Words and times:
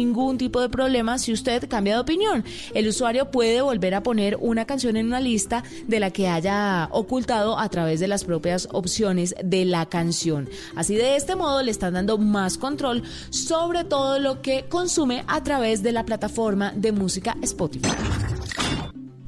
ningún 0.00 0.38
tipo 0.38 0.60
de 0.60 0.68
problema 0.68 1.18
si 1.18 1.32
usted 1.32 1.68
cambia 1.68 1.94
de 1.94 2.00
opinión. 2.00 2.44
El 2.74 2.88
usuario 2.88 3.30
puede 3.30 3.60
volver 3.60 3.94
a 3.94 4.02
poner 4.02 4.38
una 4.40 4.64
canción 4.64 4.96
en 4.96 5.06
una 5.06 5.20
lista 5.20 5.62
de 5.86 6.00
la 6.00 6.10
que 6.10 6.28
haya 6.28 6.88
ocultado 6.90 7.58
a 7.58 7.68
través 7.68 8.00
de 8.00 8.08
las 8.08 8.24
propias 8.24 8.68
opciones 8.72 9.34
de 9.44 9.64
la 9.64 9.86
canción. 9.86 10.48
Así 10.74 10.94
de 10.94 11.16
este 11.16 11.36
modo 11.36 11.62
le 11.62 11.70
están 11.70 11.94
dando 11.94 12.16
más 12.18 12.56
control 12.56 13.02
sobre 13.30 13.84
todo 13.84 14.18
lo 14.18 14.40
que 14.40 14.64
consume 14.68 15.24
a 15.26 15.42
través 15.42 15.82
de 15.82 15.92
la 15.92 16.04
plataforma 16.04 16.72
de 16.74 16.92
música 16.92 17.36
Spotify. 17.42 18.39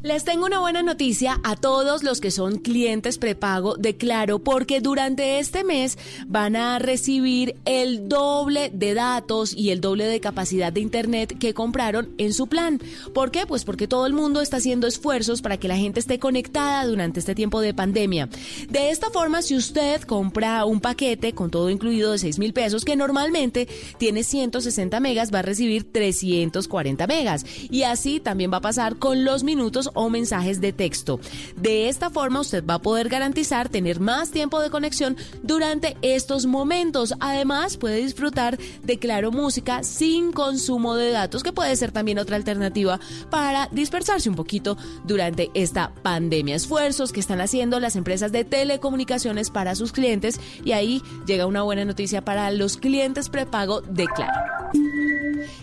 Les 0.04 0.24
tengo 0.24 0.46
una 0.46 0.58
buena 0.58 0.82
noticia 0.82 1.38
a 1.44 1.54
todos 1.54 2.02
los 2.02 2.20
que 2.20 2.32
son 2.32 2.58
clientes 2.58 3.18
prepago 3.18 3.76
de 3.76 3.96
Claro 3.96 4.40
porque 4.40 4.80
durante 4.80 5.38
este 5.38 5.62
mes 5.62 5.96
van 6.26 6.56
a 6.56 6.80
recibir 6.80 7.54
el 7.66 8.08
doble 8.08 8.70
de 8.74 8.94
datos 8.94 9.54
y 9.56 9.70
el 9.70 9.80
doble 9.80 10.06
de 10.06 10.18
capacidad 10.18 10.72
de 10.72 10.80
internet 10.80 11.38
que 11.38 11.54
compraron 11.54 12.08
en 12.18 12.32
su 12.32 12.48
plan. 12.48 12.80
¿Por 13.14 13.30
qué? 13.30 13.46
Pues 13.46 13.64
porque 13.64 13.86
todo 13.86 14.06
el 14.06 14.12
mundo 14.12 14.40
está 14.40 14.56
haciendo 14.56 14.88
esfuerzos 14.88 15.40
para 15.40 15.56
que 15.56 15.68
la 15.68 15.76
gente 15.76 16.00
esté 16.00 16.18
conectada 16.18 16.84
durante 16.84 17.20
este 17.20 17.36
tiempo 17.36 17.60
de 17.60 17.72
pandemia. 17.72 18.28
De 18.70 18.90
esta 18.90 19.08
forma, 19.10 19.40
si 19.40 19.54
usted 19.54 20.02
compra 20.02 20.64
un 20.64 20.80
paquete 20.80 21.32
con 21.32 21.52
todo 21.52 21.70
incluido 21.70 22.10
de 22.10 22.18
6 22.18 22.40
mil 22.40 22.52
pesos 22.52 22.84
que 22.84 22.96
normalmente 22.96 23.68
tiene 23.98 24.24
160 24.24 24.98
megas, 24.98 25.32
va 25.32 25.38
a 25.38 25.42
recibir 25.42 25.92
340 25.92 27.06
megas. 27.06 27.46
Y 27.70 27.84
así 27.84 28.18
también 28.18 28.52
va 28.52 28.56
a 28.56 28.62
pasar 28.62 28.96
con 28.96 29.24
los 29.24 29.44
minutos 29.44 29.90
o 29.94 30.10
mensajes 30.10 30.60
de 30.60 30.72
texto. 30.72 31.20
De 31.56 31.88
esta 31.88 32.10
forma 32.10 32.40
usted 32.40 32.64
va 32.64 32.74
a 32.74 32.82
poder 32.82 33.08
garantizar 33.08 33.68
tener 33.68 34.00
más 34.00 34.30
tiempo 34.30 34.60
de 34.60 34.70
conexión 34.70 35.16
durante 35.42 35.96
estos 36.02 36.46
momentos. 36.46 37.14
Además 37.20 37.76
puede 37.76 37.96
disfrutar 37.96 38.58
de 38.82 38.98
Claro 38.98 39.32
Música 39.32 39.82
sin 39.82 40.32
consumo 40.32 40.94
de 40.94 41.10
datos, 41.10 41.42
que 41.42 41.52
puede 41.52 41.76
ser 41.76 41.92
también 41.92 42.18
otra 42.18 42.36
alternativa 42.36 43.00
para 43.30 43.68
dispersarse 43.72 44.28
un 44.28 44.36
poquito 44.36 44.76
durante 45.04 45.50
esta 45.54 45.92
pandemia. 46.02 46.56
Esfuerzos 46.56 47.12
que 47.12 47.20
están 47.20 47.40
haciendo 47.40 47.80
las 47.80 47.96
empresas 47.96 48.32
de 48.32 48.44
telecomunicaciones 48.44 49.50
para 49.50 49.74
sus 49.74 49.92
clientes 49.92 50.40
y 50.64 50.72
ahí 50.72 51.02
llega 51.26 51.46
una 51.46 51.62
buena 51.62 51.84
noticia 51.84 52.24
para 52.24 52.50
los 52.50 52.76
clientes 52.76 53.28
prepago 53.28 53.80
de 53.80 54.06
Claro. 54.06 54.32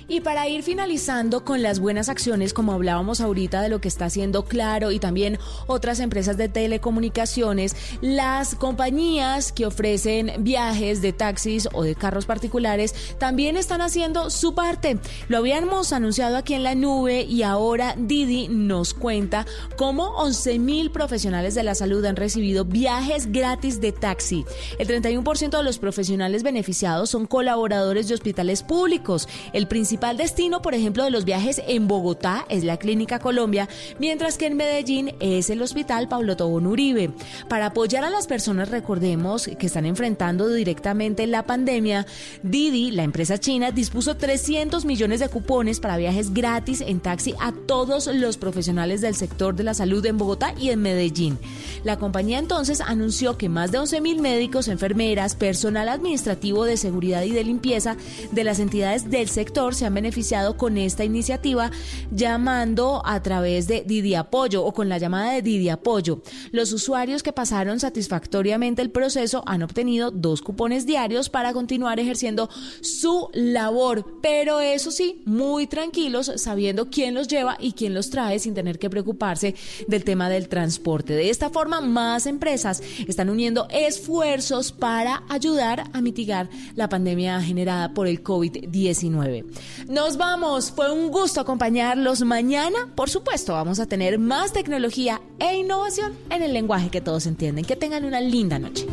Y 0.08 0.21
para 0.21 0.47
ir 0.47 0.64
finalizando 0.64 1.45
con 1.45 1.61
las 1.61 1.80
buenas 1.80 2.09
acciones, 2.09 2.53
como 2.53 2.73
hablábamos 2.73 3.21
ahorita 3.21 3.61
de 3.61 3.69
lo 3.69 3.80
que 3.80 3.88
está 3.88 4.05
haciendo 4.05 4.19
Claro 4.48 4.92
y 4.92 5.00
también 5.00 5.39
otras 5.67 6.02
empresas 6.02 6.36
de 6.36 6.50
telecomunicaciones, 6.50 7.75
las 8.02 8.53
compañías 8.53 9.53
que 9.53 9.66
ofrecen 9.66 10.34
viajes 10.39 11.02
de 11.02 11.14
taxis 11.14 11.70
o 11.72 11.84
de 11.84 11.95
carros 11.95 12.26
particulares 12.26 12.94
también 13.17 13.56
están 13.56 13.81
haciendo 13.81 14.30
su 14.30 14.53
parte. 14.53 15.00
Lo 15.30 15.38
habíamos 15.38 15.94
anunciado 15.94 16.36
aquí 16.36 16.53
en 16.53 16.64
la 16.64 16.76
nube 16.76 17.22
y 17.22 17.44
ahora 17.44 17.95
Didi 17.98 18.50
nos 18.50 18.94
cuenta 18.94 19.45
cómo 19.78 20.09
11 20.17 20.59
mil 20.59 20.92
profesionales 20.92 21.56
de 21.56 21.64
la 21.64 21.76
salud 21.76 22.04
han 22.04 22.17
recibido 22.17 22.66
viajes 22.66 23.31
gratis 23.31 23.80
de 23.80 23.94
taxi. 23.94 24.45
El 24.80 24.88
31% 24.88 25.58
de 25.58 25.64
los 25.64 25.80
profesionales 25.80 26.44
beneficiados 26.44 27.09
son 27.09 27.26
colaboradores 27.26 28.09
de 28.09 28.16
hospitales 28.16 28.64
públicos. 28.64 29.30
El 29.54 29.67
principal 29.70 30.17
destino, 30.17 30.61
por 30.61 30.73
ejemplo, 30.73 31.06
de 31.06 31.09
los 31.09 31.23
viajes 31.23 31.61
en 31.67 31.88
Bogotá 31.88 32.45
es 32.50 32.66
la 32.66 32.78
Clínica 32.78 33.20
Colombia, 33.20 33.70
que 34.09 34.47
en 34.47 34.57
Medellín 34.57 35.11
es 35.19 35.52
el 35.52 35.61
Hospital 35.61 36.07
Pablo 36.07 36.35
Tobón 36.35 36.65
Uribe. 36.65 37.11
Para 37.47 37.67
apoyar 37.67 38.03
a 38.03 38.09
las 38.09 38.25
personas, 38.25 38.69
recordemos 38.69 39.47
que 39.59 39.67
están 39.67 39.85
enfrentando 39.85 40.47
directamente 40.47 41.27
la 41.27 41.45
pandemia, 41.45 42.07
Didi, 42.41 42.89
la 42.89 43.03
empresa 43.03 43.37
china, 43.37 43.69
dispuso 43.69 44.17
300 44.17 44.83
millones 44.83 45.19
de 45.19 45.30
cupones 45.30 45.80
para 45.80 45.97
viajes 45.97 46.33
gratis 46.33 46.81
en 46.81 47.02
taxi 47.02 47.35
a 47.39 47.52
todos 47.52 48.07
los 48.07 48.37
profesionales 48.37 49.02
del 49.02 49.13
sector 49.13 49.55
de 49.55 49.63
la 49.63 49.75
salud 49.75 50.03
en 50.07 50.17
Bogotá 50.17 50.55
y 50.59 50.71
en 50.71 50.81
Medellín. 50.81 51.37
La 51.83 51.99
compañía 51.99 52.39
entonces 52.39 52.81
anunció 52.81 53.37
que 53.37 53.48
más 53.48 53.71
de 53.71 53.77
11 53.77 54.02
mil 54.02 54.21
médicos, 54.21 54.69
enfermeras, 54.69 55.36
personal 55.36 55.87
administrativo 55.87 56.65
de 56.65 56.77
seguridad 56.77 57.21
y 57.21 57.31
de 57.31 57.43
limpieza 57.43 57.95
de 58.31 58.43
las 58.43 58.59
entidades 58.59 59.11
del 59.11 59.30
sector 59.30 59.75
se 59.75 59.86
han 59.86 59.93
beneficiado 59.93 60.58
con 60.58 60.80
esta 60.80 61.03
iniciativa 61.03 61.69
llamando 62.11 63.03
a 63.05 63.21
través 63.21 63.67
de 63.67 63.83
Didi 63.86 63.98
Apoyo 64.15 64.65
o 64.65 64.73
con 64.73 64.89
la 64.89 64.98
llamada 64.98 65.33
de 65.33 65.42
Didi 65.42 65.70
Apoyo. 65.70 66.21
Los 66.52 66.71
usuarios 66.73 67.23
que 67.23 67.33
pasaron 67.33 67.80
satisfactoriamente 67.80 68.82
el 68.82 68.92
proceso 68.92 69.43
han 69.45 69.64
obtenido 69.64 70.11
dos 70.11 70.42
cupones 70.42 70.86
diarios 70.86 71.30
para 71.30 71.54
continuar 71.54 71.99
ejerciendo 71.99 72.49
su 72.82 73.30
labor, 73.33 74.20
pero 74.21 74.60
eso 74.60 74.92
sí, 74.92 75.21
muy 75.26 75.67
tranquilos 75.67 76.32
sabiendo 76.36 76.89
quién 76.89 77.14
los 77.14 77.27
lleva 77.27 77.58
y 77.60 77.73
quién 77.73 77.93
los 77.93 78.10
trae 78.10 78.39
sin 78.39 78.54
tener 78.54 78.80
que 78.80 78.89
preocuparse 78.89 79.55
del 79.87 80.04
tema 80.04 80.30
del 80.30 80.48
transporte. 80.48 81.14
De 81.14 81.30
esta 81.30 81.49
forma, 81.49 81.81
más 81.81 82.26
empresas 82.26 82.81
están 83.08 83.30
uniendo 83.30 83.67
esfuerzos 83.70 84.71
para 84.71 85.23
ayudar 85.30 85.89
a 85.93 86.02
mitigar 86.02 86.49
la 86.76 86.89
pandemia 86.89 87.42
generada 87.42 87.93
por 87.93 88.08
el 88.08 88.23
COVID-19. 88.23 89.45
Nos 89.87 90.17
vamos, 90.17 90.71
fue 90.71 90.92
un 90.92 91.10
gusto 91.10 91.42
acompañarlos 91.42 92.21
mañana. 92.21 92.89
Por 92.95 93.10
supuesto, 93.10 93.54
vamos 93.54 93.79
a 93.80 93.86
tener 93.86 94.20
más 94.20 94.54
tecnología 94.54 95.22
e 95.40 95.56
innovación 95.56 96.17
en 96.30 96.44
el 96.44 96.54
lenguaje 96.54 96.90
que 96.90 97.02
todos 97.02 97.26
entienden. 97.26 97.66
Que 97.66 97.76
tengan 97.76 98.06
una 98.06 98.22
linda 98.22 98.60
noche. 98.60 98.86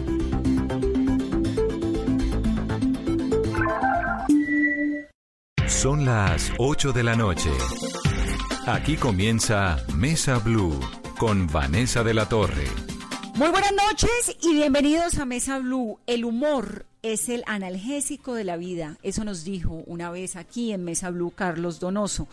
Son 5.66 6.04
las 6.04 6.52
8 6.58 6.92
de 6.92 7.02
la 7.02 7.16
noche. 7.16 7.50
Aquí 8.66 8.96
comienza 8.96 9.84
Mesa 9.94 10.38
Blue 10.38 10.78
con 11.18 11.46
Vanessa 11.46 12.02
de 12.02 12.14
la 12.14 12.28
Torre. 12.28 12.66
Muy 13.34 13.50
buenas 13.50 13.72
noches 13.72 14.36
y 14.40 14.54
bienvenidos 14.54 15.18
a 15.18 15.26
Mesa 15.26 15.58
Blue. 15.58 15.98
El 16.06 16.24
humor 16.24 16.86
es 17.02 17.28
el 17.28 17.44
analgésico 17.46 18.34
de 18.34 18.44
la 18.44 18.56
vida. 18.56 18.96
Eso 19.02 19.24
nos 19.24 19.44
dijo 19.44 19.82
una 19.86 20.10
vez 20.10 20.36
aquí 20.36 20.72
en 20.72 20.84
Mesa 20.84 21.10
Blue 21.10 21.32
Carlos 21.34 21.78
Donoso. 21.78 22.26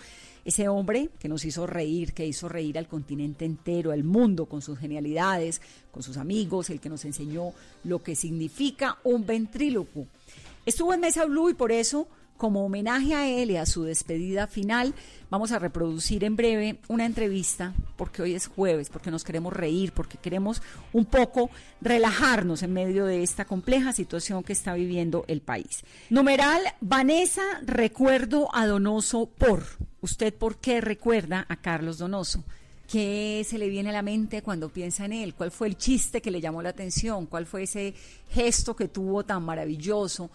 Ese 0.45 0.67
hombre 0.67 1.09
que 1.19 1.29
nos 1.29 1.45
hizo 1.45 1.65
reír, 1.65 2.13
que 2.13 2.25
hizo 2.25 2.49
reír 2.49 2.77
al 2.77 2.87
continente 2.87 3.45
entero, 3.45 3.91
al 3.91 4.03
mundo, 4.03 4.45
con 4.45 4.61
sus 4.61 4.77
genialidades, 4.77 5.61
con 5.91 6.03
sus 6.03 6.17
amigos, 6.17 6.69
el 6.69 6.81
que 6.81 6.89
nos 6.89 7.05
enseñó 7.05 7.53
lo 7.85 8.03
que 8.03 8.15
significa 8.15 8.97
un 9.03 9.25
ventrílocuo. 9.25 10.07
Estuvo 10.65 10.93
en 10.93 10.99
Mesa 10.99 11.25
Blue 11.25 11.49
y 11.49 11.53
por 11.53 11.71
eso 11.71 12.07
como 12.37 12.65
homenaje 12.65 13.13
a 13.15 13.27
él 13.27 13.51
y 13.51 13.57
a 13.57 13.65
su 13.65 13.83
despedida 13.83 14.47
final, 14.47 14.93
vamos 15.29 15.51
a 15.51 15.59
reproducir 15.59 16.23
en 16.23 16.35
breve 16.35 16.79
una 16.87 17.05
entrevista, 17.05 17.73
porque 17.95 18.21
hoy 18.21 18.33
es 18.33 18.47
jueves, 18.47 18.89
porque 18.89 19.11
nos 19.11 19.23
queremos 19.23 19.53
reír, 19.53 19.93
porque 19.93 20.17
queremos 20.17 20.61
un 20.91 21.05
poco 21.05 21.49
relajarnos 21.81 22.63
en 22.63 22.73
medio 22.73 23.05
de 23.05 23.23
esta 23.23 23.45
compleja 23.45 23.93
situación 23.93 24.43
que 24.43 24.53
está 24.53 24.73
viviendo 24.73 25.25
el 25.27 25.41
país. 25.41 25.83
Numeral, 26.09 26.61
Vanessa, 26.81 27.43
recuerdo 27.65 28.53
a 28.53 28.67
Donoso 28.67 29.27
por. 29.27 29.63
¿Usted 30.01 30.33
por 30.33 30.57
qué 30.57 30.81
recuerda 30.81 31.45
a 31.47 31.55
Carlos 31.55 31.97
Donoso? 31.97 32.43
¿Qué 32.87 33.45
se 33.47 33.57
le 33.57 33.69
viene 33.69 33.89
a 33.89 33.93
la 33.93 34.01
mente 34.01 34.41
cuando 34.41 34.69
piensa 34.69 35.05
en 35.05 35.13
él? 35.13 35.33
¿Cuál 35.33 35.51
fue 35.51 35.67
el 35.67 35.77
chiste 35.77 36.21
que 36.21 36.29
le 36.29 36.41
llamó 36.41 36.61
la 36.61 36.69
atención? 36.69 37.25
¿Cuál 37.25 37.45
fue 37.45 37.63
ese 37.63 37.93
gesto 38.29 38.75
que 38.75 38.89
tuvo 38.89 39.23
tan 39.23 39.43
maravilloso? 39.43 40.29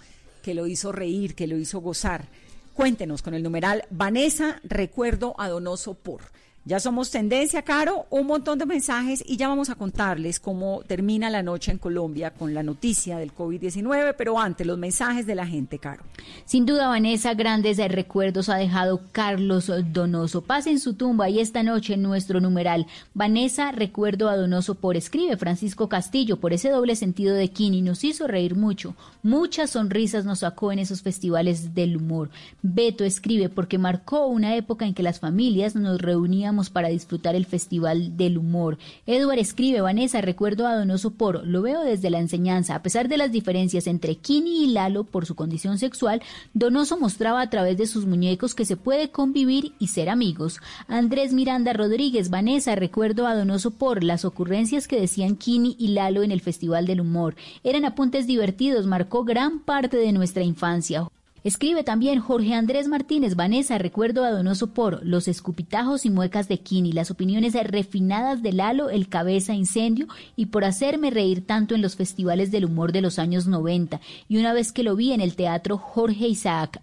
Que 0.48 0.54
lo 0.54 0.66
hizo 0.66 0.92
reír, 0.92 1.34
que 1.34 1.46
lo 1.46 1.58
hizo 1.58 1.78
gozar. 1.80 2.26
Cuéntenos 2.72 3.20
con 3.20 3.34
el 3.34 3.42
numeral 3.42 3.84
Vanessa, 3.90 4.62
recuerdo 4.64 5.38
a 5.38 5.46
Donoso 5.50 5.92
por. 5.92 6.22
Ya 6.68 6.80
somos 6.80 7.10
tendencia, 7.10 7.62
Caro, 7.62 8.04
un 8.10 8.26
montón 8.26 8.58
de 8.58 8.66
mensajes 8.66 9.24
y 9.26 9.38
ya 9.38 9.48
vamos 9.48 9.70
a 9.70 9.74
contarles 9.74 10.38
cómo 10.38 10.82
termina 10.86 11.30
la 11.30 11.42
noche 11.42 11.72
en 11.72 11.78
Colombia 11.78 12.30
con 12.30 12.52
la 12.52 12.62
noticia 12.62 13.16
del 13.16 13.34
COVID-19, 13.34 14.14
pero 14.18 14.38
antes 14.38 14.66
los 14.66 14.76
mensajes 14.76 15.24
de 15.24 15.34
la 15.34 15.46
gente, 15.46 15.78
Caro. 15.78 16.02
Sin 16.44 16.66
duda, 16.66 16.88
Vanessa, 16.88 17.32
grandes 17.32 17.78
recuerdos 17.78 18.50
ha 18.50 18.56
dejado 18.56 19.00
Carlos 19.12 19.72
Donoso. 19.94 20.42
Pase 20.42 20.68
en 20.68 20.78
su 20.78 20.92
tumba 20.92 21.30
y 21.30 21.40
esta 21.40 21.62
noche 21.62 21.94
en 21.94 22.02
nuestro 22.02 22.38
numeral. 22.38 22.86
Vanessa, 23.14 23.72
recuerdo 23.72 24.28
a 24.28 24.36
Donoso 24.36 24.74
por 24.74 24.98
escribe 24.98 25.38
Francisco 25.38 25.88
Castillo 25.88 26.38
por 26.38 26.52
ese 26.52 26.68
doble 26.68 26.96
sentido 26.96 27.34
de 27.34 27.48
Kini. 27.48 27.80
Nos 27.80 28.04
hizo 28.04 28.26
reír 28.26 28.56
mucho. 28.56 28.94
Muchas 29.22 29.70
sonrisas 29.70 30.26
nos 30.26 30.40
sacó 30.40 30.70
en 30.70 30.80
esos 30.80 31.00
festivales 31.00 31.74
del 31.74 31.96
humor. 31.96 32.28
Beto 32.60 33.04
escribe 33.04 33.48
porque 33.48 33.78
marcó 33.78 34.26
una 34.26 34.54
época 34.54 34.84
en 34.84 34.92
que 34.92 35.02
las 35.02 35.18
familias 35.18 35.74
nos 35.74 35.98
reuníamos 36.02 36.57
para 36.68 36.88
disfrutar 36.88 37.36
el 37.36 37.46
Festival 37.46 38.16
del 38.16 38.36
Humor. 38.36 38.78
Edward 39.06 39.38
escribe, 39.38 39.80
Vanessa, 39.80 40.20
recuerdo 40.20 40.66
a 40.66 40.74
Donoso 40.74 41.12
por, 41.12 41.46
lo 41.46 41.62
veo 41.62 41.82
desde 41.82 42.10
la 42.10 42.18
enseñanza, 42.18 42.74
a 42.74 42.82
pesar 42.82 43.08
de 43.08 43.16
las 43.16 43.30
diferencias 43.30 43.86
entre 43.86 44.16
Kini 44.16 44.64
y 44.64 44.66
Lalo 44.72 45.04
por 45.04 45.24
su 45.24 45.36
condición 45.36 45.78
sexual, 45.78 46.20
Donoso 46.54 46.98
mostraba 46.98 47.40
a 47.40 47.50
través 47.50 47.78
de 47.78 47.86
sus 47.86 48.06
muñecos 48.06 48.56
que 48.56 48.64
se 48.64 48.76
puede 48.76 49.10
convivir 49.10 49.72
y 49.78 49.86
ser 49.86 50.08
amigos. 50.08 50.60
Andrés 50.88 51.32
Miranda 51.32 51.72
Rodríguez, 51.72 52.30
Vanessa, 52.30 52.74
recuerdo 52.74 53.26
a 53.26 53.36
Donoso 53.36 53.70
por 53.70 54.02
las 54.02 54.24
ocurrencias 54.24 54.88
que 54.88 55.00
decían 55.00 55.36
Kini 55.36 55.76
y 55.78 55.88
Lalo 55.88 56.24
en 56.24 56.32
el 56.32 56.40
Festival 56.40 56.86
del 56.86 57.00
Humor. 57.00 57.36
Eran 57.62 57.84
apuntes 57.84 58.26
divertidos, 58.26 58.86
marcó 58.86 59.24
gran 59.24 59.60
parte 59.60 59.96
de 59.96 60.12
nuestra 60.12 60.42
infancia. 60.42 61.08
Escribe 61.48 61.82
también 61.82 62.20
Jorge 62.20 62.52
Andrés 62.52 62.88
Martínez, 62.88 63.34
Vanessa, 63.34 63.78
recuerdo 63.78 64.22
a 64.22 64.30
Donoso 64.30 64.74
por 64.74 65.02
los 65.02 65.28
escupitajos 65.28 66.04
y 66.04 66.10
muecas 66.10 66.46
de 66.46 66.60
Kini, 66.60 66.92
las 66.92 67.10
opiniones 67.10 67.54
refinadas 67.54 68.42
de 68.42 68.52
Lalo, 68.52 68.90
el 68.90 69.08
cabeza 69.08 69.54
incendio, 69.54 70.08
y 70.36 70.46
por 70.46 70.66
hacerme 70.66 71.08
reír 71.08 71.46
tanto 71.46 71.74
en 71.74 71.80
los 71.80 71.96
festivales 71.96 72.50
del 72.50 72.66
humor 72.66 72.92
de 72.92 73.00
los 73.00 73.18
años 73.18 73.46
90. 73.46 73.98
Y 74.28 74.36
una 74.36 74.52
vez 74.52 74.72
que 74.72 74.82
lo 74.82 74.94
vi 74.94 75.14
en 75.14 75.22
el 75.22 75.36
teatro 75.36 75.78
Jorge 75.78 76.28
Isaac 76.28 76.82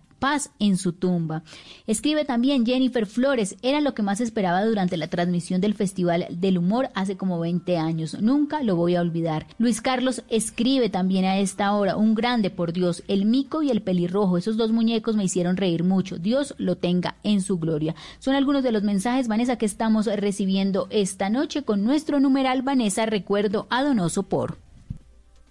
en 0.59 0.77
su 0.77 0.93
tumba. 0.93 1.43
Escribe 1.85 2.25
también 2.25 2.65
Jennifer 2.65 3.05
Flores, 3.05 3.55
era 3.61 3.79
lo 3.79 3.93
que 3.93 4.01
más 4.01 4.21
esperaba 4.21 4.65
durante 4.65 4.97
la 4.97 5.07
transmisión 5.07 5.61
del 5.61 5.75
Festival 5.75 6.27
del 6.29 6.57
Humor 6.57 6.89
hace 6.95 7.15
como 7.15 7.39
20 7.39 7.77
años. 7.77 8.19
Nunca 8.19 8.63
lo 8.63 8.75
voy 8.75 8.95
a 8.95 9.01
olvidar. 9.01 9.45
Luis 9.59 9.81
Carlos 9.81 10.23
escribe 10.29 10.89
también 10.89 11.25
a 11.25 11.37
esta 11.37 11.73
hora, 11.73 11.95
un 11.95 12.15
grande 12.15 12.49
por 12.49 12.73
Dios, 12.73 13.03
el 13.07 13.25
mico 13.25 13.61
y 13.61 13.69
el 13.69 13.81
pelirrojo, 13.81 14.37
esos 14.37 14.57
dos 14.57 14.71
muñecos 14.71 15.15
me 15.15 15.23
hicieron 15.23 15.57
reír 15.57 15.83
mucho. 15.83 16.17
Dios 16.17 16.55
lo 16.57 16.77
tenga 16.77 17.15
en 17.23 17.41
su 17.41 17.59
gloria. 17.59 17.95
Son 18.19 18.33
algunos 18.33 18.63
de 18.63 18.71
los 18.71 18.83
mensajes, 18.83 19.27
Vanessa, 19.27 19.57
que 19.57 19.65
estamos 19.65 20.07
recibiendo 20.07 20.87
esta 20.89 21.29
noche 21.29 21.63
con 21.63 21.83
nuestro 21.83 22.19
numeral 22.19 22.63
Vanessa 22.63 23.05
Recuerdo 23.05 23.67
a 23.69 23.83
Donoso 23.83 24.23
por. 24.23 24.57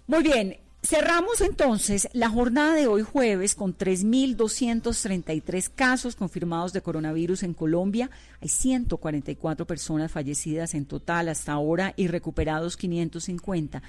Muy 0.07 0.21
bien, 0.21 0.57
Cerramos 0.85 1.41
entonces 1.41 2.07
la 2.13 2.29
jornada 2.29 2.75
de 2.75 2.85
hoy 2.85 3.01
jueves 3.01 3.55
con 3.55 3.75
3.233 3.75 5.71
casos 5.73 6.15
confirmados 6.15 6.73
de 6.73 6.81
coronavirus 6.81 7.41
en 7.41 7.55
Colombia. 7.55 8.11
Hay 8.39 8.49
144 8.49 9.65
personas 9.65 10.11
fallecidas 10.11 10.75
en 10.75 10.85
total 10.85 11.29
hasta 11.29 11.53
ahora 11.53 11.95
y 11.97 12.05
recuperados 12.05 12.77
550. 12.77 13.81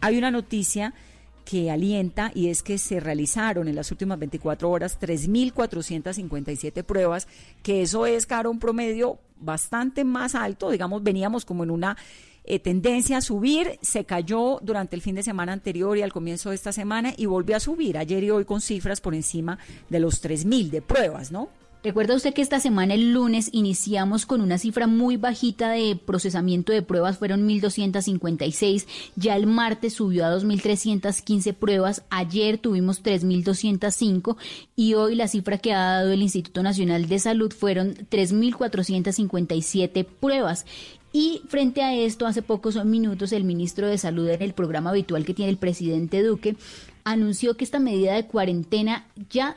Hay 0.00 0.16
una 0.16 0.30
noticia 0.30 0.94
que 1.44 1.72
alienta 1.72 2.30
y 2.32 2.50
es 2.50 2.62
que 2.62 2.78
se 2.78 3.00
realizaron 3.00 3.66
en 3.66 3.74
las 3.74 3.90
últimas 3.90 4.20
24 4.20 4.70
horas 4.70 5.00
3.457 5.00 6.84
pruebas, 6.84 7.26
que 7.64 7.82
eso 7.82 8.06
es, 8.06 8.26
caro, 8.26 8.52
un 8.52 8.60
promedio 8.60 9.18
bastante 9.40 10.04
más 10.04 10.36
alto. 10.36 10.70
Digamos, 10.70 11.02
veníamos 11.02 11.44
como 11.44 11.64
en 11.64 11.72
una 11.72 11.96
eh, 12.44 12.58
tendencia 12.58 13.18
a 13.18 13.20
subir, 13.20 13.78
se 13.80 14.04
cayó 14.04 14.58
durante 14.62 14.96
el 14.96 15.02
fin 15.02 15.14
de 15.14 15.22
semana 15.22 15.52
anterior 15.52 15.96
y 15.96 16.02
al 16.02 16.12
comienzo 16.12 16.50
de 16.50 16.56
esta 16.56 16.72
semana 16.72 17.14
y 17.16 17.26
volvió 17.26 17.56
a 17.56 17.60
subir 17.60 17.98
ayer 17.98 18.22
y 18.22 18.30
hoy 18.30 18.44
con 18.44 18.60
cifras 18.60 19.00
por 19.00 19.14
encima 19.14 19.58
de 19.88 20.00
los 20.00 20.22
3.000 20.22 20.70
de 20.70 20.82
pruebas, 20.82 21.32
¿no? 21.32 21.48
Recuerda 21.84 22.14
usted 22.14 22.32
que 22.32 22.40
esta 22.40 22.60
semana, 22.60 22.94
el 22.94 23.12
lunes, 23.12 23.50
iniciamos 23.52 24.24
con 24.24 24.40
una 24.40 24.56
cifra 24.56 24.86
muy 24.86 25.18
bajita 25.18 25.72
de 25.72 25.96
procesamiento 25.96 26.72
de 26.72 26.80
pruebas, 26.80 27.18
fueron 27.18 27.46
1.256, 27.46 28.86
ya 29.16 29.36
el 29.36 29.46
martes 29.46 29.92
subió 29.92 30.24
a 30.24 30.34
2.315 30.34 31.52
pruebas, 31.52 32.02
ayer 32.08 32.56
tuvimos 32.56 33.02
3.205 33.02 34.38
y 34.74 34.94
hoy 34.94 35.14
la 35.14 35.28
cifra 35.28 35.58
que 35.58 35.74
ha 35.74 35.96
dado 35.96 36.12
el 36.12 36.22
Instituto 36.22 36.62
Nacional 36.62 37.06
de 37.06 37.18
Salud 37.18 37.52
fueron 37.52 37.94
3.457 37.94 40.06
pruebas. 40.06 40.64
Y 41.16 41.42
frente 41.46 41.80
a 41.80 41.94
esto, 41.94 42.26
hace 42.26 42.42
pocos 42.42 42.84
minutos, 42.84 43.30
el 43.30 43.44
ministro 43.44 43.86
de 43.86 43.98
Salud 43.98 44.28
en 44.28 44.42
el 44.42 44.52
programa 44.52 44.90
habitual 44.90 45.24
que 45.24 45.32
tiene 45.32 45.52
el 45.52 45.58
presidente 45.58 46.24
Duque 46.24 46.56
anunció 47.04 47.56
que 47.56 47.62
esta 47.62 47.78
medida 47.78 48.14
de 48.14 48.26
cuarentena 48.26 49.06
ya 49.30 49.56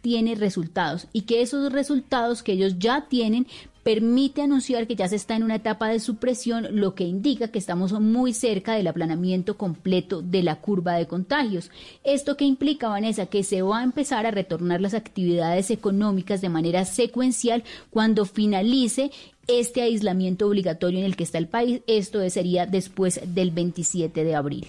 tiene 0.00 0.34
resultados 0.34 1.06
y 1.12 1.22
que 1.22 1.42
esos 1.42 1.72
resultados 1.72 2.42
que 2.42 2.54
ellos 2.54 2.80
ya 2.80 3.06
tienen 3.08 3.46
permite 3.86 4.42
anunciar 4.42 4.88
que 4.88 4.96
ya 4.96 5.06
se 5.06 5.14
está 5.14 5.36
en 5.36 5.44
una 5.44 5.54
etapa 5.54 5.86
de 5.88 6.00
supresión, 6.00 6.66
lo 6.72 6.96
que 6.96 7.04
indica 7.04 7.52
que 7.52 7.60
estamos 7.60 7.92
muy 7.92 8.32
cerca 8.32 8.74
del 8.74 8.88
aplanamiento 8.88 9.56
completo 9.56 10.22
de 10.22 10.42
la 10.42 10.56
curva 10.56 10.94
de 10.94 11.06
contagios. 11.06 11.70
¿Esto 12.02 12.36
que 12.36 12.44
implica, 12.44 12.88
Vanessa? 12.88 13.26
Que 13.26 13.44
se 13.44 13.62
va 13.62 13.78
a 13.78 13.84
empezar 13.84 14.26
a 14.26 14.32
retornar 14.32 14.80
las 14.80 14.92
actividades 14.92 15.70
económicas 15.70 16.40
de 16.40 16.48
manera 16.48 16.84
secuencial 16.84 17.62
cuando 17.88 18.24
finalice 18.24 19.12
este 19.46 19.82
aislamiento 19.82 20.48
obligatorio 20.48 20.98
en 20.98 21.04
el 21.04 21.14
que 21.14 21.22
está 21.22 21.38
el 21.38 21.46
país. 21.46 21.82
Esto 21.86 22.28
sería 22.28 22.66
después 22.66 23.20
del 23.24 23.52
27 23.52 24.24
de 24.24 24.34
abril. 24.34 24.66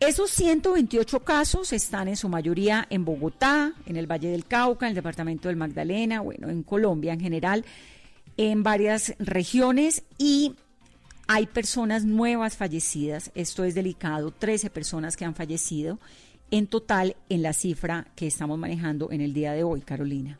Esos 0.00 0.30
128 0.32 1.20
casos 1.20 1.72
están 1.72 2.08
en 2.08 2.16
su 2.16 2.28
mayoría 2.28 2.88
en 2.90 3.04
Bogotá, 3.04 3.72
en 3.86 3.96
el 3.96 4.10
Valle 4.10 4.28
del 4.28 4.44
Cauca, 4.44 4.86
en 4.86 4.90
el 4.90 4.96
departamento 4.96 5.46
del 5.48 5.56
Magdalena, 5.56 6.20
bueno, 6.20 6.50
en 6.50 6.64
Colombia 6.64 7.12
en 7.14 7.20
general, 7.20 7.64
en 8.36 8.62
varias 8.62 9.14
regiones 9.18 10.04
y 10.18 10.54
hay 11.26 11.46
personas 11.46 12.04
nuevas 12.04 12.56
fallecidas. 12.56 13.30
Esto 13.34 13.64
es 13.64 13.74
delicado, 13.74 14.30
13 14.30 14.70
personas 14.70 15.16
que 15.16 15.24
han 15.24 15.34
fallecido 15.34 15.98
en 16.50 16.66
total 16.66 17.16
en 17.28 17.42
la 17.42 17.52
cifra 17.52 18.06
que 18.14 18.26
estamos 18.26 18.58
manejando 18.58 19.10
en 19.10 19.20
el 19.20 19.32
día 19.32 19.52
de 19.52 19.64
hoy, 19.64 19.80
Carolina. 19.80 20.38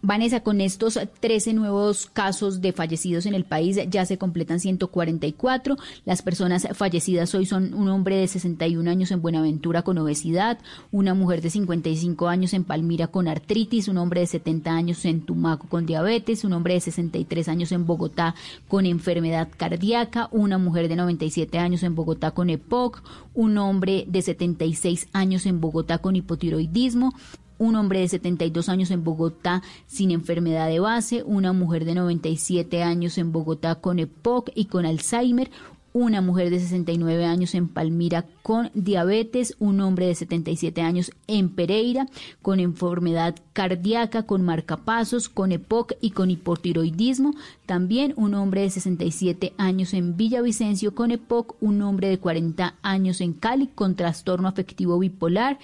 Vanessa, 0.00 0.40
con 0.40 0.60
estos 0.60 0.96
13 1.18 1.54
nuevos 1.54 2.06
casos 2.06 2.60
de 2.60 2.72
fallecidos 2.72 3.26
en 3.26 3.34
el 3.34 3.44
país 3.44 3.80
ya 3.90 4.06
se 4.06 4.16
completan 4.16 4.60
144. 4.60 5.76
Las 6.04 6.22
personas 6.22 6.68
fallecidas 6.72 7.34
hoy 7.34 7.46
son 7.46 7.74
un 7.74 7.88
hombre 7.88 8.16
de 8.16 8.28
61 8.28 8.88
años 8.88 9.10
en 9.10 9.20
Buenaventura 9.20 9.82
con 9.82 9.98
obesidad, 9.98 10.58
una 10.92 11.14
mujer 11.14 11.42
de 11.42 11.50
55 11.50 12.28
años 12.28 12.54
en 12.54 12.62
Palmira 12.62 13.08
con 13.08 13.26
artritis, 13.26 13.88
un 13.88 13.98
hombre 13.98 14.20
de 14.20 14.28
70 14.28 14.70
años 14.70 15.04
en 15.04 15.22
Tumaco 15.22 15.66
con 15.68 15.84
diabetes, 15.84 16.44
un 16.44 16.52
hombre 16.52 16.74
de 16.74 16.80
63 16.80 17.48
años 17.48 17.72
en 17.72 17.84
Bogotá 17.84 18.36
con 18.68 18.86
enfermedad 18.86 19.48
cardíaca, 19.56 20.28
una 20.30 20.58
mujer 20.58 20.88
de 20.88 20.94
97 20.94 21.58
años 21.58 21.82
en 21.82 21.96
Bogotá 21.96 22.30
con 22.30 22.50
EPOC, 22.50 23.02
un 23.34 23.58
hombre 23.58 24.04
de 24.06 24.22
76 24.22 25.08
años 25.12 25.44
en 25.44 25.60
Bogotá 25.60 25.98
con 25.98 26.14
hipotiroidismo, 26.14 27.14
un 27.58 27.76
hombre 27.76 28.00
de 28.00 28.08
72 28.08 28.68
años 28.68 28.90
en 28.90 29.04
Bogotá 29.04 29.62
sin 29.86 30.10
enfermedad 30.10 30.68
de 30.68 30.80
base, 30.80 31.22
una 31.24 31.52
mujer 31.52 31.84
de 31.84 31.94
97 31.94 32.82
años 32.82 33.18
en 33.18 33.32
Bogotá 33.32 33.76
con 33.76 33.98
EPOC 33.98 34.50
y 34.54 34.66
con 34.66 34.86
Alzheimer, 34.86 35.50
una 35.92 36.20
mujer 36.20 36.50
de 36.50 36.60
69 36.60 37.24
años 37.24 37.54
en 37.54 37.68
Palmira 37.68 38.24
con 38.42 38.70
diabetes, 38.74 39.56
un 39.58 39.80
hombre 39.80 40.06
de 40.06 40.14
77 40.14 40.80
años 40.82 41.10
en 41.26 41.48
Pereira 41.48 42.06
con 42.42 42.60
enfermedad 42.60 43.34
cardíaca, 43.52 44.24
con 44.24 44.42
marcapasos, 44.42 45.28
con 45.28 45.50
EPOC 45.50 45.94
y 46.00 46.10
con 46.10 46.30
hipotiroidismo, 46.30 47.34
también 47.66 48.12
un 48.16 48.34
hombre 48.34 48.62
de 48.62 48.70
67 48.70 49.54
años 49.56 49.94
en 49.94 50.16
Villavicencio 50.16 50.94
con 50.94 51.10
EPOC, 51.10 51.56
un 51.60 51.82
hombre 51.82 52.08
de 52.08 52.18
40 52.18 52.74
años 52.82 53.20
en 53.20 53.32
Cali 53.32 53.66
con 53.66 53.96
trastorno 53.96 54.48
afectivo 54.48 54.98
bipolar 54.98 55.58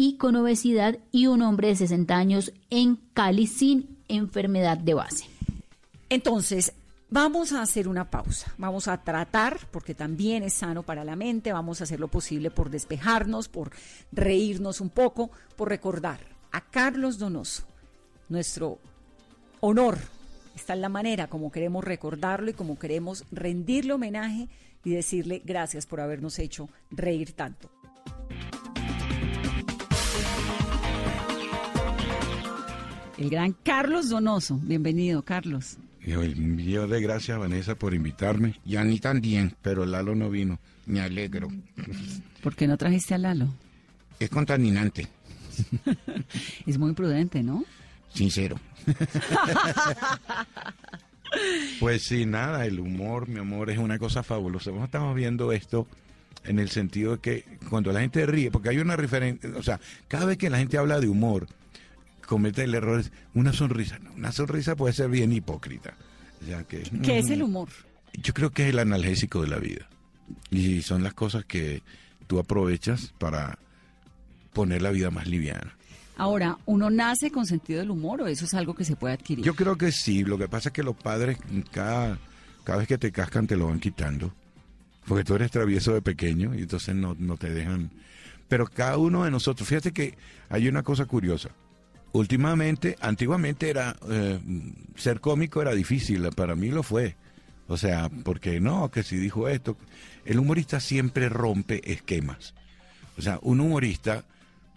y 0.00 0.16
con 0.16 0.34
obesidad 0.34 0.96
y 1.12 1.26
un 1.26 1.42
hombre 1.42 1.68
de 1.68 1.76
60 1.76 2.16
años 2.16 2.54
en 2.70 2.96
Cali 3.12 3.46
sin 3.46 3.98
enfermedad 4.08 4.78
de 4.78 4.94
base. 4.94 5.26
Entonces, 6.08 6.72
vamos 7.10 7.52
a 7.52 7.60
hacer 7.60 7.86
una 7.86 8.08
pausa. 8.08 8.50
Vamos 8.56 8.88
a 8.88 9.02
tratar, 9.02 9.60
porque 9.70 9.94
también 9.94 10.42
es 10.42 10.54
sano 10.54 10.84
para 10.84 11.04
la 11.04 11.16
mente, 11.16 11.52
vamos 11.52 11.80
a 11.80 11.84
hacer 11.84 12.00
lo 12.00 12.08
posible 12.08 12.50
por 12.50 12.70
despejarnos, 12.70 13.48
por 13.48 13.72
reírnos 14.10 14.80
un 14.80 14.88
poco, 14.88 15.30
por 15.54 15.68
recordar 15.68 16.20
a 16.50 16.62
Carlos 16.62 17.18
Donoso, 17.18 17.64
nuestro 18.30 18.78
honor. 19.60 19.98
Está 20.56 20.72
en 20.72 20.80
la 20.80 20.88
manera 20.88 21.26
como 21.26 21.52
queremos 21.52 21.84
recordarlo 21.84 22.48
y 22.48 22.54
como 22.54 22.78
queremos 22.78 23.26
rendirle 23.32 23.92
homenaje 23.92 24.48
y 24.82 24.92
decirle 24.92 25.42
gracias 25.44 25.84
por 25.84 26.00
habernos 26.00 26.38
hecho 26.38 26.70
reír 26.90 27.32
tanto. 27.32 27.70
El 33.20 33.28
gran 33.28 33.54
Carlos 33.62 34.08
Donoso. 34.08 34.58
Bienvenido, 34.62 35.22
Carlos. 35.22 35.76
Yo, 36.00 36.24
yo 36.24 36.88
de 36.88 37.02
gracias, 37.02 37.38
Vanessa, 37.38 37.74
por 37.74 37.92
invitarme. 37.92 38.58
Y 38.64 38.76
a 38.76 38.84
mí 38.84 38.98
también, 38.98 39.54
pero 39.60 39.84
Lalo 39.84 40.14
no 40.14 40.30
vino. 40.30 40.58
Me 40.86 41.02
alegro. 41.02 41.48
¿Por 42.42 42.56
qué 42.56 42.66
no 42.66 42.78
trajiste 42.78 43.14
a 43.14 43.18
Lalo? 43.18 43.48
Es 44.18 44.30
contaminante. 44.30 45.06
es 46.66 46.78
muy 46.78 46.94
prudente, 46.94 47.42
¿no? 47.42 47.62
Sincero. 48.14 48.58
pues 51.78 52.02
sí, 52.02 52.24
nada, 52.24 52.64
el 52.64 52.80
humor, 52.80 53.28
mi 53.28 53.38
amor, 53.38 53.68
es 53.68 53.76
una 53.76 53.98
cosa 53.98 54.22
fabulosa. 54.22 54.70
estamos 54.82 55.14
viendo 55.14 55.52
esto 55.52 55.86
en 56.44 56.58
el 56.58 56.70
sentido 56.70 57.16
de 57.16 57.18
que 57.18 57.44
cuando 57.68 57.92
la 57.92 58.00
gente 58.00 58.24
ríe, 58.24 58.50
porque 58.50 58.70
hay 58.70 58.78
una 58.78 58.96
referencia, 58.96 59.50
o 59.58 59.62
sea, 59.62 59.78
cada 60.08 60.24
vez 60.24 60.38
que 60.38 60.48
la 60.48 60.56
gente 60.56 60.78
habla 60.78 61.00
de 61.00 61.08
humor, 61.08 61.46
comete 62.30 62.62
el 62.62 62.76
error 62.76 63.00
es 63.00 63.10
una 63.34 63.52
sonrisa. 63.52 63.98
una 64.16 64.30
sonrisa 64.30 64.76
puede 64.76 64.94
ser 64.94 65.10
bien 65.10 65.32
hipócrita. 65.32 65.94
que, 66.68 66.82
¿Qué 67.02 67.18
es 67.18 67.28
el 67.28 67.42
humor? 67.42 67.68
Yo 68.22 68.32
creo 68.32 68.50
que 68.50 68.62
es 68.62 68.68
el 68.68 68.78
analgésico 68.78 69.42
de 69.42 69.48
la 69.48 69.58
vida. 69.58 69.88
Y 70.48 70.82
son 70.82 71.02
las 71.02 71.12
cosas 71.12 71.44
que 71.44 71.82
tú 72.28 72.38
aprovechas 72.38 73.12
para 73.18 73.58
poner 74.52 74.80
la 74.80 74.92
vida 74.92 75.10
más 75.10 75.26
liviana. 75.26 75.76
Ahora, 76.16 76.56
¿uno 76.66 76.88
nace 76.88 77.32
con 77.32 77.46
sentido 77.46 77.80
del 77.80 77.90
humor 77.90 78.22
o 78.22 78.28
eso 78.28 78.44
es 78.44 78.54
algo 78.54 78.74
que 78.74 78.84
se 78.84 78.94
puede 78.94 79.14
adquirir? 79.14 79.44
Yo 79.44 79.56
creo 79.56 79.76
que 79.76 79.90
sí. 79.90 80.22
Lo 80.22 80.38
que 80.38 80.46
pasa 80.46 80.68
es 80.68 80.72
que 80.72 80.84
los 80.84 80.94
padres, 80.94 81.36
cada, 81.72 82.16
cada 82.62 82.78
vez 82.78 82.86
que 82.86 82.98
te 82.98 83.10
cascan, 83.10 83.48
te 83.48 83.56
lo 83.56 83.66
van 83.66 83.80
quitando. 83.80 84.32
Porque 85.04 85.24
tú 85.24 85.34
eres 85.34 85.50
travieso 85.50 85.94
de 85.94 86.00
pequeño 86.00 86.54
y 86.54 86.58
entonces 86.58 86.94
no, 86.94 87.16
no 87.18 87.36
te 87.36 87.50
dejan. 87.50 87.90
Pero 88.46 88.68
cada 88.68 88.98
uno 88.98 89.24
de 89.24 89.32
nosotros, 89.32 89.68
fíjate 89.68 89.90
que 89.90 90.16
hay 90.48 90.68
una 90.68 90.84
cosa 90.84 91.06
curiosa 91.06 91.50
últimamente, 92.12 92.96
antiguamente 93.00 93.70
era 93.70 93.96
eh, 94.08 94.40
ser 94.96 95.20
cómico 95.20 95.62
era 95.62 95.74
difícil, 95.74 96.28
para 96.34 96.54
mí 96.54 96.68
lo 96.68 96.82
fue. 96.82 97.16
O 97.68 97.76
sea, 97.76 98.10
porque 98.24 98.60
no, 98.60 98.90
que 98.90 99.02
si 99.02 99.16
dijo 99.16 99.48
esto, 99.48 99.76
el 100.24 100.38
humorista 100.38 100.80
siempre 100.80 101.28
rompe 101.28 101.92
esquemas. 101.92 102.54
O 103.16 103.22
sea, 103.22 103.38
un 103.42 103.60
humorista, 103.60 104.24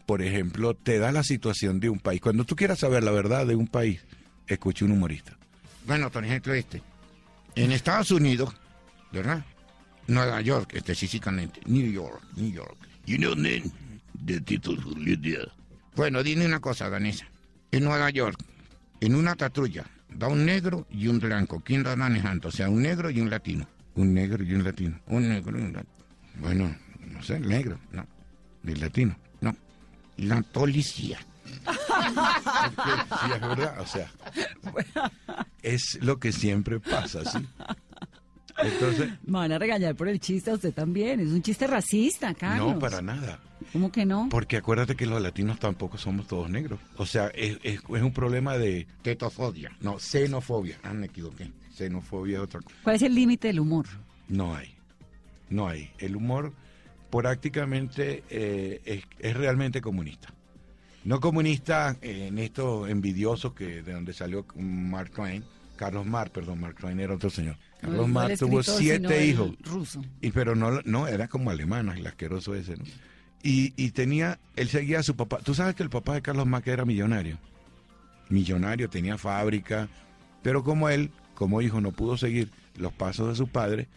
por 0.05 0.21
ejemplo, 0.21 0.75
te 0.75 0.99
da 0.99 1.11
la 1.11 1.23
situación 1.23 1.79
de 1.79 1.89
un 1.89 1.99
país. 1.99 2.21
Cuando 2.21 2.45
tú 2.45 2.55
quieras 2.55 2.79
saber 2.79 3.03
la 3.03 3.11
verdad 3.11 3.47
de 3.47 3.55
un 3.55 3.67
país, 3.67 4.01
escuche 4.47 4.85
un 4.85 4.91
humorista. 4.91 5.35
Bueno, 5.87 6.11
por 6.11 6.23
ejemplo, 6.23 6.53
este. 6.53 6.81
En 7.55 7.71
Estados 7.71 8.11
Unidos, 8.11 8.53
¿verdad? 9.11 9.43
Nueva 10.07 10.41
York, 10.41 10.73
específicamente. 10.75 11.61
New 11.65 11.91
York, 11.91 12.21
New 12.35 12.51
York. 12.51 12.77
You 13.05 13.17
know, 13.17 13.33
then, 13.35 13.71
the 14.25 14.39
title 14.39 14.77
Bueno, 15.95 16.23
dime 16.23 16.45
una 16.45 16.59
cosa, 16.59 16.89
Danesa. 16.89 17.27
En 17.71 17.83
Nueva 17.83 18.09
York, 18.09 18.37
en 18.99 19.15
una 19.15 19.35
patrulla, 19.35 19.85
va 20.21 20.27
un 20.27 20.45
negro 20.45 20.87
y 20.89 21.07
un 21.07 21.19
blanco. 21.19 21.61
¿Quién 21.63 21.85
va 21.85 21.95
manejando? 21.95 22.49
O 22.49 22.51
sea, 22.51 22.69
un 22.69 22.81
negro 22.81 23.09
y 23.09 23.21
un 23.21 23.29
latino. 23.29 23.67
Un 23.95 24.13
negro 24.13 24.43
y 24.43 24.53
un 24.53 24.63
latino. 24.63 24.99
Un 25.07 25.29
negro 25.29 25.57
y 25.57 25.61
un 25.61 25.73
latino. 25.73 25.93
Bueno, 26.35 26.75
no 27.11 27.21
sé, 27.21 27.35
el 27.37 27.47
negro, 27.47 27.79
no. 27.91 28.07
El 28.65 28.79
latino. 28.79 29.15
No. 29.41 29.55
La 30.17 30.41
policía. 30.41 31.19
sí, 31.65 33.31
es 33.35 33.41
verdad, 33.41 33.79
o 33.79 33.85
sea. 33.85 34.09
Es 35.61 35.99
lo 36.01 36.19
que 36.19 36.31
siempre 36.31 36.79
pasa, 36.79 37.23
¿sí? 37.23 37.47
Entonces. 38.57 39.09
Me 39.25 39.39
van 39.39 39.51
a 39.51 39.59
regañar 39.59 39.95
por 39.95 40.07
el 40.07 40.19
chiste 40.19 40.51
a 40.51 40.55
usted 40.55 40.73
también. 40.73 41.19
Es 41.19 41.29
un 41.29 41.41
chiste 41.41 41.67
racista, 41.67 42.33
Carlos. 42.33 42.73
No, 42.73 42.79
para 42.79 43.01
nada. 43.01 43.39
¿Cómo 43.71 43.91
que 43.91 44.05
no? 44.05 44.27
Porque 44.29 44.57
acuérdate 44.57 44.95
que 44.95 45.05
los 45.05 45.21
latinos 45.21 45.59
tampoco 45.59 45.97
somos 45.97 46.27
todos 46.27 46.49
negros. 46.49 46.79
O 46.97 47.05
sea, 47.05 47.27
es, 47.29 47.57
es, 47.63 47.81
un 47.87 48.13
problema 48.13 48.57
de... 48.57 48.87
Tetofobia. 49.01 49.71
No, 49.81 49.99
xenofobia. 49.99 50.77
Ah, 50.83 50.93
me 50.93 51.07
equivoqué. 51.07 51.51
Xenofobia 51.73 52.37
es 52.37 52.43
otra 52.43 52.61
cosa. 52.61 52.75
¿Cuál 52.83 52.95
es 52.97 53.01
el 53.01 53.15
límite 53.15 53.47
del 53.47 53.59
humor? 53.59 53.85
No 54.27 54.55
hay. 54.55 54.75
No 55.49 55.67
hay. 55.67 55.89
El 55.97 56.15
humor 56.15 56.53
prácticamente 57.09 58.23
eh, 58.29 58.81
es, 58.85 59.03
es, 59.19 59.37
realmente 59.37 59.81
comunista. 59.81 60.33
No 61.03 61.19
comunista 61.19 61.97
en 62.01 62.37
estos 62.39 62.89
envidiosos 62.89 63.53
que 63.53 63.83
de 63.83 63.93
donde 63.93 64.13
salió 64.13 64.45
Mark 64.55 65.11
Twain, 65.11 65.43
Carlos 65.75 66.05
Marx, 66.05 66.31
perdón, 66.31 66.61
Mark 66.61 66.77
Twain 66.79 66.99
era 66.99 67.13
otro 67.13 67.29
señor. 67.29 67.57
Carlos 67.83 68.07
Marx 68.07 68.39
tuvo 68.39 68.63
siete 68.63 69.25
hijos. 69.25 69.51
Ruso. 69.61 70.01
Y 70.21 70.31
pero 70.31 70.55
no, 70.55 70.81
no, 70.85 71.07
era 71.07 71.27
como 71.27 71.49
alemán, 71.49 71.89
el 71.89 72.07
asqueroso 72.07 72.55
ese, 72.55 72.77
¿no? 72.77 72.83
Y, 73.45 73.73
y, 73.75 73.91
tenía, 73.91 74.39
él 74.55 74.69
seguía 74.69 74.99
a 74.99 75.03
su 75.03 75.17
papá. 75.17 75.39
Tú 75.39 75.53
sabes 75.53 75.75
que 75.75 75.83
el 75.83 75.89
papá 75.89 76.13
de 76.13 76.21
Carlos 76.21 76.47
Marx 76.47 76.65
era 76.67 76.85
millonario. 76.85 77.37
Millonario, 78.29 78.89
tenía 78.89 79.17
fábrica, 79.17 79.89
pero 80.41 80.63
como 80.63 80.87
él, 80.87 81.11
como 81.35 81.61
hijo, 81.61 81.81
no 81.81 81.91
pudo 81.91 82.15
seguir 82.17 82.49
los 82.77 82.93
pasos 82.93 83.27
de 83.27 83.35
su 83.35 83.47
padre, 83.47 83.89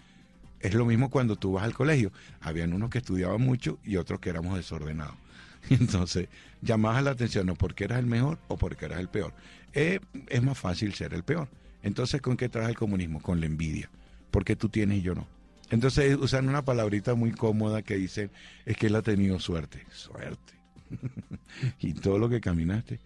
es 0.61 0.75
lo 0.75 0.85
mismo 0.85 1.11
cuando 1.11 1.37
tú 1.37 1.53
vas 1.53 1.65
al 1.65 1.75
colegio. 1.75 2.11
Habían 2.41 2.73
unos 2.73 2.91
que 2.91 2.99
estudiaban 2.99 3.41
mucho 3.41 3.79
y 3.85 3.97
otros 3.97 4.19
que 4.19 4.31
éramos 4.31 4.57
desordenados. 4.57 5.15
Entonces, 5.71 6.29
llamabas 6.61 7.05
la 7.05 7.13
atención 7.13 7.47
no 7.47 7.55
porque 7.55 7.85
eras 7.85 8.01
el 8.01 8.07
mejor 8.07 8.39
o 8.49 8.57
porque 8.57 8.87
eras 8.87 9.01
el 9.01 9.09
peor. 9.09 9.33
Eh, 9.75 10.01
es 10.29 10.43
más 10.43 10.59
fácil 10.59 10.95
ser 10.95 11.15
el 11.15 11.23
peor. 11.23 11.49
Entonces, 11.87 12.21
¿con 12.21 12.37
qué 12.37 12.49
trae 12.49 12.69
el 12.69 12.77
comunismo? 12.77 13.23
Con 13.23 13.39
la 13.39 13.47
envidia. 13.47 13.89
Porque 14.33 14.57
tú 14.57 14.69
tienes 14.69 14.99
y 14.99 15.03
yo 15.03 15.15
no. 15.15 15.25
Entonces 15.71 16.17
usan 16.17 16.49
una 16.49 16.65
palabrita 16.65 17.15
muy 17.15 17.31
cómoda 17.31 17.83
que 17.83 17.95
dicen, 17.95 18.33
es 18.65 18.77
que 18.77 18.89
él 18.89 18.97
ha 18.97 19.03
tenido 19.03 19.39
suerte. 19.39 19.87
Suerte. 19.93 20.55
y 21.79 21.93
todo 21.95 22.19
lo 22.19 22.29
que 22.29 22.41
caminaste. 22.41 22.99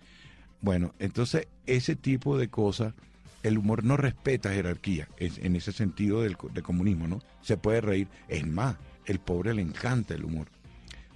Bueno, 0.62 0.94
entonces 0.98 1.46
ese 1.66 1.94
tipo 1.94 2.38
de 2.38 2.48
cosas, 2.48 2.94
el 3.42 3.58
humor 3.58 3.84
no 3.84 3.98
respeta 3.98 4.50
jerarquía, 4.50 5.08
es, 5.18 5.36
en 5.36 5.56
ese 5.56 5.72
sentido 5.72 6.22
del, 6.22 6.38
comunismo, 6.38 7.06
¿no? 7.06 7.20
Se 7.42 7.58
puede 7.58 7.82
reír. 7.82 8.08
Es 8.28 8.46
más, 8.46 8.76
el 9.04 9.18
pobre 9.18 9.52
le 9.52 9.60
encanta 9.60 10.14
el 10.14 10.24
humor. 10.24 10.46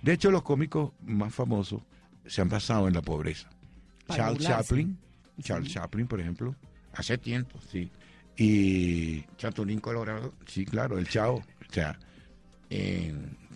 De 0.02 0.12
hecho, 0.12 0.30
los 0.30 0.42
cómicos 0.42 0.92
más 1.06 1.34
famosos 1.34 1.80
se 2.26 2.42
han 2.42 2.50
basado 2.50 2.88
en 2.88 2.92
la 2.92 3.00
pobreza. 3.00 3.48
Charles 4.10 4.46
Chaplin, 4.46 4.98
Charles 5.40 5.72
Chaplin, 5.72 6.06
por 6.06 6.20
ejemplo. 6.20 6.54
Hace 6.94 7.18
tiempo. 7.18 7.58
Sí. 7.70 7.90
Y 8.36 9.22
Chatulín 9.36 9.80
Colorado. 9.80 10.34
Sí, 10.46 10.64
claro, 10.64 10.98
el 10.98 11.08
chavo. 11.08 11.36
O 11.36 11.72
sea, 11.72 11.98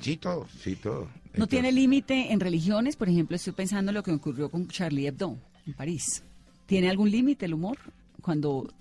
sí, 0.01 0.17
todo. 0.17 0.47
Sí, 0.61 0.77
todo. 0.77 1.09
¿No 1.37 1.47
tiene 1.47 1.73
límite 1.73 2.33
en 2.33 2.41
religiones? 2.41 2.97
Por 2.97 3.09
ejemplo, 3.09 3.37
estoy 3.37 3.53
pensando 3.53 3.91
en 3.91 3.95
lo 3.95 4.03
que 4.03 4.13
ocurrió 4.13 4.51
con 4.51 4.67
Charlie 4.69 5.07
Hebdo 5.07 5.37
en 5.67 5.73
París. 5.75 6.23
¿Tiene 6.67 6.91
algún 6.91 7.11
límite 7.11 7.47
el 7.47 7.55
humor 7.55 7.79
cuando 8.21 8.73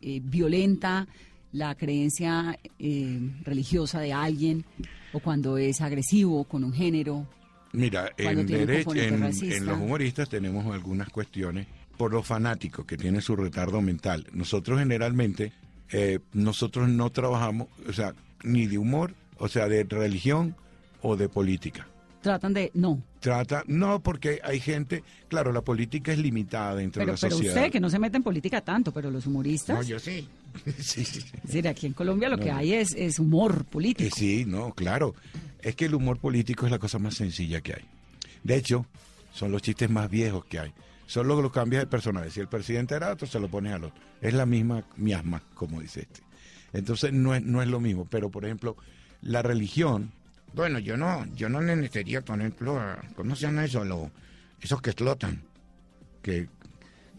eh, 0.00 0.20
violenta 0.22 1.06
la 1.52 1.74
creencia 1.74 2.58
eh, 2.78 3.18
religiosa 3.42 4.00
de 4.00 4.12
alguien 4.12 4.64
o 5.12 5.20
cuando 5.20 5.58
es 5.58 5.80
agresivo 5.80 6.44
con 6.44 6.64
un 6.64 6.72
género? 6.72 7.26
Mira, 7.72 8.12
en, 8.16 8.46
derecho, 8.46 8.94
en 8.94 9.66
los 9.66 9.78
humoristas 9.78 10.28
tenemos 10.28 10.72
algunas 10.72 11.10
cuestiones 11.10 11.66
por 11.96 12.12
los 12.12 12.26
fanáticos 12.26 12.86
que 12.86 12.96
tienen 12.96 13.22
su 13.22 13.36
retardo 13.36 13.80
mental. 13.80 14.26
Nosotros 14.32 14.78
generalmente, 14.78 15.52
eh, 15.90 16.20
nosotros 16.32 16.88
no 16.88 17.10
trabajamos, 17.10 17.68
o 17.88 17.92
sea, 17.92 18.14
ni 18.42 18.66
de 18.66 18.78
humor, 18.78 19.14
o 19.38 19.48
sea, 19.48 19.68
de 19.68 19.84
religión 19.84 20.54
o 21.02 21.16
de 21.16 21.28
política. 21.28 21.86
Tratan 22.20 22.54
de 22.54 22.72
no. 22.74 23.02
Trata, 23.20 23.62
no, 23.66 24.00
porque 24.00 24.40
hay 24.42 24.58
gente, 24.58 25.04
claro, 25.28 25.52
la 25.52 25.62
política 25.62 26.12
es 26.12 26.18
limitada 26.18 26.74
dentro 26.74 27.00
de 27.00 27.12
la 27.12 27.16
sociedad. 27.16 27.38
Pero 27.38 27.48
usted, 27.66 27.72
que 27.72 27.80
no 27.80 27.88
se 27.88 27.98
mete 27.98 28.16
en 28.16 28.22
política 28.22 28.60
tanto, 28.60 28.92
pero 28.92 29.10
los 29.10 29.26
humoristas. 29.26 29.76
No, 29.76 29.82
yo 29.82 29.98
sí. 29.98 30.28
sí, 30.78 31.04
sí. 31.04 31.20
Es 31.34 31.42
decir, 31.42 31.68
aquí 31.68 31.86
en 31.86 31.92
Colombia 31.92 32.28
lo 32.28 32.38
que 32.38 32.50
hay 32.50 32.72
es, 32.72 32.94
es 32.96 33.18
humor 33.18 33.64
político. 33.66 34.08
Eh, 34.08 34.10
sí, 34.12 34.44
no, 34.44 34.72
claro. 34.72 35.14
Es 35.62 35.76
que 35.76 35.84
el 35.84 35.94
humor 35.94 36.18
político 36.18 36.66
es 36.66 36.72
la 36.72 36.78
cosa 36.78 36.98
más 36.98 37.14
sencilla 37.14 37.60
que 37.60 37.74
hay. 37.74 37.84
De 38.42 38.56
hecho, 38.56 38.86
son 39.32 39.52
los 39.52 39.62
chistes 39.62 39.90
más 39.90 40.10
viejos 40.10 40.44
que 40.46 40.58
hay. 40.58 40.72
Solo 41.06 41.40
lo 41.40 41.52
cambias 41.52 41.82
de 41.82 41.86
personaje. 41.86 42.30
Si 42.30 42.40
el 42.40 42.48
presidente 42.48 42.94
era 42.94 43.12
otro, 43.12 43.26
se 43.26 43.38
lo 43.38 43.48
pones 43.48 43.72
al 43.72 43.84
otro. 43.84 44.02
Es 44.20 44.34
la 44.34 44.44
misma 44.44 44.84
miasma, 44.96 45.42
como 45.54 45.80
dice 45.80 46.00
este. 46.00 46.20
Entonces 46.72 47.12
no 47.12 47.34
es, 47.34 47.42
no 47.42 47.62
es 47.62 47.68
lo 47.68 47.80
mismo. 47.80 48.06
Pero, 48.10 48.30
por 48.30 48.44
ejemplo, 48.44 48.76
la 49.22 49.42
religión. 49.42 50.10
Bueno, 50.52 50.78
yo 50.78 50.96
no, 50.96 51.24
yo 51.34 51.48
no 51.48 51.60
necesitaría, 51.60 52.22
por 52.22 52.38
ejemplo, 52.40 52.80
¿cómo 53.14 53.36
se 53.36 53.42
llama 53.42 53.64
eso? 53.64 53.84
Lo, 53.84 54.10
esos 54.60 54.82
que 54.82 54.90
explotan. 54.90 55.42
Que, 56.22 56.48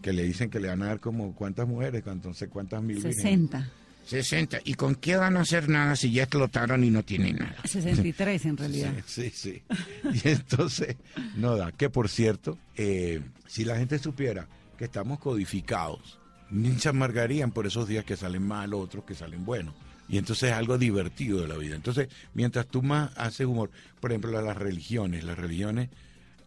que 0.02 0.12
le 0.12 0.24
dicen 0.24 0.50
que 0.50 0.60
le 0.60 0.68
van 0.68 0.82
a 0.84 0.88
dar 0.88 1.00
como 1.00 1.34
cuántas 1.34 1.68
mujeres, 1.68 2.04
entonces 2.06 2.50
cuántas 2.50 2.84
mil. 2.84 3.02
60. 3.02 3.72
60. 4.08 4.60
¿Y 4.64 4.76
con 4.76 4.96
qué 4.96 5.18
van 5.18 5.38
a 5.38 5.42
hacer 5.42 5.70
nada 5.70 5.96
si 5.96 6.12
ya 6.12 6.24
explotaron 6.24 6.84
y 6.84 6.90
no 6.90 7.04
tienen 7.04 7.38
nada? 7.38 7.56
63 7.66 8.46
en 8.46 8.58
realidad. 8.58 8.94
Sí, 9.06 9.32
sí. 9.34 9.62
Y 10.04 10.30
entonces, 10.30 10.96
no 11.36 11.56
da. 11.56 11.72
Que 11.72 11.90
por 11.90 12.10
cierto, 12.10 12.58
eh, 12.76 13.22
si 13.48 13.66
la 13.66 13.78
gente 13.78 14.00
supiera 14.00 14.48
que 14.78 14.86
estamos 14.86 15.20
codificados, 15.20 16.20
ni 16.50 16.78
se 16.80 16.90
amargarían 16.90 17.52
por 17.52 17.68
esos 17.68 17.88
días 17.88 18.06
que 18.06 18.16
salen 18.16 18.44
mal, 18.44 18.74
otros 18.74 19.04
que 19.04 19.16
salen 19.16 19.46
buenos. 19.46 19.76
Y 20.10 20.18
entonces 20.18 20.52
es 20.52 20.56
algo 20.56 20.78
divertido 20.78 21.42
de 21.42 21.48
la 21.48 21.58
vida. 21.58 21.76
Entonces, 21.76 22.08
mientras 22.34 22.68
tú 22.68 22.82
más 22.82 23.12
haces 23.18 23.46
humor, 23.46 23.72
por 24.00 24.12
ejemplo, 24.12 24.42
las 24.42 24.56
religiones, 24.56 25.24
las 25.24 25.38
religiones, 25.38 25.90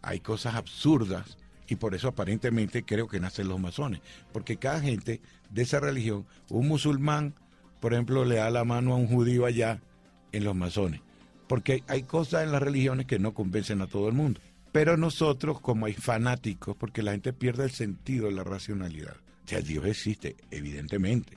hay 0.02 0.20
cosas 0.20 0.54
absurdas 0.54 1.36
y 1.68 1.76
por 1.76 1.94
eso 1.94 2.08
aparentemente 2.08 2.84
creo 2.84 3.06
que 3.06 3.20
nacen 3.20 3.48
los 3.48 3.60
masones, 3.60 4.00
porque 4.32 4.56
cada 4.56 4.80
gente 4.80 5.20
de 5.50 5.62
esa 5.62 5.78
religión, 5.78 6.26
un 6.48 6.66
musulmán, 6.66 7.34
por 7.80 7.94
ejemplo, 7.94 8.24
le 8.24 8.36
da 8.36 8.50
la 8.50 8.64
mano 8.64 8.92
a 8.92 8.96
un 8.96 9.08
judío 9.08 9.46
allá 9.46 9.80
en 10.32 10.44
los 10.44 10.54
masones. 10.54 11.00
Porque 11.48 11.82
hay 11.88 12.04
cosas 12.04 12.44
en 12.44 12.52
las 12.52 12.62
religiones 12.62 13.06
que 13.06 13.18
no 13.18 13.34
convencen 13.34 13.80
a 13.80 13.86
todo 13.86 14.08
el 14.08 14.14
mundo. 14.14 14.40
Pero 14.72 14.96
nosotros, 14.96 15.60
como 15.60 15.86
hay 15.86 15.94
fanáticos, 15.94 16.76
porque 16.76 17.02
la 17.02 17.12
gente 17.12 17.32
pierde 17.32 17.64
el 17.64 17.72
sentido 17.72 18.26
de 18.26 18.32
la 18.32 18.44
racionalidad. 18.44 19.16
O 19.44 19.48
sea, 19.48 19.60
Dios 19.60 19.84
existe, 19.86 20.36
evidentemente. 20.50 21.36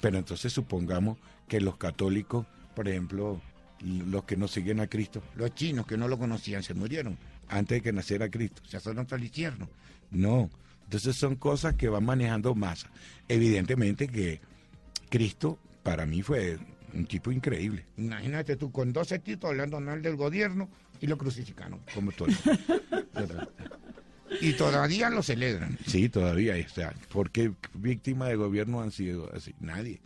Pero 0.00 0.18
entonces 0.18 0.52
supongamos 0.52 1.16
que 1.48 1.60
los 1.60 1.78
católicos, 1.78 2.46
por 2.74 2.88
ejemplo, 2.88 3.40
los 3.80 4.24
que 4.24 4.36
no 4.36 4.48
siguen 4.48 4.80
a 4.80 4.88
Cristo, 4.88 5.22
los 5.36 5.54
chinos 5.54 5.86
que 5.86 5.96
no 5.96 6.08
lo 6.08 6.18
conocían, 6.18 6.62
se 6.62 6.74
murieron 6.74 7.16
antes 7.48 7.78
de 7.78 7.82
que 7.82 7.92
naciera 7.92 8.28
Cristo. 8.28 8.60
Se 8.66 8.80
fueron 8.80 9.06
al 9.10 9.24
infierno. 9.24 9.68
No. 10.10 10.50
Entonces 10.84 11.16
son 11.16 11.36
cosas 11.36 11.74
que 11.74 11.88
van 11.88 12.04
manejando 12.04 12.54
masa. 12.54 12.90
Evidentemente 13.28 14.06
que 14.06 14.40
Cristo 15.08 15.58
para 15.86 16.04
mí 16.04 16.20
fue 16.20 16.58
un 16.92 17.06
tipo 17.06 17.30
increíble. 17.30 17.86
Imagínate 17.96 18.56
tú 18.56 18.72
con 18.72 18.92
12 18.92 19.20
títulos 19.20 19.52
hablando 19.52 19.80
mal 19.80 20.02
del 20.02 20.16
gobierno 20.16 20.68
y 21.00 21.06
lo 21.06 21.16
crucificaron. 21.16 21.80
Como 21.94 22.10
todo. 22.10 22.28
y 24.40 24.52
todavía 24.54 25.08
lo 25.10 25.22
celebran. 25.22 25.78
Sí, 25.86 26.08
todavía. 26.08 26.56
O 26.56 26.68
sea, 26.68 26.92
porque 27.10 27.52
víctimas 27.74 28.30
de 28.30 28.34
gobierno 28.34 28.82
han 28.82 28.90
sido 28.90 29.32
así? 29.32 29.54
Nadie. 29.60 30.00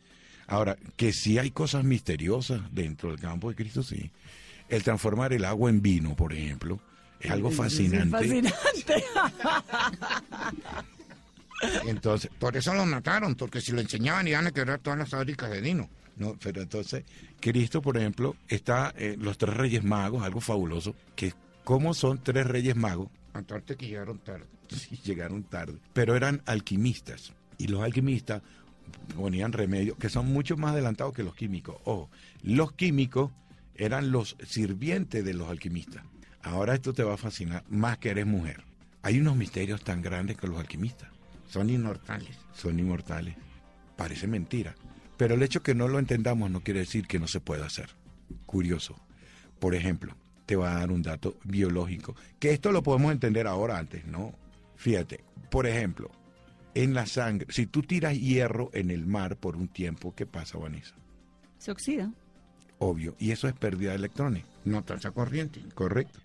Ahora, 0.47 0.77
que 0.97 1.15
sí 1.15 1.39
hay 1.39 1.51
cosas 1.51 1.83
misteriosas 1.83 2.61
dentro 2.71 3.11
del 3.11 3.19
campo 3.19 3.49
de 3.49 3.55
Cristo, 3.55 3.83
sí. 3.83 4.11
El 4.69 4.83
transformar 4.83 5.33
el 5.33 5.47
agua 5.47 5.71
en 5.71 5.81
vino, 5.81 6.15
por 6.15 6.35
ejemplo, 6.35 6.79
Es 7.21 7.31
algo 7.31 7.49
Es 7.49 7.57
fascinante. 7.57 8.43
Entonces, 11.87 12.31
por 12.39 12.57
eso 12.57 12.75
lo 12.75 12.87
mataron, 12.87 13.35
porque 13.35 13.61
si 13.61 13.73
lo 13.73 13.81
enseñaban 13.81 14.29
iban 14.29 14.47
a 14.47 14.53
quebrar 14.53 14.81
todas 14.81 14.99
las 14.99 15.09
fábricas 15.09 15.51
de 15.51 15.61
vino. 15.61 15.89
No, 16.17 16.37
pero 16.43 16.63
entonces, 16.63 17.05
Cristo, 17.41 17.81
por 17.81 17.97
ejemplo, 17.97 18.37
está 18.49 18.93
eh, 18.97 19.17
los 19.19 19.39
tres 19.39 19.57
reyes 19.57 19.85
magos, 19.85 20.23
algo 20.23 20.41
fabuloso, 20.41 20.95
que 21.17 21.35
como 21.65 21.95
son 21.95 22.23
tres 22.23 22.47
reyes 22.47 22.77
magos, 22.77 23.09
Aparte 23.33 23.77
que 23.77 23.87
llegaron 23.87 24.19
tarde. 24.19 24.47
sí, 24.69 24.99
llegaron 25.05 25.45
tarde, 25.45 25.79
pero 25.93 26.17
eran 26.17 26.43
alquimistas. 26.47 27.33
Y 27.59 27.69
los 27.69 27.83
alquimistas 27.83 28.43
ponían 29.15 29.53
remedios 29.53 29.97
que 29.99 30.09
son 30.09 30.27
mucho 30.27 30.57
más 30.57 30.73
adelantados 30.73 31.15
que 31.15 31.23
los 31.23 31.35
químicos. 31.35 31.77
Ojo, 31.85 32.11
los 32.43 32.73
químicos 32.73 33.31
eran 33.75 34.11
los 34.11 34.37
sirvientes 34.45 35.25
de 35.25 35.35
los 35.35 35.49
alquimistas. 35.49 36.05
Ahora 36.43 36.75
esto 36.75 36.93
te 36.93 37.05
va 37.05 37.15
a 37.15 37.19
fascinar, 37.19 37.65
más 37.69 37.99
que 37.99 38.11
eres 38.11 38.27
mujer. 38.27 38.65
Hay 39.03 39.21
unos 39.21 39.37
misterios 39.37 39.83
tan 39.83 40.03
grandes 40.03 40.37
que 40.37 40.47
los 40.47 40.59
alquimistas. 40.59 41.09
Son 41.51 41.69
inmortales. 41.69 42.39
Son 42.53 42.79
inmortales. 42.79 43.37
Parece 43.97 44.27
mentira. 44.29 44.75
Pero 45.17 45.35
el 45.35 45.43
hecho 45.43 45.63
que 45.63 45.75
no 45.75 45.89
lo 45.89 45.99
entendamos 45.99 46.51
no 46.51 46.61
quiere 46.61 46.81
decir 46.81 47.07
que 47.07 47.19
no 47.19 47.27
se 47.27 47.41
pueda 47.41 47.67
hacer. 47.67 47.91
Curioso. 48.47 48.97
Por 49.59 49.75
ejemplo, 49.75 50.15
te 50.47 50.57
va 50.57 50.73
a 50.73 50.79
dar 50.79 50.93
un 50.93 51.03
dato 51.03 51.37
biológico. 51.45 52.15
Que 52.39 52.53
esto 52.53 52.71
lo 52.73 52.83
podemos 52.83 53.13
entender 53.13 53.47
ahora 53.47 53.79
antes, 53.79 54.07
¿no? 54.07 54.33
Fíjate, 54.77 55.25
por 55.51 55.67
ejemplo, 55.67 56.11
en 56.75 56.95
la 56.95 57.07
sangre, 57.07 57.47
si 57.51 57.67
tú 57.67 57.83
tiras 57.83 58.19
hierro 58.19 58.71
en 58.73 58.91
el 58.91 59.05
mar 59.07 59.37
por 59.37 59.57
un 59.57 59.69
tiempo, 59.69 60.15
¿qué 60.15 60.27
pasa, 60.27 60.57
Vanessa? 60.57 60.95
Se 61.59 61.73
oxida. 61.73 62.13
Obvio. 62.79 63.17
Y 63.19 63.33
eso 63.33 63.49
es 63.49 63.55
pérdida 63.55 63.91
de 63.91 63.97
electrones, 63.97 64.45
No 64.65 64.83
tasa 64.85 65.11
corriente. 65.11 65.61
¿correcto? 65.75 66.21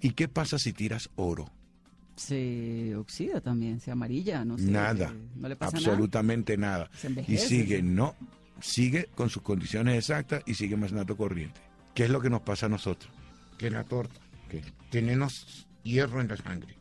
¿Y 0.00 0.12
qué 0.12 0.28
pasa 0.28 0.58
si 0.58 0.72
tiras 0.72 1.10
oro? 1.16 1.50
Se 2.16 2.94
oxida 2.96 3.40
también, 3.40 3.80
se 3.80 3.90
amarilla, 3.90 4.44
no 4.44 4.56
sé. 4.56 4.64
nada. 4.70 5.12
No 5.34 5.48
le 5.48 5.56
pasa 5.56 5.76
absolutamente 5.76 6.56
nada. 6.56 6.90
Se 6.94 7.08
Y 7.26 7.36
sigue, 7.38 7.78
sí. 7.78 7.82
no, 7.82 8.14
sigue 8.60 9.06
con 9.14 9.30
sus 9.30 9.42
condiciones 9.42 9.96
exactas 9.98 10.42
y 10.46 10.54
sigue 10.54 10.76
más 10.76 10.92
nato 10.92 11.16
corriente. 11.16 11.60
¿Qué 11.94 12.04
es 12.04 12.10
lo 12.10 12.20
que 12.20 12.30
nos 12.30 12.42
pasa 12.42 12.66
a 12.66 12.68
nosotros? 12.68 13.12
Que 13.58 13.70
la 13.70 13.84
torta. 13.84 14.20
¿Qué? 14.48 14.62
Tenemos 14.90 15.66
hierro 15.82 16.20
en 16.20 16.28
la 16.28 16.36
sangre. 16.36 16.76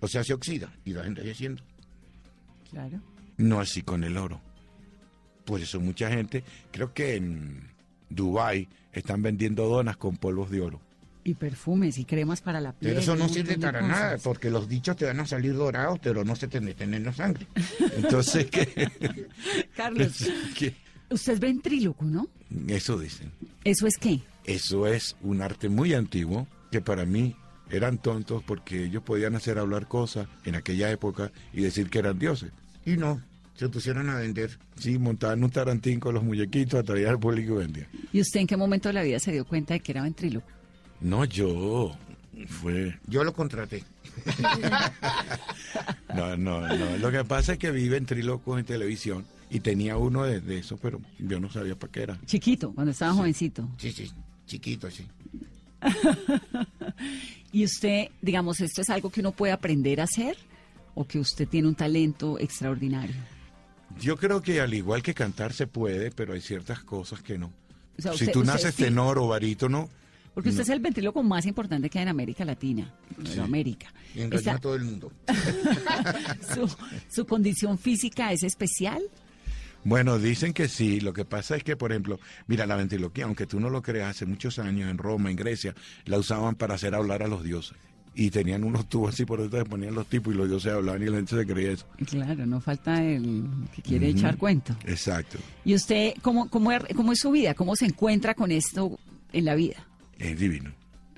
O 0.00 0.08
sea, 0.08 0.24
se 0.24 0.32
oxida 0.32 0.72
y 0.84 0.92
va 0.92 1.04
envejeciendo. 1.06 1.62
nada. 2.72 2.88
Claro. 2.88 3.02
No 3.36 3.60
así 3.60 3.82
con 3.82 4.04
el 4.04 4.16
oro. 4.16 4.40
Por 5.44 5.60
eso 5.60 5.80
mucha 5.80 6.08
gente, 6.10 6.44
creo 6.70 6.92
que 6.94 7.16
en 7.16 7.68
Dubai 8.08 8.68
están 8.92 9.22
vendiendo 9.22 9.66
donas 9.68 9.96
con 9.96 10.16
polvos 10.16 10.50
de 10.50 10.60
oro. 10.60 10.80
Y 11.30 11.34
perfumes 11.34 11.96
y 11.96 12.04
cremas 12.04 12.40
para 12.40 12.60
la 12.60 12.72
piel. 12.72 12.90
Pero 12.90 13.00
eso 13.00 13.14
no 13.14 13.28
sirve 13.28 13.56
para 13.56 13.80
nada, 13.80 14.18
porque 14.18 14.50
los 14.50 14.68
dichos 14.68 14.96
te 14.96 15.04
van 15.04 15.20
a 15.20 15.26
salir 15.26 15.54
dorados, 15.54 16.00
pero 16.02 16.24
no 16.24 16.34
se 16.34 16.48
te 16.48 16.60
meten 16.60 16.92
en 16.92 17.04
la 17.04 17.12
sangre. 17.12 17.46
Entonces, 17.96 18.46
¿qué? 18.46 18.90
Carlos, 19.76 20.28
¿Qué? 20.58 20.74
usted 21.08 21.34
es 21.34 21.38
ventríloco, 21.38 22.04
¿no? 22.04 22.26
Eso 22.66 22.98
dicen. 22.98 23.30
¿Eso 23.62 23.86
es 23.86 23.96
qué? 23.96 24.20
Eso 24.44 24.88
es 24.88 25.14
un 25.22 25.40
arte 25.40 25.68
muy 25.68 25.94
antiguo 25.94 26.48
que 26.72 26.80
para 26.80 27.04
mí 27.04 27.36
eran 27.70 27.98
tontos 27.98 28.42
porque 28.42 28.86
ellos 28.86 29.04
podían 29.04 29.36
hacer 29.36 29.60
hablar 29.60 29.86
cosas 29.86 30.26
en 30.44 30.56
aquella 30.56 30.90
época 30.90 31.30
y 31.52 31.62
decir 31.62 31.90
que 31.90 32.00
eran 32.00 32.18
dioses. 32.18 32.50
Y 32.84 32.96
no, 32.96 33.22
se 33.54 33.68
pusieron 33.68 34.10
a 34.10 34.16
vender. 34.16 34.58
Sí, 34.76 34.98
montaban 34.98 35.44
un 35.44 35.50
tarantín 35.50 36.00
con 36.00 36.12
los 36.12 36.24
muñequitos, 36.24 36.80
atraían 36.80 37.10
al 37.10 37.20
público 37.20 37.54
y 37.54 37.58
vendían. 37.58 37.86
¿Y 38.12 38.20
usted 38.20 38.40
en 38.40 38.48
qué 38.48 38.56
momento 38.56 38.88
de 38.88 38.94
la 38.94 39.04
vida 39.04 39.20
se 39.20 39.30
dio 39.30 39.44
cuenta 39.44 39.74
de 39.74 39.80
que 39.80 39.92
era 39.92 40.02
ventríloco? 40.02 40.48
No, 41.00 41.24
yo. 41.24 41.96
Fue. 42.48 42.98
Yo 43.06 43.24
lo 43.24 43.32
contraté. 43.32 43.84
No, 46.14 46.36
no, 46.36 46.66
no. 46.66 46.96
Lo 46.98 47.10
que 47.12 47.24
pasa 47.24 47.52
es 47.52 47.58
que 47.58 47.70
vi 47.70 47.88
ventrílocos 47.88 48.58
en 48.58 48.64
televisión 48.64 49.24
y 49.48 49.60
tenía 49.60 49.96
uno 49.96 50.24
de, 50.24 50.40
de 50.40 50.58
esos, 50.58 50.78
pero 50.80 51.00
yo 51.20 51.38
no 51.38 51.48
sabía 51.50 51.76
para 51.78 51.92
qué 51.92 52.02
era. 52.02 52.18
Chiquito, 52.26 52.72
cuando 52.72 52.90
estaba 52.90 53.12
jovencito. 53.14 53.68
Sí, 53.78 53.92
sí, 53.92 54.10
chiquito, 54.46 54.90
sí. 54.90 55.06
¿Y 57.52 57.64
usted, 57.64 58.08
digamos, 58.20 58.60
esto 58.60 58.80
es 58.82 58.90
algo 58.90 59.10
que 59.10 59.20
uno 59.20 59.32
puede 59.32 59.52
aprender 59.52 60.00
a 60.00 60.04
hacer? 60.04 60.36
¿O 60.94 61.06
que 61.06 61.18
usted 61.18 61.46
tiene 61.48 61.68
un 61.68 61.74
talento 61.76 62.38
extraordinario? 62.38 63.14
Yo 64.00 64.16
creo 64.16 64.42
que 64.42 64.60
al 64.60 64.74
igual 64.74 65.02
que 65.02 65.14
cantar 65.14 65.52
se 65.52 65.66
puede, 65.66 66.10
pero 66.10 66.32
hay 66.34 66.40
ciertas 66.40 66.80
cosas 66.82 67.22
que 67.22 67.38
no. 67.38 67.52
O 67.98 68.02
sea, 68.02 68.12
si 68.14 68.26
tú 68.32 68.40
usted 68.40 68.52
naces 68.52 68.74
sí- 68.74 68.84
tenor 68.84 69.18
o 69.18 69.28
barítono, 69.28 69.88
Porque 70.34 70.50
usted 70.50 70.62
es 70.62 70.68
el 70.68 70.80
ventríloco 70.80 71.22
más 71.22 71.44
importante 71.46 71.90
que 71.90 71.98
hay 71.98 72.02
en 72.04 72.08
América 72.08 72.44
Latina, 72.44 72.92
en 73.32 73.40
América. 73.40 73.92
Y 74.14 74.20
Esta- 74.22 74.54
a 74.54 74.58
todo 74.58 74.74
el 74.76 74.84
mundo. 74.84 75.12
su, 76.54 76.70
su 77.08 77.26
condición 77.26 77.78
física 77.78 78.32
es 78.32 78.42
especial? 78.42 79.02
Bueno, 79.82 80.18
dicen 80.18 80.52
que 80.52 80.68
sí. 80.68 81.00
Lo 81.00 81.12
que 81.12 81.24
pasa 81.24 81.56
es 81.56 81.64
que, 81.64 81.76
por 81.76 81.90
ejemplo, 81.90 82.20
mira, 82.46 82.66
la 82.66 82.76
ventriloquía, 82.76 83.24
aunque 83.24 83.46
tú 83.46 83.60
no 83.60 83.70
lo 83.70 83.82
creas, 83.82 84.10
hace 84.10 84.26
muchos 84.26 84.58
años 84.58 84.90
en 84.90 84.98
Roma, 84.98 85.30
en 85.30 85.36
Grecia, 85.36 85.74
la 86.04 86.18
usaban 86.18 86.54
para 86.54 86.74
hacer 86.74 86.94
hablar 86.94 87.22
a 87.22 87.28
los 87.28 87.42
dioses. 87.42 87.76
Y 88.14 88.30
tenían 88.30 88.64
unos 88.64 88.88
tubos 88.88 89.14
así 89.14 89.24
por 89.24 89.40
detrás, 89.40 89.64
ponían 89.64 89.94
los 89.94 90.06
tipos 90.06 90.34
y 90.34 90.36
los 90.36 90.48
dioses 90.48 90.72
hablaban 90.72 91.00
y 91.02 91.06
la 91.06 91.16
gente 91.16 91.36
se 91.36 91.46
creía 91.46 91.70
eso. 91.72 91.86
Claro, 92.06 92.44
no 92.44 92.60
falta 92.60 93.02
el 93.02 93.44
que 93.74 93.82
quiere 93.82 94.08
echar 94.08 94.36
cuento. 94.36 94.76
Exacto. 94.84 95.38
¿Y 95.64 95.74
usted 95.74 96.14
cómo, 96.20 96.50
cómo, 96.50 96.70
cómo 96.94 97.12
es 97.12 97.20
su 97.20 97.30
vida? 97.30 97.54
¿Cómo 97.54 97.74
se 97.76 97.86
encuentra 97.86 98.34
con 98.34 98.50
esto 98.50 98.98
en 99.32 99.44
la 99.44 99.54
vida? 99.54 99.86
Es 100.20 100.38
divino. 100.38 100.70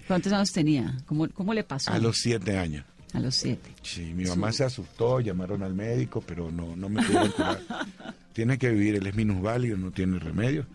¿Cuántos 0.06 0.32
años 0.32 0.52
tenía? 0.52 0.96
¿Cómo, 1.06 1.28
cómo 1.30 1.52
le 1.52 1.64
pasó? 1.64 1.92
A 1.92 1.98
los 1.98 2.16
siete 2.18 2.56
años. 2.56 2.84
A 3.12 3.20
los 3.20 3.34
siete. 3.34 3.70
Sí, 3.82 4.14
mi 4.14 4.24
mamá 4.24 4.52
se 4.52 4.64
asustó, 4.64 5.20
llamaron 5.20 5.62
al 5.62 5.74
médico, 5.74 6.22
pero 6.26 6.50
no, 6.50 6.74
no 6.76 6.88
me 6.88 7.02
pudieron 7.02 7.30
curar. 7.32 7.60
tiene 8.32 8.56
que 8.56 8.70
vivir, 8.70 8.94
él 8.94 9.06
es 9.06 9.14
minusválido, 9.14 9.76
no 9.76 9.90
tiene 9.90 10.18
remedio. 10.18 10.66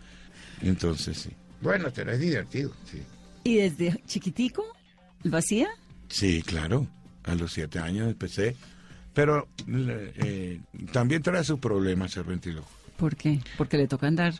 Entonces 0.62 1.18
sí. 1.18 1.30
Bueno, 1.60 1.88
pero 1.92 2.12
es 2.12 2.20
divertido. 2.20 2.72
Sí, 2.90 3.02
¿Y 3.44 3.56
desde 3.56 4.00
chiquitico 4.06 4.64
lo 5.24 5.36
hacía? 5.36 5.68
sí 6.08 6.42
claro. 6.42 6.86
A 7.24 7.34
los 7.34 7.52
siete 7.52 7.78
años 7.78 8.08
empecé. 8.08 8.56
Pero 9.12 9.48
eh, 9.66 10.60
también 10.92 11.22
trae 11.22 11.42
sus 11.42 11.58
problemas 11.58 12.12
ser 12.12 12.24
ventríloco. 12.24 12.68
¿Por 12.96 13.16
qué? 13.16 13.40
Porque 13.56 13.76
le 13.76 13.88
toca 13.88 14.06
andar 14.06 14.34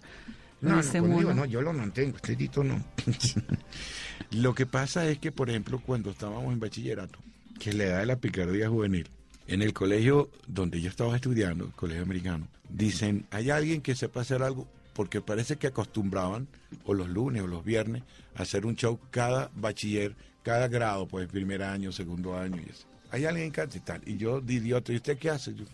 No, 0.60 0.70
no, 0.70 0.80
este 0.80 1.00
conmigo 1.00 1.32
no, 1.32 1.44
yo 1.44 1.62
lo 1.62 1.72
mantengo, 1.72 2.16
este 2.16 2.34
dito 2.34 2.64
no. 2.64 2.82
Lo 4.30 4.54
que 4.54 4.66
pasa 4.66 5.08
es 5.08 5.18
que, 5.18 5.32
por 5.32 5.48
ejemplo, 5.48 5.80
cuando 5.80 6.10
estábamos 6.10 6.52
en 6.52 6.60
bachillerato, 6.60 7.18
que 7.58 7.70
es 7.70 7.76
la 7.76 7.84
edad 7.84 7.98
de 8.00 8.06
la 8.06 8.16
picardía 8.16 8.68
juvenil, 8.68 9.08
en 9.46 9.62
el 9.62 9.72
colegio 9.72 10.30
donde 10.46 10.80
yo 10.80 10.90
estaba 10.90 11.16
estudiando, 11.16 11.66
el 11.66 11.72
colegio 11.72 12.02
americano, 12.02 12.48
dicen, 12.68 13.26
hay 13.30 13.50
alguien 13.50 13.80
que 13.80 13.94
sepa 13.94 14.20
hacer 14.20 14.42
algo, 14.42 14.68
porque 14.92 15.20
parece 15.20 15.56
que 15.56 15.68
acostumbraban, 15.68 16.48
o 16.84 16.92
los 16.92 17.08
lunes 17.08 17.42
o 17.42 17.46
los 17.46 17.64
viernes, 17.64 18.02
a 18.34 18.42
hacer 18.42 18.66
un 18.66 18.74
show 18.74 18.98
cada 19.10 19.50
bachiller, 19.54 20.14
cada 20.42 20.68
grado, 20.68 21.06
pues 21.06 21.28
primer 21.28 21.62
año, 21.62 21.92
segundo 21.92 22.36
año 22.36 22.56
y 22.56 22.70
eso. 22.70 22.86
Hay 23.10 23.24
alguien 23.24 23.50
que 23.50 23.62
hace 23.62 23.80
tal. 23.80 24.02
Y 24.04 24.16
yo, 24.18 24.40
de 24.40 24.54
idiota, 24.54 24.92
¿y 24.92 24.96
usted 24.96 25.16
qué 25.16 25.30
hace? 25.30 25.54
Yo, 25.54 25.64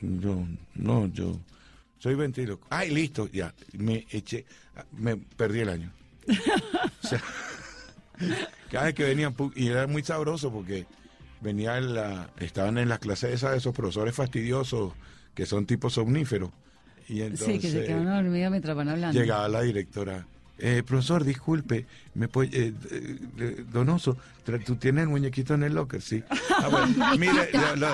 yo, 0.00 0.44
no, 0.74 1.06
yo 1.06 1.38
soy 2.02 2.16
ventríloco. 2.16 2.66
Ay, 2.70 2.90
listo, 2.90 3.28
ya. 3.30 3.54
Me 3.78 4.04
eché, 4.10 4.44
me 4.98 5.16
perdí 5.16 5.60
el 5.60 5.68
año. 5.68 5.92
O 7.00 7.06
sea, 7.06 7.22
cada 8.72 8.86
vez 8.86 8.94
que 8.94 9.04
venían, 9.04 9.36
y 9.54 9.68
era 9.68 9.86
muy 9.86 10.02
sabroso 10.02 10.52
porque 10.52 10.84
venía 11.40 11.78
en 11.78 11.94
la, 11.94 12.28
estaban 12.40 12.78
en 12.78 12.88
las 12.88 12.98
clases 12.98 13.34
esas 13.34 13.52
de 13.52 13.58
esos 13.58 13.72
profesores 13.72 14.16
fastidiosos 14.16 14.94
que 15.32 15.46
son 15.46 15.64
tipos 15.64 15.92
somníferos. 15.92 16.50
Y 17.08 17.22
entonces 17.22 17.46
sí, 17.46 17.58
que 17.60 17.70
se 17.70 17.84
quedan 17.84 18.06
dormidos 18.06 18.50
mientras 18.50 18.76
van 18.76 18.88
hablando. 18.88 19.20
llegaba 19.20 19.48
la 19.48 19.60
directora. 19.60 20.26
Eh, 20.58 20.82
profesor, 20.86 21.24
disculpe, 21.24 21.86
me 22.14 22.28
puede, 22.28 22.50
eh, 22.68 22.72
eh, 22.90 23.18
eh, 23.38 23.64
Donoso, 23.72 24.16
¿tú 24.64 24.76
tienes 24.76 25.02
el 25.04 25.08
muñequito 25.08 25.54
en 25.54 25.64
el 25.64 25.74
locker? 25.74 26.00
Sí. 26.00 26.22
Ah, 26.50 26.68
bueno, 26.68 27.16
mire, 27.18 27.50
ya 27.52 27.74
lo- 27.74 27.88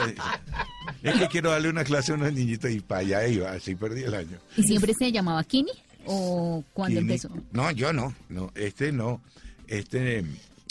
es 1.03 1.14
que 1.18 1.29
quiero 1.29 1.51
darle 1.51 1.71
una 1.71 1.85
clase 1.85 2.12
a 2.12 2.16
unos 2.16 2.33
niñitos 2.33 2.71
y 2.71 2.81
para 2.81 3.01
allá 3.01 3.27
iba, 3.27 3.53
así 3.53 3.75
perdí 3.75 4.03
el 4.03 4.14
año. 4.14 4.37
¿Y 4.57 4.64
siempre 4.64 4.92
se 4.92 5.11
llamaba 5.12 5.42
Kini? 5.44 5.71
¿O 6.05 6.62
cuando 6.75 7.01
Kini. 7.01 7.12
empezó? 7.12 7.31
No, 7.53 7.71
yo 7.71 7.92
no. 7.92 8.14
No, 8.29 8.51
este 8.55 8.92
no. 8.92 9.23
Este, 9.66 10.25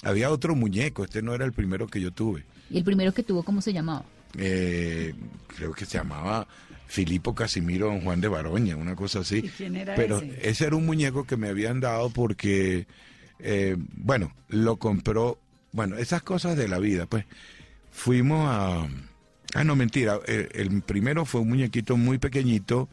había 0.04 0.30
otro 0.30 0.56
muñeco, 0.56 1.04
este 1.04 1.22
no 1.22 1.34
era 1.34 1.46
el 1.46 1.54
primero 1.54 1.88
que 1.88 2.02
yo 2.02 2.12
tuve. 2.12 2.44
¿Y 2.70 2.78
el 2.78 2.84
primero 2.84 3.12
que 3.14 3.24
tuvo 3.24 3.44
cómo 3.44 3.62
se 3.62 3.74
llamaba? 3.74 4.04
Eh, 4.38 5.16
creo 5.56 5.72
que 5.74 5.86
se 5.86 5.98
llamaba 5.98 6.48
Filipo 6.88 7.36
Casimiro 7.36 7.88
Don 7.88 8.02
Juan 8.02 8.22
de 8.22 8.28
Baroña, 8.28 8.76
una 8.76 8.96
cosa 8.96 9.20
así. 9.20 9.38
¿Y 9.40 9.50
quién 9.50 9.76
era 9.76 9.96
Pero 9.96 10.22
ese? 10.42 10.66
era 10.66 10.76
un 10.76 10.86
muñeco 10.86 11.26
que 11.26 11.38
me 11.38 11.50
habían 11.50 11.80
dado 11.80 12.10
porque, 12.10 12.88
eh, 13.40 13.76
bueno, 13.96 14.34
lo 14.50 14.78
compró, 14.78 15.38
bueno, 15.74 15.98
esas 15.98 16.24
cosas 16.24 16.56
de 16.58 16.68
la 16.68 16.80
vida, 16.80 17.06
pues. 17.06 17.26
Fuimos 17.92 18.48
a... 18.50 18.88
Ah, 19.54 19.64
no, 19.64 19.76
mentira. 19.76 20.20
El, 20.28 20.50
el 20.54 20.82
primero 20.82 21.26
fue 21.26 21.42
un 21.42 21.50
muñequito 21.50 21.98
muy 21.98 22.20
pequeñito 22.20 22.88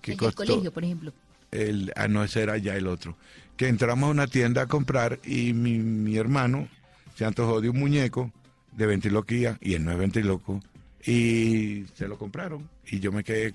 que 0.00 0.12
el 0.12 0.18
del 0.18 0.26
costó... 0.34 0.44
colegio, 0.52 0.72
por 0.72 0.84
ejemplo. 0.84 1.12
El, 1.50 1.92
ah, 1.96 2.08
no, 2.08 2.22
ese 2.22 2.42
era 2.42 2.58
ya 2.58 2.76
el 2.76 2.86
otro. 2.86 3.16
Que 3.56 3.68
entramos 3.68 4.08
a 4.08 4.10
una 4.10 4.26
tienda 4.26 4.62
a 4.62 4.66
comprar 4.66 5.20
y 5.24 5.52
mi, 5.52 5.78
mi 5.78 6.16
hermano 6.16 6.68
se 7.16 7.24
antojó 7.24 7.60
de 7.60 7.70
un 7.70 7.78
muñeco 7.78 8.30
de 8.72 8.86
ventriloquía 8.86 9.58
y 9.60 9.74
él 9.74 9.84
no 9.84 9.92
es 9.92 9.98
ventriloco 9.98 10.62
y 11.04 11.84
se 11.94 12.08
lo 12.08 12.16
compraron 12.18 12.68
y 12.86 13.00
yo 13.00 13.12
me 13.12 13.24
quedé 13.24 13.52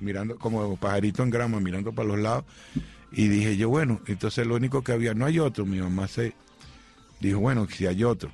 mirando 0.00 0.36
como 0.36 0.76
pajarito 0.76 1.22
en 1.22 1.30
grama, 1.30 1.60
mirando 1.60 1.92
para 1.92 2.08
los 2.08 2.18
lados 2.18 2.44
y 3.12 3.28
dije 3.28 3.56
yo, 3.56 3.68
bueno, 3.68 4.00
entonces 4.06 4.46
lo 4.46 4.56
único 4.56 4.82
que 4.82 4.92
había, 4.92 5.14
no 5.14 5.26
hay 5.26 5.38
otro, 5.38 5.64
mi 5.64 5.78
mamá 5.80 6.08
se 6.08 6.34
dijo, 7.20 7.40
bueno, 7.40 7.66
si 7.70 7.86
hay 7.86 8.04
otro. 8.04 8.30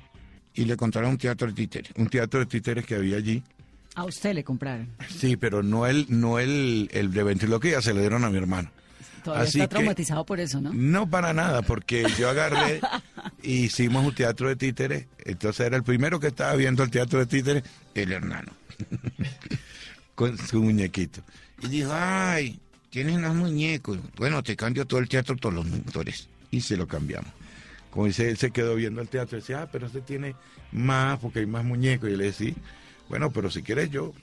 Y 0.53 0.65
le 0.65 0.77
contaron 0.77 1.11
un 1.11 1.17
teatro 1.17 1.47
de 1.47 1.53
títeres. 1.53 1.91
Un 1.97 2.07
teatro 2.07 2.39
de 2.39 2.45
títeres 2.45 2.85
que 2.85 2.95
había 2.95 3.17
allí. 3.17 3.43
A 3.95 4.05
usted 4.05 4.33
le 4.33 4.43
compraron. 4.43 4.89
Sí, 5.09 5.37
pero 5.37 5.63
no 5.63 5.85
el, 5.85 6.05
no 6.09 6.39
el, 6.39 6.89
el 6.93 7.11
de 7.11 7.23
ventriloquía, 7.23 7.81
se 7.81 7.93
le 7.93 8.01
dieron 8.01 8.23
a 8.23 8.29
mi 8.29 8.37
hermano. 8.37 8.69
Todavía 9.23 9.45
está 9.45 9.67
traumatizado 9.67 10.25
por 10.25 10.39
eso, 10.39 10.61
¿no? 10.61 10.71
No 10.71 11.09
para 11.09 11.33
nada, 11.33 11.61
porque 11.61 12.05
yo 12.17 12.29
agarré 12.29 12.79
y 13.41 13.65
hicimos 13.65 14.05
un 14.05 14.13
teatro 14.13 14.47
de 14.49 14.55
títeres. 14.55 15.07
Entonces 15.25 15.65
era 15.65 15.77
el 15.77 15.83
primero 15.83 16.19
que 16.19 16.27
estaba 16.27 16.55
viendo 16.55 16.83
el 16.83 16.91
teatro 16.91 17.19
de 17.19 17.25
títeres, 17.25 17.63
el 17.95 18.11
hermano, 18.11 18.51
con 20.15 20.37
su 20.37 20.63
muñequito. 20.63 21.21
Y 21.61 21.67
dijo, 21.67 21.91
ay, 21.93 22.59
tienes 22.89 23.15
unos 23.15 23.35
muñecos. 23.35 23.99
Bueno, 24.17 24.41
te 24.41 24.55
cambio 24.55 24.85
todo 24.85 24.99
el 24.99 25.09
teatro, 25.09 25.35
todos 25.35 25.55
los 25.55 25.65
motores. 25.67 26.27
Y 26.51 26.61
se 26.61 26.77
lo 26.77 26.87
cambiamos. 26.87 27.31
Como 27.89 28.07
dice, 28.07 28.29
él 28.29 28.37
se 28.37 28.51
quedó 28.51 28.75
viendo 28.75 29.01
el 29.01 29.07
teatro 29.07 29.37
y 29.37 29.41
decía, 29.41 29.63
ah, 29.63 29.69
pero 29.71 29.87
usted 29.87 30.01
tiene 30.01 30.35
más 30.71 31.19
porque 31.19 31.39
hay 31.39 31.45
más 31.45 31.63
muñecos. 31.63 32.09
Y 32.09 32.15
le 32.15 32.25
decía, 32.25 32.53
bueno, 33.09 33.31
pero 33.31 33.49
si 33.51 33.61
quieres 33.61 33.89
yo, 33.89 34.13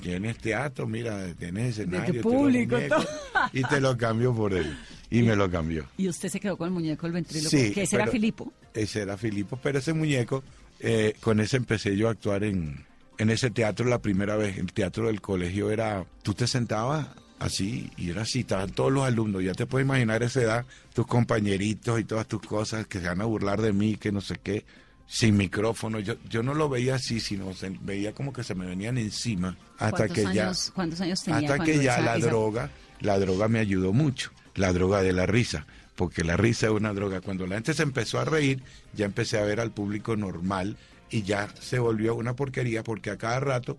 tienes 0.00 0.38
teatro, 0.38 0.86
mira, 0.86 1.32
tienes 1.34 1.78
escenario. 1.78 2.22
público, 2.22 2.78
todo. 2.88 3.06
Y 3.52 3.62
te 3.62 3.80
lo 3.80 3.96
cambio 3.96 4.34
por 4.34 4.54
él. 4.54 4.76
Y, 5.10 5.22
me 5.22 5.36
lo 5.36 5.50
cambió. 5.50 5.86
Y 5.98 6.08
usted 6.08 6.30
se 6.30 6.40
quedó 6.40 6.56
con 6.56 6.68
el 6.68 6.72
muñeco 6.72 7.06
del 7.06 7.12
ventríloco, 7.12 7.50
sí, 7.50 7.72
que 7.72 7.82
ese 7.82 7.96
era 7.96 8.06
Filipo. 8.06 8.50
Ese 8.72 9.02
era 9.02 9.18
Filipo, 9.18 9.58
pero 9.62 9.78
ese 9.78 9.92
muñeco, 9.92 10.42
eh, 10.80 11.14
con 11.20 11.38
ese 11.40 11.58
empecé 11.58 11.94
yo 11.96 12.08
a 12.08 12.12
actuar 12.12 12.44
en, 12.44 12.86
en 13.22 13.30
ese 13.30 13.50
teatro 13.50 13.86
la 13.86 14.00
primera 14.00 14.36
vez. 14.36 14.58
El 14.58 14.72
teatro 14.72 15.06
del 15.06 15.20
colegio 15.20 15.70
era, 15.70 16.04
tú 16.22 16.34
te 16.34 16.46
sentabas 16.46 17.06
así, 17.38 17.90
y 17.96 18.10
era 18.10 18.22
así, 18.22 18.40
estaban 18.40 18.70
todos 18.70 18.92
los 18.92 19.04
alumnos, 19.04 19.42
ya 19.42 19.52
te 19.52 19.66
puedes 19.66 19.84
imaginar 19.84 20.22
esa 20.22 20.42
edad, 20.42 20.66
tus 20.94 21.06
compañeritos 21.06 21.98
y 21.98 22.04
todas 22.04 22.26
tus 22.26 22.40
cosas 22.42 22.86
que 22.86 23.00
se 23.00 23.08
van 23.08 23.20
a 23.20 23.24
burlar 23.24 23.60
de 23.60 23.72
mí, 23.72 23.96
que 23.96 24.12
no 24.12 24.20
sé 24.20 24.38
qué, 24.42 24.64
sin 25.08 25.36
micrófono, 25.36 25.98
yo, 25.98 26.14
yo 26.28 26.42
no 26.42 26.54
lo 26.54 26.68
veía 26.68 26.96
así, 26.96 27.18
sino 27.18 27.52
se, 27.52 27.70
veía 27.80 28.12
como 28.12 28.32
que 28.32 28.44
se 28.44 28.54
me 28.54 28.64
venían 28.64 28.96
encima, 28.96 29.56
hasta 29.78 30.08
que 30.08 30.24
ya, 30.32 30.52
¿cuántos 30.72 31.00
años 31.00 31.22
tenía 31.22 31.52
hasta 31.52 31.64
que 31.64 31.82
ya 31.82 32.00
la 32.00 32.16
droga, 32.18 32.70
la 33.00 33.18
droga 33.18 33.48
me 33.48 33.58
ayudó 33.58 33.92
mucho, 33.92 34.30
la 34.54 34.72
droga 34.72 35.02
de 35.02 35.12
la 35.12 35.26
risa, 35.26 35.66
porque 35.96 36.22
la 36.22 36.36
risa 36.36 36.66
es 36.66 36.72
una 36.72 36.92
droga, 36.92 37.20
cuando 37.20 37.46
la 37.48 37.56
gente 37.56 37.74
se 37.74 37.82
empezó 37.82 38.20
a 38.20 38.24
reír, 38.24 38.62
ya 38.94 39.04
empecé 39.04 39.38
a 39.38 39.42
ver 39.42 39.58
al 39.58 39.72
público 39.72 40.16
normal, 40.16 40.76
y 41.12 41.22
ya 41.22 41.48
se 41.60 41.78
volvió 41.78 42.16
una 42.16 42.34
porquería, 42.34 42.82
porque 42.82 43.10
a 43.10 43.18
cada 43.18 43.38
rato 43.38 43.78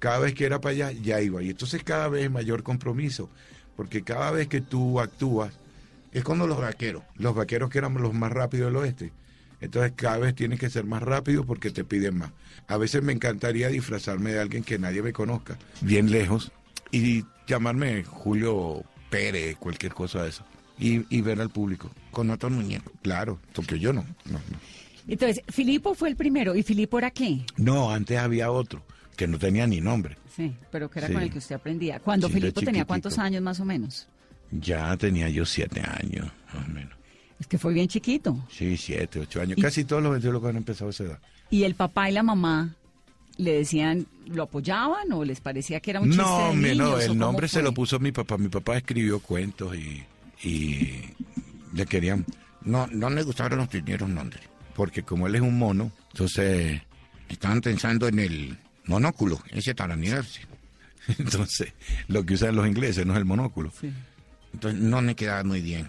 cada 0.00 0.18
vez 0.18 0.34
que 0.34 0.46
era 0.46 0.60
para 0.60 0.72
allá, 0.72 0.92
ya 0.92 1.20
iba. 1.20 1.42
Y 1.42 1.50
entonces 1.50 1.84
cada 1.84 2.08
vez 2.08 2.28
mayor 2.30 2.64
compromiso, 2.64 3.30
porque 3.76 4.02
cada 4.02 4.32
vez 4.32 4.48
que 4.48 4.60
tú 4.60 4.98
actúas, 4.98 5.52
es 6.10 6.24
como 6.24 6.48
los 6.48 6.58
vaqueros, 6.58 7.04
los 7.16 7.36
vaqueros 7.36 7.70
que 7.70 7.78
éramos 7.78 8.02
los 8.02 8.12
más 8.12 8.32
rápidos 8.32 8.72
del 8.72 8.76
oeste. 8.76 9.12
Entonces 9.60 9.92
cada 9.94 10.16
vez 10.16 10.34
tienes 10.34 10.58
que 10.58 10.70
ser 10.70 10.84
más 10.84 11.02
rápido 11.02 11.44
porque 11.44 11.70
te 11.70 11.84
piden 11.84 12.18
más. 12.18 12.32
A 12.66 12.78
veces 12.78 13.02
me 13.02 13.12
encantaría 13.12 13.68
disfrazarme 13.68 14.32
de 14.32 14.40
alguien 14.40 14.64
que 14.64 14.78
nadie 14.78 15.02
me 15.02 15.12
conozca, 15.12 15.56
bien 15.82 16.10
lejos, 16.10 16.50
y 16.90 17.24
llamarme 17.46 18.02
Julio 18.02 18.82
Pérez, 19.10 19.56
cualquier 19.56 19.92
cosa 19.92 20.22
de 20.22 20.30
eso. 20.30 20.44
Y, 20.78 21.20
ver 21.20 21.42
al 21.42 21.50
público. 21.50 21.90
Con 22.10 22.30
otro 22.30 22.48
muñeco. 22.48 22.90
Claro, 23.02 23.38
porque 23.54 23.78
yo 23.78 23.92
no, 23.92 24.02
no. 24.24 24.40
Entonces, 25.08 25.42
Filipo 25.48 25.94
fue 25.94 26.08
el 26.08 26.16
primero. 26.16 26.54
¿Y 26.54 26.62
Filipo 26.62 26.98
era 26.98 27.10
qué? 27.10 27.40
No, 27.56 27.90
antes 27.90 28.18
había 28.18 28.50
otro 28.50 28.82
que 29.16 29.26
no 29.26 29.38
tenía 29.38 29.66
ni 29.66 29.82
nombre. 29.82 30.16
Sí, 30.34 30.54
pero 30.70 30.90
que 30.90 30.98
era 31.00 31.08
con 31.08 31.20
el 31.20 31.30
que 31.30 31.38
usted 31.38 31.56
aprendía. 31.56 32.00
Cuando 32.00 32.30
Filipo 32.30 32.62
tenía 32.62 32.86
cuántos 32.86 33.18
años 33.18 33.42
más 33.42 33.60
o 33.60 33.66
menos? 33.66 34.08
Ya 34.50 34.96
tenía 34.96 35.28
yo 35.28 35.44
siete 35.44 35.82
años, 35.82 36.26
más 36.54 36.66
o 36.66 36.70
menos. 36.70 36.94
Es 37.38 37.46
que 37.46 37.58
fue 37.58 37.74
bien 37.74 37.86
chiquito. 37.86 38.42
Sí, 38.50 38.78
siete, 38.78 39.20
ocho 39.20 39.42
años. 39.42 39.58
Casi 39.60 39.84
todos 39.84 40.02
los 40.02 40.12
ventrílocos 40.12 40.48
han 40.48 40.56
empezado 40.56 40.88
a 40.88 40.90
esa 40.90 41.04
edad. 41.04 41.18
¿Y 41.50 41.64
el 41.64 41.74
papá 41.74 42.08
y 42.08 42.14
la 42.14 42.22
mamá 42.22 42.74
le 43.36 43.52
decían, 43.52 44.06
lo 44.26 44.44
apoyaban 44.44 45.12
o 45.12 45.24
les 45.24 45.40
parecía 45.40 45.80
que 45.80 45.90
era 45.90 46.00
un 46.00 46.08
chiste 46.10 46.22
no, 46.22 46.54
de 46.54 46.74
No, 46.74 46.98
el 46.98 47.18
nombre 47.18 47.46
se 47.48 47.62
lo 47.62 47.74
puso 47.74 47.98
mi 47.98 48.12
papá. 48.12 48.38
Mi 48.38 48.48
papá 48.48 48.78
escribió 48.78 49.20
cuentos 49.20 49.76
y, 49.76 50.02
y 50.42 51.00
le 51.74 51.84
querían... 51.86 52.24
No, 52.62 52.86
no 52.86 53.10
le 53.10 53.22
gustaron 53.22 53.58
los 53.58 53.68
primeros 53.68 54.08
nombres. 54.08 54.42
Porque 54.74 55.02
como 55.02 55.26
él 55.26 55.34
es 55.34 55.40
un 55.40 55.58
mono, 55.58 55.92
entonces... 56.12 56.82
Estaban 57.30 57.60
pensando 57.60 58.08
en 58.08 58.18
el 58.18 58.58
monóculo, 58.86 59.40
ese 59.50 59.72
taranirarse. 59.72 60.40
Entonces, 61.18 61.72
lo 62.08 62.26
que 62.26 62.34
usan 62.34 62.56
los 62.56 62.66
ingleses 62.66 63.06
no 63.06 63.12
es 63.12 63.18
el 63.18 63.24
monóculo. 63.24 63.72
Entonces, 64.52 64.80
no 64.80 65.00
me 65.00 65.14
quedaba 65.14 65.44
muy 65.44 65.60
bien. 65.60 65.88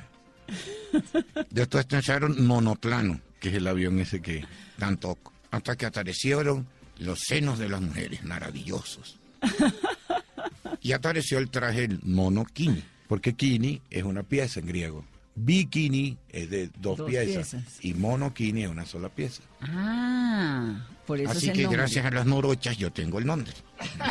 Después 1.49 1.85
pensaron 1.85 2.45
monoplano, 2.45 3.19
que 3.39 3.49
es 3.49 3.55
el 3.55 3.67
avión 3.67 3.99
ese 3.99 4.21
que... 4.21 4.45
Tanto, 4.77 5.17
hasta 5.49 5.75
que 5.75 5.87
aparecieron 5.87 6.67
los 6.99 7.19
senos 7.19 7.57
de 7.57 7.69
las 7.69 7.81
mujeres, 7.81 8.23
maravillosos. 8.23 9.19
y 10.81 10.91
apareció 10.91 11.39
el 11.39 11.49
traje 11.49 11.85
el 11.85 11.99
monokini, 12.03 12.83
porque 13.07 13.33
kini 13.33 13.81
es 13.89 14.03
una 14.03 14.23
pieza 14.23 14.59
en 14.59 14.67
griego. 14.67 15.05
Bikini 15.35 16.17
es 16.29 16.49
de 16.49 16.69
dos, 16.79 17.01
piezas, 17.01 17.55
y 17.81 17.93
monokini 17.93 18.63
es 18.63 18.69
una 18.69 18.85
sola 18.85 19.09
pieza. 19.09 19.41
Ah, 19.61 20.87
por 21.05 21.19
eso 21.19 21.31
Así 21.31 21.51
que 21.51 21.67
gracias 21.67 22.05
a 22.05 22.11
las 22.11 22.25
morochas 22.25 22.77
yo 22.77 22.91
tengo 22.91 23.19
el 23.19 23.25
nombre. 23.25 23.51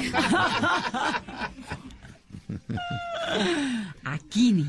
a 4.04 4.18
Kini. 4.28 4.66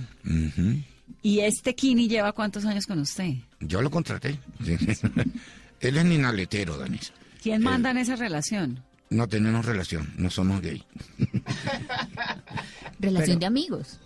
¿Y 1.22 1.40
este 1.40 1.76
Kini 1.76 2.08
lleva 2.08 2.32
cuántos 2.34 2.66
años 2.66 2.86
con 2.86 3.00
usted? 3.00 3.34
Yo 3.60 3.82
lo 3.82 3.90
contraté. 3.90 4.40
Él 5.80 5.98
es 5.98 6.06
ninaletero, 6.06 6.78
Danisa. 6.78 7.14
¿Quién 7.42 7.64
manda 7.64 7.92
en 7.92 7.98
esa 7.98 8.16
relación? 8.16 8.84
No 9.10 9.28
tenemos 9.28 9.66
relación, 9.66 10.14
no 10.18 10.30
somos 10.30 10.62
gay. 10.62 10.84
¿Relación 13.00 13.40
de 13.40 13.46
amigos? 13.46 14.00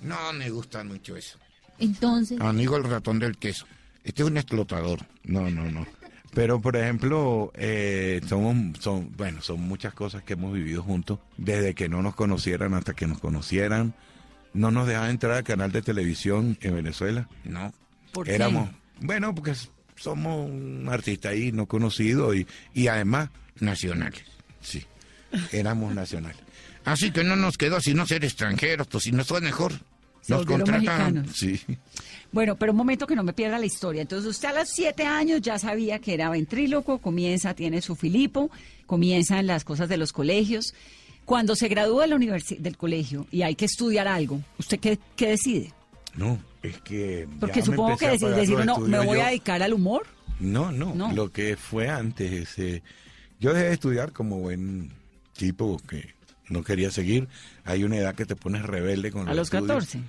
No 0.00 0.32
me 0.34 0.50
gusta 0.50 0.84
mucho 0.84 1.16
eso. 1.16 1.38
Entonces. 1.78 2.40
Amigo 2.40 2.76
el 2.76 2.84
ratón 2.84 3.18
del 3.18 3.36
queso. 3.36 3.66
Este 4.04 4.22
es 4.22 4.28
un 4.28 4.36
explotador. 4.36 5.00
No, 5.24 5.50
no, 5.50 5.70
no. 5.70 5.86
Pero, 6.34 6.60
por 6.60 6.76
ejemplo, 6.76 7.52
eh, 7.54 8.20
somos, 8.28 8.78
son, 8.80 9.12
bueno, 9.16 9.40
son 9.40 9.60
muchas 9.60 9.94
cosas 9.94 10.24
que 10.24 10.32
hemos 10.32 10.52
vivido 10.52 10.82
juntos, 10.82 11.20
desde 11.36 11.74
que 11.74 11.88
no 11.88 12.02
nos 12.02 12.16
conocieran 12.16 12.74
hasta 12.74 12.94
que 12.94 13.06
nos 13.06 13.20
conocieran. 13.20 13.94
No 14.52 14.70
nos 14.70 14.86
dejaban 14.86 15.10
entrar 15.10 15.32
al 15.32 15.44
canal 15.44 15.72
de 15.72 15.82
televisión 15.82 16.58
en 16.60 16.74
Venezuela. 16.74 17.28
No. 17.44 17.72
¿Por 18.12 18.28
Éramos, 18.28 18.68
bueno, 19.00 19.34
porque 19.34 19.54
somos 19.96 20.48
un 20.48 20.88
artista 20.90 21.30
ahí 21.30 21.52
no 21.52 21.66
conocido 21.66 22.34
y, 22.34 22.46
y 22.72 22.88
además 22.88 23.30
nacionales. 23.60 24.22
Sí, 24.60 24.84
éramos 25.52 25.94
nacionales. 25.94 26.40
Así 26.84 27.10
que 27.10 27.24
no 27.24 27.36
nos 27.36 27.56
quedó 27.56 27.80
sino 27.80 28.06
ser 28.06 28.24
extranjeros, 28.24 28.86
pues 28.88 29.04
si 29.04 29.12
no 29.12 29.24
fue 29.24 29.40
mejor. 29.40 29.72
Nos 30.28 30.46
contrataron. 30.46 31.26
Sí. 31.34 31.60
Bueno, 32.32 32.56
pero 32.56 32.72
un 32.72 32.78
momento 32.78 33.06
que 33.06 33.14
no 33.14 33.22
me 33.22 33.32
pierda 33.32 33.58
la 33.58 33.66
historia. 33.66 34.02
Entonces, 34.02 34.28
usted 34.28 34.48
a 34.48 34.60
los 34.60 34.68
siete 34.68 35.04
años 35.04 35.40
ya 35.40 35.58
sabía 35.58 36.00
que 36.00 36.14
era 36.14 36.30
ventríloco, 36.30 36.98
comienza, 36.98 37.54
tiene 37.54 37.80
su 37.80 37.94
Filipo, 37.94 38.50
comienza 38.86 39.38
en 39.38 39.46
las 39.46 39.64
cosas 39.64 39.88
de 39.88 39.96
los 39.96 40.12
colegios. 40.12 40.74
Cuando 41.24 41.56
se 41.56 41.68
gradúa 41.68 42.06
de 42.06 42.18
la 42.18 42.38
del 42.58 42.76
colegio 42.76 43.26
y 43.30 43.42
hay 43.42 43.54
que 43.54 43.64
estudiar 43.66 44.08
algo, 44.08 44.40
¿usted 44.58 44.78
qué, 44.80 44.98
decide? 45.16 45.72
No, 46.16 46.38
es 46.62 46.80
que. 46.80 47.28
Porque 47.40 47.62
supongo 47.62 47.96
que 47.96 48.08
decir, 48.08 48.28
decir 48.28 48.58
no, 48.64 48.78
me 48.78 48.98
voy 49.04 49.20
a 49.20 49.28
dedicar 49.28 49.62
al 49.62 49.72
humor. 49.72 50.06
No, 50.40 50.72
no, 50.72 50.94
no, 50.94 51.12
Lo 51.12 51.30
que 51.30 51.56
fue 51.56 51.88
antes, 51.88 52.32
ese, 52.32 52.82
yo 53.38 53.54
dejé 53.54 53.66
de 53.66 53.74
estudiar 53.74 54.12
como 54.12 54.40
buen 54.40 54.90
tipo 55.36 55.80
que 55.88 56.14
no 56.48 56.62
quería 56.62 56.90
seguir. 56.90 57.28
Hay 57.64 57.84
una 57.84 57.96
edad 57.96 58.14
que 58.14 58.26
te 58.26 58.36
pones 58.36 58.62
rebelde 58.62 59.10
con 59.10 59.28
A 59.28 59.34
los, 59.34 59.50
14. 59.50 60.00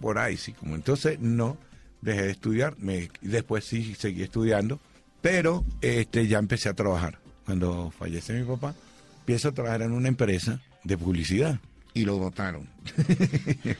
Por 0.00 0.18
ahí, 0.18 0.36
sí. 0.36 0.52
Como 0.52 0.74
entonces 0.74 1.18
no 1.20 1.56
dejé 2.00 2.22
de 2.22 2.30
estudiar. 2.30 2.76
Me, 2.78 3.10
después 3.20 3.64
sí 3.64 3.94
seguí 3.94 4.22
estudiando. 4.22 4.80
Pero 5.20 5.64
este 5.80 6.26
ya 6.26 6.38
empecé 6.38 6.68
a 6.68 6.74
trabajar. 6.74 7.18
Cuando 7.44 7.90
fallece 7.90 8.34
mi 8.34 8.44
papá, 8.46 8.74
empiezo 9.20 9.48
a 9.48 9.52
trabajar 9.52 9.82
en 9.82 9.92
una 9.92 10.08
empresa 10.08 10.60
de 10.84 10.96
publicidad. 10.96 11.58
Y 11.94 12.04
lo 12.04 12.18
votaron. 12.18 12.68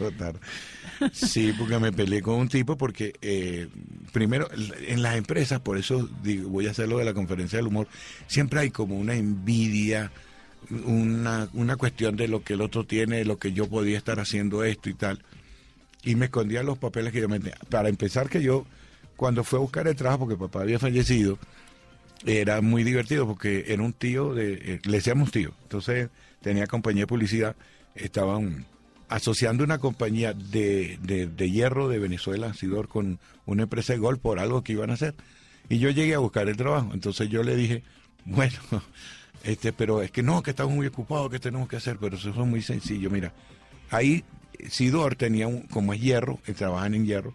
votaron. 0.01 0.41
Sí, 1.13 1.55
porque 1.57 1.79
me 1.79 1.93
peleé 1.93 2.23
con 2.23 2.35
un 2.35 2.49
tipo 2.49 2.77
porque 2.77 3.13
eh, 3.23 3.69
primero 4.13 4.49
en 4.53 5.01
las 5.01 5.17
empresas, 5.17 5.61
por 5.61 5.79
eso 5.79 6.09
digo, 6.25 6.49
voy 6.49 6.67
a 6.67 6.73
hacer 6.73 6.89
lo 6.89 6.99
de 6.99 7.05
la 7.05 7.15
conferencia 7.15 7.57
del 7.57 7.69
humor, 7.69 7.87
siempre 8.27 8.59
hay 8.59 8.71
como 8.71 8.97
una 8.97 9.15
envidia, 9.15 10.11
una, 10.71 11.49
una 11.53 11.77
cuestión 11.77 12.17
de 12.17 12.29
lo 12.29 12.43
que 12.43 12.55
el 12.55 12.61
otro 12.61 12.85
tiene, 12.85 13.19
de 13.19 13.25
lo 13.25 13.39
que 13.39 13.53
yo 13.53 13.69
podía 13.69 13.99
estar 13.99 14.21
haciendo 14.21 14.65
esto 14.65 14.89
y 14.89 14.95
tal. 14.95 15.25
Y 16.03 16.15
me 16.15 16.27
escondía 16.27 16.63
los 16.63 16.79
papeles 16.79 17.13
que 17.13 17.21
yo 17.21 17.29
me... 17.29 17.41
Para 17.71 17.89
empezar 17.89 18.29
que 18.29 18.43
yo, 18.43 18.67
cuando 19.17 19.45
fui 19.45 19.59
a 19.59 19.61
buscar 19.61 19.89
el 19.89 19.97
trabajo, 19.97 20.21
porque 20.21 20.37
papá 20.37 20.63
había 20.63 20.79
fallecido, 20.79 21.39
era 22.25 22.61
muy 22.61 22.85
divertido 22.85 23.27
porque 23.27 23.65
era 23.69 23.83
un 23.83 23.93
tío, 23.93 24.35
de, 24.35 24.55
eh, 24.55 24.81
le 24.85 24.97
decíamos 24.97 25.31
tío, 25.31 25.53
entonces 25.63 26.09
tenía 26.41 26.67
compañía 26.67 27.03
de 27.03 27.07
publicidad, 27.09 27.57
estaban 27.95 28.67
asociando 29.09 29.65
una 29.65 29.79
compañía 29.79 30.33
de, 30.35 30.99
de, 31.03 31.27
de 31.27 31.51
hierro 31.51 31.89
de 31.89 31.99
Venezuela, 31.99 32.53
Sidor, 32.55 32.89
con 32.89 33.19
una 33.47 33.65
empresa 33.65 33.93
de 33.93 33.99
golf 33.99 34.21
por 34.21 34.39
algo 34.39 34.63
que 34.63 34.73
iban 34.73 34.91
a 34.91 34.95
hacer. 34.95 35.15
Y 35.69 35.79
yo 35.79 35.91
llegué 35.91 36.15
a 36.15 36.19
buscar 36.19 36.49
el 36.49 36.57
trabajo, 36.57 36.91
entonces 36.93 37.29
yo 37.29 37.43
le 37.43 37.57
dije, 37.57 37.83
bueno, 38.25 38.59
este, 39.45 39.73
pero 39.73 40.03
es 40.03 40.11
que 40.11 40.23
no, 40.23 40.43
que 40.43 40.51
estamos 40.51 40.75
muy 40.75 40.87
ocupados, 40.87 41.31
que 41.31 41.39
tenemos 41.39 41.69
que 41.69 41.77
hacer, 41.77 41.99
pero 41.99 42.17
eso 42.17 42.31
es 42.31 42.37
muy 42.37 42.63
sencillo, 42.63 43.11
mira, 43.11 43.33
ahí 43.91 44.25
Sidor 44.69 45.17
tenía 45.17 45.47
un, 45.47 45.63
como 45.63 45.93
es 45.93 46.01
hierro, 46.01 46.39
eh, 46.47 46.53
trabajan 46.53 46.95
en 46.95 47.07
hierro, 47.07 47.35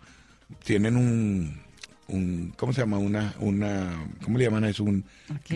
tienen 0.63 0.97
un, 0.97 1.61
un 2.07 2.53
¿cómo 2.57 2.73
se 2.73 2.81
llama? 2.81 2.97
Una, 2.97 3.33
una, 3.39 4.07
¿cómo 4.23 4.37
le 4.37 4.45
llaman 4.45 4.65
eso? 4.65 4.83
Un, 4.83 5.05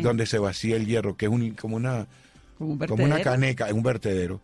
donde 0.01 0.25
se 0.25 0.39
vacía 0.39 0.75
el 0.75 0.85
hierro, 0.85 1.17
que 1.17 1.25
es 1.25 1.31
un, 1.31 1.51
como 1.51 1.75
una, 1.75 2.07
Como 2.57 2.73
un 2.73 2.79
como 2.79 3.03
una 3.03 3.21
caneca, 3.21 3.67
es 3.67 3.73
un 3.73 3.83
vertedero. 3.83 4.41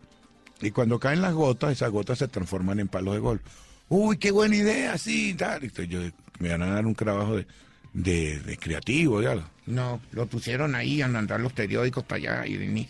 Y 0.60 0.70
cuando 0.70 0.98
caen 0.98 1.20
las 1.20 1.34
gotas, 1.34 1.72
esas 1.72 1.90
gotas 1.90 2.18
se 2.18 2.28
transforman 2.28 2.80
en 2.80 2.88
palos 2.88 3.14
de 3.14 3.20
golf. 3.20 3.42
Uy, 3.88 4.16
qué 4.16 4.30
buena 4.30 4.56
idea, 4.56 4.96
sí, 4.98 5.34
tal. 5.34 5.64
Entonces 5.64 5.88
yo, 5.88 6.00
me 6.38 6.50
van 6.50 6.62
a 6.62 6.74
dar 6.74 6.86
un 6.86 6.94
trabajo 6.94 7.36
de, 7.36 7.46
de, 7.94 8.40
de 8.40 8.56
creativo, 8.58 9.22
ya. 9.22 9.36
No, 9.66 10.00
lo 10.12 10.26
pusieron 10.26 10.74
ahí 10.74 11.00
a 11.00 11.08
mandar 11.08 11.40
los 11.40 11.52
periódicos 11.52 12.04
para 12.04 12.42
allá 12.42 12.46
y. 12.46 12.88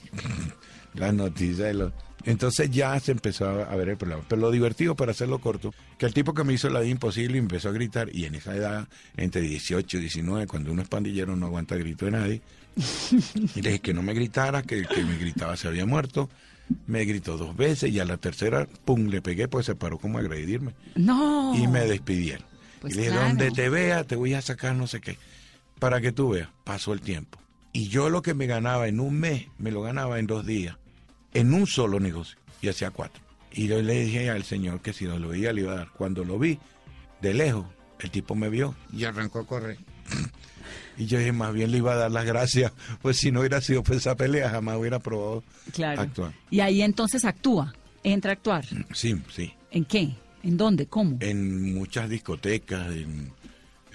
Las 0.95 1.15
noticias 1.15 1.69
de 1.69 1.75
los... 1.75 1.93
Entonces 2.25 2.71
ya 2.71 2.99
se 3.01 3.13
empezó 3.13 3.47
a 3.47 3.77
ver 3.77 3.91
el 3.91 3.97
problema. 3.99 4.23
Pero 4.27 4.41
lo 4.41 4.51
divertido, 4.51 4.97
para 4.97 5.13
hacerlo 5.13 5.41
corto, 5.41 5.75
que 5.99 6.07
el 6.07 6.15
tipo 6.15 6.33
que 6.33 6.43
me 6.43 6.55
hizo 6.55 6.71
la 6.71 6.81
vida 6.81 6.91
imposible 6.91 7.37
y 7.37 7.41
empezó 7.41 7.69
a 7.69 7.73
gritar, 7.73 8.09
y 8.15 8.25
en 8.25 8.35
esa 8.35 8.57
edad, 8.57 8.89
entre 9.17 9.43
18 9.43 9.99
y 9.99 10.01
19, 10.01 10.47
cuando 10.47 10.73
uno 10.73 10.81
es 10.81 10.89
pandillero 10.89 11.37
no 11.37 11.47
aguanta 11.47 11.77
grito 11.77 12.07
de 12.07 12.11
nadie, 12.13 12.43
y 13.55 13.61
le 13.61 13.71
dije 13.71 13.81
que 13.81 13.93
no 13.93 14.03
me 14.03 14.15
gritara, 14.15 14.63
que 14.63 14.79
el 14.79 14.89
que 14.89 15.05
me 15.05 15.19
gritaba 15.19 15.57
se 15.57 15.69
había 15.69 15.85
muerto. 15.85 16.31
Me 16.87 17.05
gritó 17.05 17.37
dos 17.37 17.55
veces 17.55 17.93
y 17.93 18.01
a 18.01 18.07
la 18.07 18.17
tercera, 18.17 18.67
pum, 18.87 19.09
le 19.09 19.21
pegué, 19.21 19.49
pues 19.49 19.67
se 19.67 19.75
paró 19.75 19.99
como 19.99 20.17
a 20.17 20.23
agredirme. 20.23 20.75
No. 20.97 21.55
Y 21.55 21.69
me 21.69 21.81
despidieron. 21.81 22.54
Pues 22.85 22.93
y 22.93 22.97
le 22.97 23.03
dije, 23.05 23.13
claro. 23.15 23.29
donde 23.29 23.51
te 23.51 23.69
vea, 23.71 24.05
te 24.05 24.15
voy 24.15 24.35
a 24.35 24.43
sacar 24.43 24.75
no 24.75 24.87
sé 24.87 25.01
qué. 25.01 25.17
Para 25.79 26.03
que 26.03 26.13
tú 26.13 26.29
veas, 26.31 26.51
pasó 26.65 26.93
el 26.93 27.01
tiempo. 27.01 27.39
Y 27.73 27.89
yo 27.89 28.11
lo 28.11 28.21
que 28.21 28.35
me 28.35 28.47
ganaba 28.47 28.89
en 28.89 29.01
un 29.01 29.19
mes, 29.19 29.47
me 29.57 29.71
lo 29.71 29.81
ganaba 29.81 30.19
en 30.19 30.27
dos 30.27 30.45
días, 30.45 30.77
en 31.33 31.55
un 31.55 31.67
solo 31.67 31.99
negocio, 31.99 32.37
y 32.61 32.69
hacía 32.69 32.91
cuatro. 32.91 33.23
Y 33.53 33.69
yo 33.69 33.81
le 33.81 34.05
dije 34.05 34.29
al 34.29 34.45
señor 34.45 34.81
que 34.83 34.93
si 34.93 35.07
no 35.07 35.19
lo 35.19 35.29
veía 35.29 35.53
le 35.55 35.63
iba 35.63 35.73
a 35.73 35.77
dar. 35.77 35.89
Cuando 35.97 36.25
lo 36.25 36.39
vi, 36.39 36.59
de 37.23 37.33
lejos, 37.33 37.65
el 38.01 38.11
tipo 38.11 38.35
me 38.35 38.51
vio. 38.51 38.75
Y 38.93 39.05
arrancó 39.05 39.39
a 39.41 39.47
correr. 39.47 39.79
Y 40.97 41.07
yo 41.07 41.19
dije, 41.19 41.33
más 41.33 41.53
bien 41.53 41.73
le 41.73 41.79
iba 41.79 41.93
a 41.93 41.97
dar 41.97 42.13
las 42.13 42.25
gracias, 42.25 42.71
pues 43.03 43.17
si 43.17 43.33
no 43.33 43.41
hubiera 43.41 43.61
sido 43.61 43.83
por 43.83 43.97
esa 43.97 44.15
pelea, 44.15 44.49
jamás 44.51 44.77
hubiera 44.77 45.01
probado 45.01 45.43
Claro. 45.73 46.01
actuar. 46.03 46.33
Y 46.51 46.61
ahí 46.61 46.83
entonces 46.83 47.25
actúa, 47.25 47.75
entra 48.05 48.31
a 48.31 48.35
actuar. 48.35 48.65
Sí, 48.93 49.17
sí. 49.35 49.53
¿En 49.73 49.85
qué? 49.85 50.15
¿En 50.45 50.57
dónde? 50.57 50.87
¿Cómo? 50.87 51.17
En 51.21 51.75
muchas 51.75 52.09
discotecas, 52.09 52.89
en- 52.93 53.33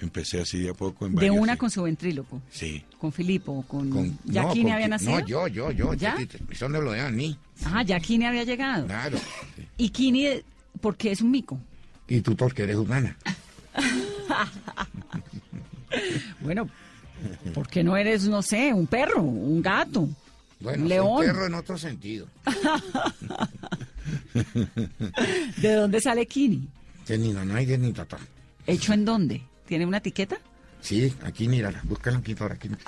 empecé 0.00 0.40
así 0.40 0.58
de 0.58 0.70
a 0.70 0.74
poco 0.74 1.06
en 1.06 1.12
De 1.12 1.28
varias, 1.28 1.36
una 1.42 1.52
sí. 1.52 1.58
con 1.58 1.70
su 1.70 1.82
ventríloco. 1.84 2.42
Sí. 2.50 2.82
Con 2.98 3.12
Filipo, 3.12 3.62
con, 3.68 3.88
Con- 3.90 4.18
Yaquini 4.24 4.70
no, 4.70 4.74
había 4.74 4.88
nacido. 4.88 5.12
No, 5.20 5.26
yo, 5.26 5.46
yo, 5.48 5.70
yo. 5.70 5.94
¿Ya? 5.94 6.16
Eso 6.50 6.68
no 6.68 6.80
lo 6.80 6.92
dan 6.92 7.16
ni. 7.16 7.36
Ah, 7.64 7.82
Yaquini 7.82 8.24
había 8.26 8.44
llegado. 8.44 8.86
Claro. 8.86 9.18
¿Y 9.76 9.90
Kini, 9.90 10.26
por 10.80 10.96
qué 10.96 11.12
es 11.12 11.20
un 11.20 11.30
mico? 11.30 11.58
Y 12.08 12.20
tú 12.20 12.34
porque 12.36 12.62
eres 12.64 12.76
humana. 12.76 13.16
Bueno, 16.40 16.68
¿por 17.54 17.68
qué 17.68 17.82
no 17.82 17.96
eres, 17.96 18.26
no 18.28 18.42
sé, 18.42 18.72
un 18.72 18.86
perro, 18.86 19.22
un 19.22 19.60
gato, 19.60 20.08
Bueno, 20.60 20.84
un 20.84 20.88
león? 20.88 21.20
perro 21.20 21.46
en 21.46 21.54
otro 21.54 21.76
sentido. 21.76 22.26
¿De 25.58 25.74
dónde 25.74 26.00
sale 26.00 26.26
Kini? 26.26 26.68
De 27.06 27.18
ni 27.18 27.32
nanay, 27.32 27.66
de 27.66 27.78
ni 27.78 27.92
tatá. 27.92 28.18
¿Hecho 28.66 28.92
en 28.92 29.04
dónde? 29.04 29.42
¿Tiene 29.66 29.86
una 29.86 29.98
etiqueta? 29.98 30.36
Sí, 30.80 31.12
aquí 31.24 31.46
mírala. 31.48 31.80
Búscala 31.84 32.18
aquí 32.18 32.34
por 32.34 32.52
aquí. 32.52 32.70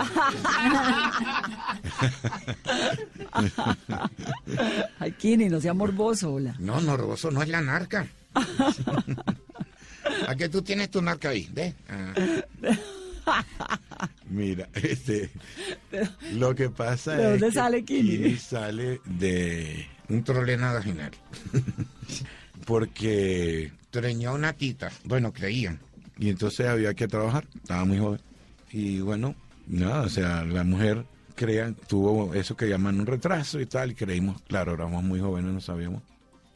Ay, 4.99 5.13
Kini, 5.13 5.49
no 5.49 5.61
sea 5.61 5.75
morboso, 5.75 6.33
hola. 6.35 6.55
No, 6.59 6.81
no, 6.81 6.97
Roboso, 6.97 7.31
no 7.31 7.43
es 7.43 7.49
la 7.49 7.61
narca. 7.61 8.07
¿A 10.27 10.35
qué 10.37 10.49
tú 10.49 10.63
tienes 10.63 10.91
tu 10.91 11.01
narca 11.03 11.29
ahí? 11.31 11.49
¿Ve? 11.53 11.75
Ah, 11.89 12.15
Mira, 14.29 14.69
este, 14.75 15.31
lo 16.33 16.55
que 16.55 16.71
pasa 16.71 17.13
¿De 17.15 17.23
es 17.23 17.41
dónde 17.41 17.47
que 17.47 17.53
sale 17.53 17.85
Kini? 17.85 18.37
sale 18.37 19.01
de 19.05 19.87
un 20.12 20.25
trolena 20.25 20.72
vaginal. 20.72 21.11
porque 22.66 23.72
Treñó 23.92 24.33
una 24.35 24.55
tita. 24.55 24.90
Bueno, 25.05 25.35
creían. 25.35 25.79
y 26.18 26.31
entonces 26.31 26.66
había 26.66 26.94
que 26.94 27.09
trabajar, 27.09 27.46
estaba 27.55 27.85
muy 27.85 27.98
joven 27.98 28.20
y 28.70 29.01
bueno, 29.01 29.35
nada, 29.66 30.05
o 30.05 30.09
sea, 30.09 30.44
la 30.44 30.64
mujer 30.64 31.05
crean 31.35 31.75
tuvo 31.75 32.33
eso 32.33 32.57
que 32.57 32.70
llaman 32.70 33.01
un 33.01 33.07
retraso 33.07 33.61
y 33.61 33.66
tal 33.66 33.90
y 33.90 33.94
creímos, 33.94 34.40
claro, 34.48 34.72
éramos 34.72 35.05
muy 35.05 35.20
jóvenes, 35.20 35.53
no 35.53 35.61
sabíamos. 35.61 36.03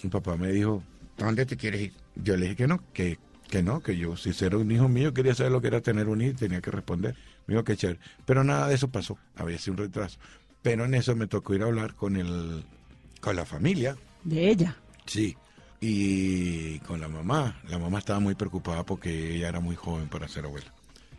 Mi 0.02 0.08
papá 0.08 0.38
me 0.38 0.50
dijo, 0.50 0.82
¿A 1.18 1.26
dónde 1.26 1.44
te 1.44 1.58
quieres 1.58 1.82
ir? 1.82 1.92
yo 2.14 2.36
le 2.38 2.44
dije 2.44 2.56
que 2.56 2.66
no, 2.66 2.82
que 2.94 3.18
que 3.50 3.62
no, 3.62 3.80
que 3.80 3.98
yo 3.98 4.16
si 4.16 4.32
era 4.44 4.56
un 4.56 4.70
hijo 4.70 4.88
mío 4.88 5.12
quería 5.12 5.34
saber 5.34 5.52
lo 5.52 5.60
que 5.60 5.68
era 5.68 5.82
tener 5.82 6.08
un 6.08 6.22
hijo 6.22 6.30
y 6.30 6.34
tenía 6.36 6.62
que 6.62 6.70
responder. 6.70 7.16
Me 7.46 7.52
dijo 7.52 7.64
que 7.64 7.76
chévere, 7.76 8.00
pero 8.24 8.44
nada 8.44 8.66
de 8.68 8.74
eso 8.74 8.88
pasó, 8.88 9.18
había 9.36 9.58
sido 9.58 9.72
un 9.72 9.78
retraso. 9.78 10.18
Pero 10.62 10.86
en 10.86 10.94
eso 10.94 11.14
me 11.14 11.26
tocó 11.26 11.54
ir 11.54 11.62
a 11.62 11.66
hablar 11.66 11.94
con 11.94 12.16
el 12.16 12.64
con 13.26 13.34
la 13.34 13.44
familia 13.44 13.96
De 14.22 14.50
ella. 14.50 14.76
Sí, 15.04 15.36
y 15.80 16.78
con 16.80 17.00
la 17.00 17.08
mamá. 17.08 17.60
La 17.68 17.76
mamá 17.76 17.98
estaba 17.98 18.20
muy 18.20 18.36
preocupada 18.36 18.84
porque 18.84 19.34
ella 19.34 19.48
era 19.48 19.58
muy 19.58 19.74
joven 19.74 20.08
para 20.08 20.28
ser 20.28 20.44
abuela. 20.44 20.72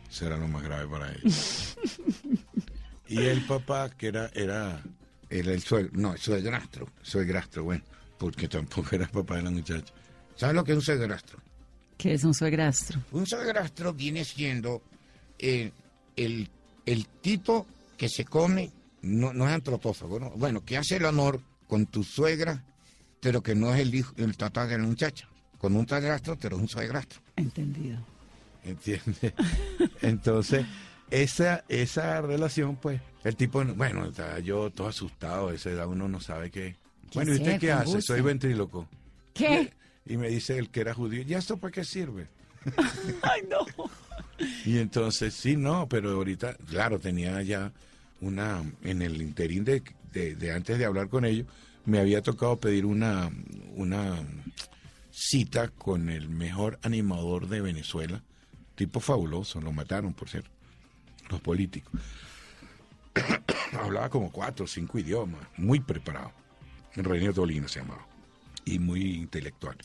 Eso 0.08 0.26
era 0.26 0.38
lo 0.38 0.48
más 0.48 0.62
grave 0.62 0.88
para 0.88 1.12
ella. 1.12 1.20
y 3.08 3.18
el 3.18 3.44
papá, 3.44 3.90
que 3.90 4.06
era, 4.06 4.30
era, 4.32 4.82
Era 5.28 5.52
el 5.52 5.60
suegro. 5.60 5.90
No, 5.92 6.14
el 6.14 6.18
suegrastro. 6.18 6.88
suegrastro, 7.02 7.64
bueno, 7.64 7.84
porque 8.18 8.48
tampoco 8.48 8.88
era 8.92 9.04
el 9.04 9.10
papá 9.10 9.36
de 9.36 9.42
la 9.42 9.50
muchacha. 9.50 9.92
¿Sabes 10.34 10.54
lo 10.56 10.64
que 10.64 10.72
es 10.72 10.78
un 10.78 10.84
suegrastro? 10.84 11.38
Que 11.98 12.14
es 12.14 12.24
un 12.24 12.32
suegrastro. 12.32 13.02
Un 13.12 13.26
suegrastro 13.26 13.92
viene 13.92 14.24
siendo 14.24 14.80
eh, 15.38 15.70
el, 16.16 16.48
el 16.86 17.06
tipo 17.20 17.66
que 17.98 18.08
se 18.08 18.24
come, 18.24 18.72
no, 19.02 19.34
no 19.34 19.46
es 19.46 19.52
antropófago, 19.52 20.18
¿no? 20.18 20.30
bueno, 20.30 20.64
que 20.64 20.78
hace 20.78 20.96
el 20.96 21.04
honor 21.04 21.42
con 21.68 21.86
tu 21.86 22.02
suegra, 22.02 22.64
pero 23.20 23.42
que 23.42 23.54
no 23.54 23.72
es 23.72 23.80
el 23.80 23.94
hijo, 23.94 24.12
el 24.16 24.36
tatá 24.36 24.66
de 24.66 24.78
la 24.78 24.84
muchacha. 24.84 25.28
Con 25.58 25.76
un 25.76 25.86
suegrastro, 25.86 26.36
pero 26.36 26.56
es 26.56 26.62
un 26.62 26.68
suegrastro. 26.68 27.20
Entendido. 27.36 27.98
¿Entiendes? 28.64 29.34
Entonces, 30.02 30.66
esa, 31.10 31.64
esa 31.68 32.20
relación, 32.20 32.76
pues, 32.76 33.00
el 33.24 33.36
tipo, 33.36 33.64
bueno, 33.64 34.06
estaba 34.06 34.38
yo 34.40 34.70
todo 34.70 34.88
asustado, 34.88 35.48
a 35.48 35.54
esa 35.54 35.70
edad 35.70 35.86
uno 35.86 36.08
no 36.08 36.20
sabe 36.20 36.50
qué. 36.50 36.76
Bueno, 37.14 37.32
¿y 37.32 37.36
usted 37.36 37.52
sé, 37.52 37.58
qué 37.58 37.72
hace? 37.72 38.02
Soy 38.02 38.20
ventríloco. 38.20 38.88
¿Qué? 39.34 39.72
Y 40.06 40.16
me 40.16 40.28
dice 40.28 40.58
el 40.58 40.70
que 40.70 40.80
era 40.80 40.94
judío, 40.94 41.22
¿y 41.22 41.34
esto 41.34 41.56
para 41.56 41.72
qué 41.72 41.84
sirve? 41.84 42.28
Ay, 43.22 43.42
no. 43.48 43.58
Y 44.64 44.78
entonces, 44.78 45.34
sí, 45.34 45.56
no, 45.56 45.88
pero 45.88 46.10
ahorita, 46.12 46.54
claro, 46.68 46.98
tenía 46.98 47.42
ya 47.42 47.72
una, 48.20 48.62
en 48.82 49.02
el 49.02 49.20
interín 49.20 49.64
de, 49.64 49.82
de- 50.12 50.52
antes 50.52 50.78
de 50.78 50.84
hablar 50.84 51.08
con 51.08 51.24
ellos, 51.24 51.46
me 51.84 51.98
había 51.98 52.22
tocado 52.22 52.58
pedir 52.58 52.84
una, 52.86 53.30
una 53.74 54.16
cita 55.10 55.68
con 55.68 56.10
el 56.10 56.28
mejor 56.28 56.78
animador 56.82 57.48
de 57.48 57.60
Venezuela, 57.60 58.22
tipo 58.74 59.00
fabuloso, 59.00 59.60
lo 59.60 59.72
mataron, 59.72 60.12
por 60.14 60.28
cierto, 60.28 60.50
los 61.30 61.40
políticos. 61.40 61.92
Hablaba 63.72 64.08
como 64.08 64.30
cuatro 64.30 64.64
o 64.64 64.68
cinco 64.68 64.98
idiomas, 64.98 65.40
muy 65.56 65.80
preparado. 65.80 66.32
René 66.94 67.32
Tolino 67.32 67.68
se 67.68 67.80
llamaba, 67.80 68.06
y 68.64 68.78
muy 68.78 69.14
intelectual. 69.16 69.76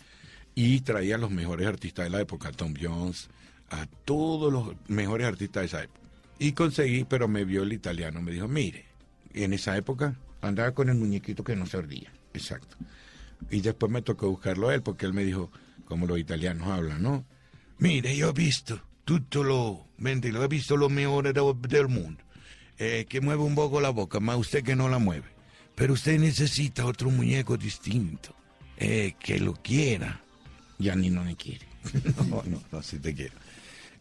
Y 0.55 0.81
traía 0.81 1.15
a 1.15 1.19
los 1.19 1.31
mejores 1.31 1.67
artistas 1.67 2.05
de 2.05 2.09
la 2.11 2.21
época, 2.21 2.51
Tom 2.51 2.73
Jones, 2.79 3.29
a 3.69 3.85
todos 4.05 4.51
los 4.53 4.75
mejores 4.87 5.27
artistas 5.27 5.61
de 5.61 5.65
esa 5.67 5.83
época. 5.83 5.99
Y 6.39 6.51
conseguí, 6.53 7.03
pero 7.05 7.27
me 7.27 7.45
vio 7.45 7.63
el 7.63 7.73
italiano, 7.73 8.21
me 8.21 8.31
dijo, 8.31 8.47
mire, 8.47 8.85
en 9.33 9.53
esa 9.53 9.75
época, 9.77 10.15
Andaba 10.41 10.73
con 10.73 10.89
el 10.89 10.95
muñequito 10.95 11.43
que 11.43 11.55
no 11.55 11.65
se 11.65 11.77
ardía. 11.77 12.11
exacto. 12.33 12.75
Y 13.49 13.61
después 13.61 13.91
me 13.91 14.01
tocó 14.01 14.29
buscarlo 14.29 14.69
a 14.69 14.75
él, 14.75 14.81
porque 14.81 15.05
él 15.05 15.13
me 15.13 15.23
dijo, 15.23 15.49
como 15.85 16.05
los 16.07 16.17
italianos 16.19 16.67
hablan, 16.67 17.01
¿no? 17.01 17.25
Mire, 17.77 18.15
yo 18.15 18.29
he 18.29 18.33
visto 18.33 18.81
tutto 19.05 19.43
lo, 19.43 19.85
mente, 19.97 20.31
lo 20.31 20.43
he 20.43 20.47
visto 20.47 20.75
lo 20.77 20.89
mejores 20.89 21.33
de- 21.33 21.53
del 21.69 21.87
mundo, 21.87 22.23
eh, 22.77 23.05
que 23.07 23.21
mueve 23.21 23.41
un 23.43 23.55
poco 23.55 23.79
la 23.81 23.89
boca, 23.89 24.19
más 24.19 24.37
usted 24.37 24.63
que 24.63 24.75
no 24.75 24.87
la 24.89 24.97
mueve. 24.99 25.27
Pero 25.75 25.93
usted 25.93 26.19
necesita 26.19 26.85
otro 26.85 27.09
muñeco 27.09 27.57
distinto, 27.57 28.35
eh, 28.77 29.13
que 29.19 29.39
lo 29.39 29.53
quiera. 29.53 30.21
Ya 30.77 30.95
ni 30.95 31.09
no 31.09 31.23
me 31.23 31.35
quiere. 31.35 31.65
No, 32.29 32.43
no, 32.45 32.61
no, 32.71 32.81
si 32.83 32.99
te 32.99 33.13
quiero. 33.13 33.33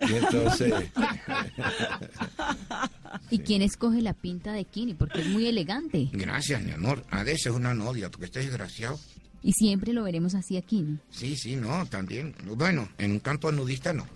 Y 0.08 0.14
entonces, 0.14 0.72
¿Y 3.30 3.38
quién 3.40 3.62
escoge 3.62 4.00
la 4.02 4.14
pinta 4.14 4.52
de 4.52 4.64
Kini? 4.64 4.94
Porque 4.94 5.20
es 5.20 5.28
muy 5.28 5.46
elegante. 5.46 6.08
Gracias, 6.12 6.62
mi 6.62 6.72
amor. 6.72 7.04
A 7.10 7.22
veces 7.22 7.46
es 7.46 7.52
una 7.52 7.74
novia, 7.74 8.10
porque 8.10 8.26
estás 8.26 8.44
desgraciado. 8.44 8.98
Y 9.42 9.52
siempre 9.52 9.92
lo 9.92 10.04
veremos 10.04 10.34
así 10.34 10.56
a 10.56 10.62
Kini. 10.62 10.98
Sí, 11.10 11.36
sí, 11.36 11.56
no, 11.56 11.86
también. 11.86 12.34
Bueno, 12.56 12.88
en 12.98 13.12
un 13.12 13.18
campo 13.20 13.50
nudista 13.52 13.92
no. 13.92 14.06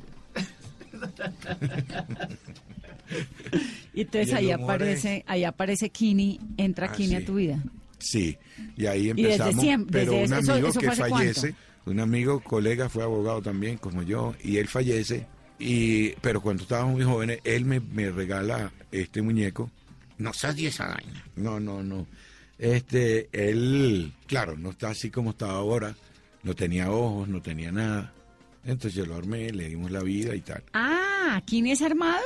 Y 3.94 4.03
entonces 4.03 4.31
Y 4.31 4.35
ahí 4.35 4.51
aparece, 4.51 5.25
ahí 5.27 5.44
aparece 5.44 5.90
Kini, 5.90 6.40
entra 6.57 6.88
Ah, 6.90 6.92
Kini 6.92 7.14
a 7.16 7.25
tu 7.25 7.35
vida. 7.37 7.62
sí, 7.99 8.37
y 8.77 8.87
ahí 8.87 9.09
desde 9.12 9.20
empezamos. 9.22 9.62
siempre, 9.62 10.01
pero 10.01 10.12
desde 10.12 10.35
un 10.35 10.42
eso- 10.42 10.53
amigo 10.53 10.68
eso 10.68 10.81
que 10.81 10.90
fallece, 10.92 11.55
un 11.87 12.01
amigo, 12.01 12.40
colega, 12.40 12.88
fue 12.88 13.03
abogado 13.05 13.40
también, 13.42 13.79
como 13.79 14.03
yo, 14.03 14.35
y 14.42 14.57
él 14.59 14.68
fallece. 14.68 15.27
Y, 15.59 16.11
pero 16.21 16.40
cuando 16.40 16.62
estábamos 16.64 16.95
muy 16.97 17.05
jóvenes, 17.05 17.40
él 17.45 17.64
me, 17.64 17.81
me 17.81 18.11
regala 18.11 18.73
este 18.92 19.23
muñeco. 19.23 19.71
No 20.19 20.33
seas 20.33 20.59
esa 20.59 20.88
vaina. 20.88 21.25
No, 21.37 21.59
no, 21.61 21.83
no. 21.83 22.07
Este, 22.59 23.29
él, 23.33 24.12
claro, 24.27 24.57
no 24.57 24.71
está 24.71 24.90
así 24.90 25.11
como 25.11 25.31
está 25.31 25.51
ahora. 25.51 25.95
No 26.42 26.55
tenía 26.55 26.90
ojos, 26.90 27.29
no 27.29 27.40
tenía 27.42 27.73
nada. 27.73 28.12
Entonces 28.64 28.95
yo 28.95 29.07
lo 29.07 29.16
armé, 29.16 29.51
le 29.53 29.69
dimos 29.69 29.90
la 29.90 30.03
vida 30.03 30.35
y 30.35 30.40
tal. 30.40 30.62
Ah, 30.75 31.40
¿Kini 31.45 31.73
es 31.73 31.83
armado? 31.83 32.25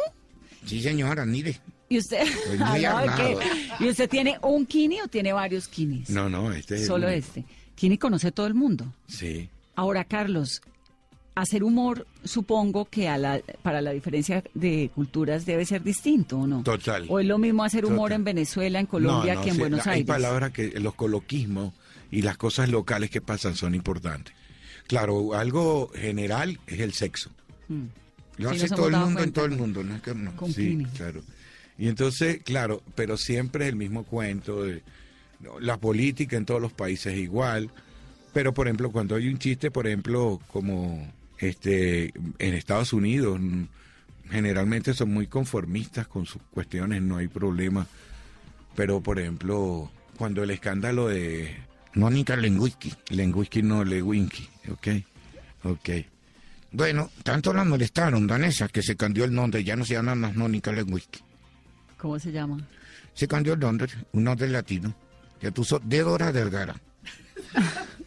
Sí, 0.64 0.82
señora, 0.82 1.24
mire. 1.24 1.58
¿Y 1.88 1.98
usted? 1.98 2.24
Muy 2.48 2.84
Ah, 2.84 2.92
no, 2.92 2.98
armado. 2.98 3.38
¿qué? 3.38 3.84
¿Y 3.84 3.88
usted 3.88 4.08
tiene 4.08 4.38
un 4.42 4.66
Kini 4.66 5.00
o 5.00 5.08
tiene 5.08 5.32
varios 5.32 5.68
Kinis? 5.68 6.10
No, 6.10 6.28
no, 6.28 6.52
este 6.52 6.76
es 6.76 6.80
el 6.82 6.86
Solo 6.86 7.06
único. 7.08 7.18
este. 7.26 7.44
Kini 7.74 7.98
conoce 7.98 8.30
todo 8.32 8.46
el 8.46 8.54
mundo. 8.54 8.92
Sí. 9.06 9.48
Ahora, 9.74 10.04
Carlos, 10.04 10.62
hacer 11.42 11.62
humor, 11.64 12.06
supongo 12.24 12.84
que 12.86 13.08
a 13.08 13.18
la, 13.18 13.40
para 13.62 13.80
la 13.80 13.90
diferencia 13.92 14.42
de 14.54 14.90
culturas 14.94 15.46
debe 15.46 15.64
ser 15.64 15.82
distinto, 15.82 16.38
¿o 16.40 16.46
no? 16.46 16.62
Total. 16.62 17.06
¿O 17.08 17.20
es 17.20 17.26
lo 17.26 17.38
mismo 17.38 17.64
hacer 17.64 17.84
humor 17.86 18.08
Total. 18.10 18.12
en 18.20 18.24
Venezuela, 18.24 18.80
en 18.80 18.86
Colombia, 18.86 19.34
No, 19.34 19.40
no, 19.40 19.44
que 19.44 19.48
en 19.50 19.54
sí, 19.56 19.60
Buenos 19.60 19.86
hay 19.86 19.92
Aires? 19.94 20.06
palabras 20.06 20.52
que 20.52 20.78
los 20.80 20.94
coloquismos 20.94 21.72
y 22.10 22.22
las 22.22 22.36
cosas 22.36 22.68
locales 22.68 23.10
que 23.10 23.20
pasan 23.20 23.54
son 23.56 23.74
importantes. 23.74 24.34
Claro, 24.86 25.34
algo 25.34 25.90
general 25.94 26.58
es 26.66 26.80
el 26.80 26.92
sexo. 26.92 27.30
Mm. 27.68 27.84
Lo 28.38 28.50
Sí, 28.50 28.56
hace 28.56 28.68
todo 28.74 28.88
el 28.88 28.96
mundo 28.96 29.22
en 29.22 29.32
todo 29.32 29.44
el 29.44 29.52
mundo. 29.52 29.84
No 29.84 29.94
es 29.96 30.02
que 30.02 30.14
no. 30.14 30.34
Con 30.36 30.52
sí, 30.52 30.68
Kini. 30.70 30.84
claro. 30.86 31.20
Y 31.78 31.88
entonces, 31.88 32.40
claro, 32.44 32.82
pero 32.94 33.16
siempre 33.16 33.64
es 33.66 33.70
el 33.70 33.76
mismo 33.76 34.04
cuento 34.04 34.64
de 34.64 34.82
la 35.60 35.78
política 35.78 36.36
en 36.36 36.44
todos 36.44 36.60
los 36.60 36.72
países 36.72 37.12
es 37.14 37.18
igual. 37.20 37.70
Pero 38.32 38.52
por 38.54 38.66
ejemplo, 38.66 38.90
cuando 38.90 39.14
hay 39.16 39.28
un 39.28 39.38
chiste, 39.38 39.70
por 39.70 39.86
ejemplo, 39.86 40.40
como 40.48 41.06
este 41.40 42.12
en 42.38 42.54
Estados 42.54 42.92
Unidos, 42.92 43.40
generalmente 44.30 44.94
son 44.94 45.12
muy 45.12 45.26
conformistas 45.26 46.06
con 46.06 46.26
sus 46.26 46.42
cuestiones, 46.50 47.02
no 47.02 47.16
hay 47.16 47.28
problema. 47.28 47.86
Pero 48.76 49.00
por 49.00 49.18
ejemplo, 49.18 49.90
cuando 50.16 50.42
el 50.42 50.50
escándalo 50.50 51.08
de 51.08 51.56
Mónica 51.94 52.36
Lenguisky. 52.36 52.94
Lenguisky 53.08 53.62
no 53.62 53.84
Lewinski, 53.84 54.48
¿ok? 54.70 54.88
Ok. 55.64 55.88
Bueno, 56.72 57.10
tanto 57.24 57.52
la 57.52 57.64
molestaron, 57.64 58.26
Danesa, 58.26 58.68
que 58.68 58.82
se 58.82 58.96
cambió 58.96 59.24
el 59.24 59.34
nombre. 59.34 59.64
Ya 59.64 59.74
no 59.74 59.84
se 59.84 59.94
llama 59.94 60.14
más 60.14 60.36
Mónica 60.36 60.70
Lenguisky. 60.72 61.20
¿Cómo 61.96 62.18
se 62.18 62.30
llama? 62.30 62.58
Se 63.12 63.26
cambió 63.26 63.54
el 63.54 63.60
nombre, 63.60 63.92
un 64.12 64.24
nombre 64.24 64.48
latino. 64.48 64.94
Que 65.40 65.50
puso 65.50 65.80
Débora 65.80 66.32
Delgara. 66.32 66.76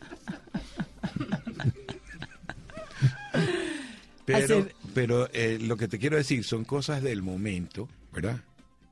Pero, 4.26 4.46
Hacer- 4.60 4.76
pero 4.94 5.30
eh, 5.34 5.58
lo 5.62 5.76
que 5.78 5.88
te 5.88 6.00
quiero 6.00 6.18
decir 6.18 6.44
son 6.44 6.64
cosas 6.64 7.02
del 7.04 7.22
momento, 7.22 7.90
¿verdad? 8.14 8.42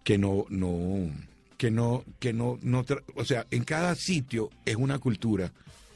Que 0.04 0.18
no, 0.18 0.46
no, 0.50 1.10
que 1.58 1.72
no, 1.72 2.04
que 2.20 2.34
no, 2.34 2.60
no, 2.62 2.84
tra- 2.86 3.04
o 3.16 3.24
sea, 3.24 3.46
en 3.52 3.64
cada 3.64 3.96
sitio 3.96 4.50
es 4.66 4.76
una 4.76 5.00
cultura 5.00 5.52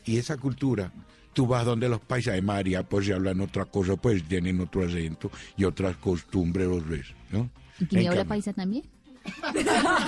y 0.06 0.18
esa 0.18 0.38
cultura, 0.38 0.92
tú 1.34 1.48
vas 1.48 1.66
donde 1.66 1.90
los 1.90 2.00
países 2.00 2.34
de 2.34 2.42
María, 2.42 2.84
pues 2.84 3.08
ya 3.08 3.16
hablan 3.16 3.42
otra 3.42 3.66
cosa, 3.66 3.96
pues 3.98 4.24
tienen 4.28 4.62
otro 4.62 4.86
acento 4.86 5.30
y 5.58 5.64
otras 5.66 5.98
costumbres, 5.98 6.68
los 6.68 6.88
ves, 6.88 7.08
¿no? 7.32 7.50
¿Y 7.80 7.98
En 7.98 8.08
habla 8.08 8.20
cambio- 8.22 8.26
paisa 8.30 8.54
también? 8.54 8.84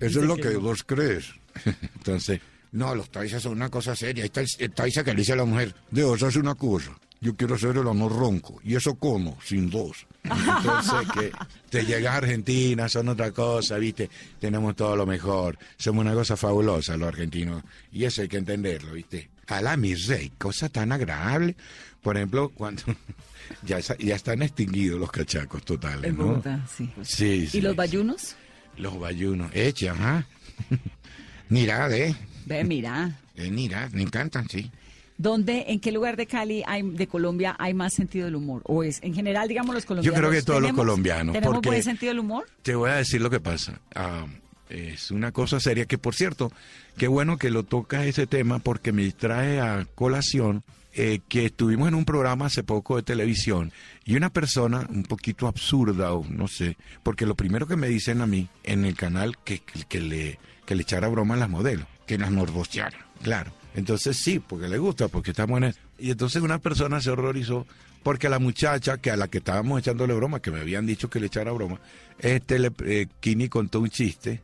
Eso 0.00 0.20
es 0.20 0.26
lo 0.26 0.36
que 0.36 0.56
vos 0.56 0.82
crees. 0.84 1.30
Entonces, 1.96 2.40
No, 2.70 2.94
los 2.94 3.10
taisas 3.10 3.42
son 3.42 3.52
una 3.52 3.70
cosa 3.70 3.96
seria. 3.96 4.22
Ahí 4.24 4.30
está 4.34 4.42
el, 4.42 4.70
taisa 4.72 5.02
que 5.02 5.12
le 5.12 5.16
dice 5.20 5.32
a 5.32 5.36
la 5.36 5.44
mujer, 5.46 5.74
Dios, 5.90 6.22
hace 6.22 6.38
una 6.38 6.54
cosa. 6.54 6.92
Yo 7.20 7.34
quiero 7.34 7.56
hacer 7.56 7.76
el 7.76 7.88
amor 7.88 8.16
ronco. 8.16 8.60
¿Y 8.62 8.76
eso 8.76 8.94
cómo? 8.94 9.38
Sin 9.44 9.68
dos. 9.70 10.06
entonces 10.22 11.08
que 11.14 11.32
te 11.68 11.84
llegas 11.84 12.14
a 12.14 12.18
Argentina, 12.18 12.88
son 12.88 13.08
otra 13.08 13.32
cosa, 13.32 13.76
¿viste? 13.78 14.08
Tenemos 14.38 14.76
todo 14.76 14.94
lo 14.94 15.06
mejor, 15.06 15.58
somos 15.76 16.04
una 16.04 16.14
cosa 16.14 16.36
fabulosa 16.36 16.96
los 16.96 17.08
argentinos, 17.08 17.62
y 17.92 18.04
eso 18.04 18.22
hay 18.22 18.28
que 18.28 18.36
entenderlo, 18.36 18.92
¿viste? 18.92 19.30
Alá 19.48 19.76
mi 19.76 19.94
rey, 19.94 20.30
cosa 20.38 20.68
tan 20.68 20.92
agradable. 20.92 21.56
Por 22.02 22.16
ejemplo, 22.16 22.50
cuando 22.50 22.82
ya, 23.66 23.80
ya 23.80 24.14
están 24.14 24.42
extinguidos 24.42 25.00
los 25.00 25.10
cachacos 25.10 25.64
totales, 25.64 26.14
¿no? 26.14 26.26
Bogotá, 26.26 26.66
sí. 26.68 26.90
Sí, 27.02 27.46
sí. 27.46 27.58
¿Y 27.58 27.60
los 27.62 27.74
bayunos? 27.74 28.36
Los 28.76 28.98
bayunos. 28.98 29.50
Eche, 29.54 29.88
ajá. 29.88 30.24
Mirad, 31.48 31.92
eh. 31.92 32.14
Ve, 32.46 32.62
mira. 32.64 33.18
Eh, 33.34 33.50
mirad, 33.50 33.90
me 33.90 34.02
encantan, 34.02 34.48
sí. 34.48 34.70
¿Dónde, 35.18 35.64
en 35.68 35.80
qué 35.80 35.90
lugar 35.92 36.16
de 36.16 36.26
Cali, 36.26 36.62
hay, 36.66 36.82
de 36.82 37.06
Colombia, 37.08 37.56
hay 37.58 37.74
más 37.74 37.92
sentido 37.92 38.26
del 38.26 38.36
humor? 38.36 38.62
¿O 38.64 38.84
es, 38.84 39.00
en 39.02 39.14
general, 39.14 39.48
digamos, 39.48 39.74
los 39.74 39.84
colombianos? 39.84 40.18
creo 40.18 40.30
que 40.30 40.42
todos 40.42 40.60
los 40.60 40.68
¿tenemos- 40.70 40.78
colombianos, 40.86 41.32
¿Tenemos 41.34 41.54
porque- 41.56 41.68
buen 41.70 41.82
sentido 41.82 42.10
del 42.10 42.20
humor? 42.20 42.46
Te 42.62 42.74
voy 42.76 42.90
a 42.90 42.94
decir 42.94 43.20
lo 43.20 43.28
que 43.28 43.40
pasa. 43.40 43.80
Ah, 43.96 44.26
es 44.68 45.10
una 45.10 45.32
cosa 45.32 45.58
seria 45.60 45.86
que, 45.86 45.98
por 45.98 46.14
cierto, 46.14 46.52
qué 46.96 47.08
bueno 47.08 47.36
que 47.36 47.50
lo 47.50 47.64
tocas 47.64 48.06
ese 48.06 48.26
tema 48.28 48.60
porque 48.60 48.92
me 48.92 49.10
trae 49.10 49.60
a 49.60 49.86
colación 49.94 50.62
eh, 50.94 51.20
que 51.28 51.46
estuvimos 51.46 51.88
en 51.88 51.94
un 51.94 52.04
programa 52.04 52.46
hace 52.46 52.62
poco 52.62 52.96
de 52.96 53.02
televisión 53.02 53.72
y 54.04 54.16
una 54.16 54.30
persona 54.30 54.86
un 54.90 55.02
poquito 55.04 55.46
absurda 55.46 56.12
o 56.12 56.24
no 56.28 56.48
sé, 56.48 56.76
porque 57.02 57.24
lo 57.26 57.34
primero 57.34 57.66
que 57.66 57.76
me 57.76 57.88
dicen 57.88 58.20
a 58.20 58.26
mí 58.26 58.48
en 58.64 58.84
el 58.84 58.94
canal 58.96 59.36
que, 59.44 59.58
que, 59.60 59.84
que 59.84 60.00
le, 60.00 60.38
que 60.64 60.74
le 60.74 60.82
echara 60.82 61.08
broma 61.08 61.34
a 61.34 61.38
las 61.38 61.48
modelos. 61.50 61.86
Que 62.06 62.18
las 62.18 62.30
morbosearan. 62.30 63.00
Claro. 63.22 63.52
Entonces 63.74 64.16
sí, 64.16 64.38
porque 64.40 64.68
le 64.68 64.78
gusta, 64.78 65.08
porque 65.08 65.32
en 65.36 65.64
eso. 65.64 65.78
Y 65.98 66.10
entonces 66.10 66.42
una 66.42 66.58
persona 66.58 67.00
se 67.00 67.10
horrorizó 67.10 67.66
porque 68.02 68.28
la 68.28 68.38
muchacha 68.38 68.98
que 68.98 69.10
a 69.10 69.16
la 69.16 69.28
que 69.28 69.38
estábamos 69.38 69.80
echándole 69.80 70.14
broma, 70.14 70.40
que 70.40 70.50
me 70.50 70.60
habían 70.60 70.86
dicho 70.86 71.10
que 71.10 71.20
le 71.20 71.26
echara 71.26 71.52
broma, 71.52 71.80
este 72.18 72.58
le, 72.58 72.72
eh, 72.84 73.06
Kini 73.20 73.48
contó 73.48 73.80
un 73.80 73.90
chiste. 73.90 74.42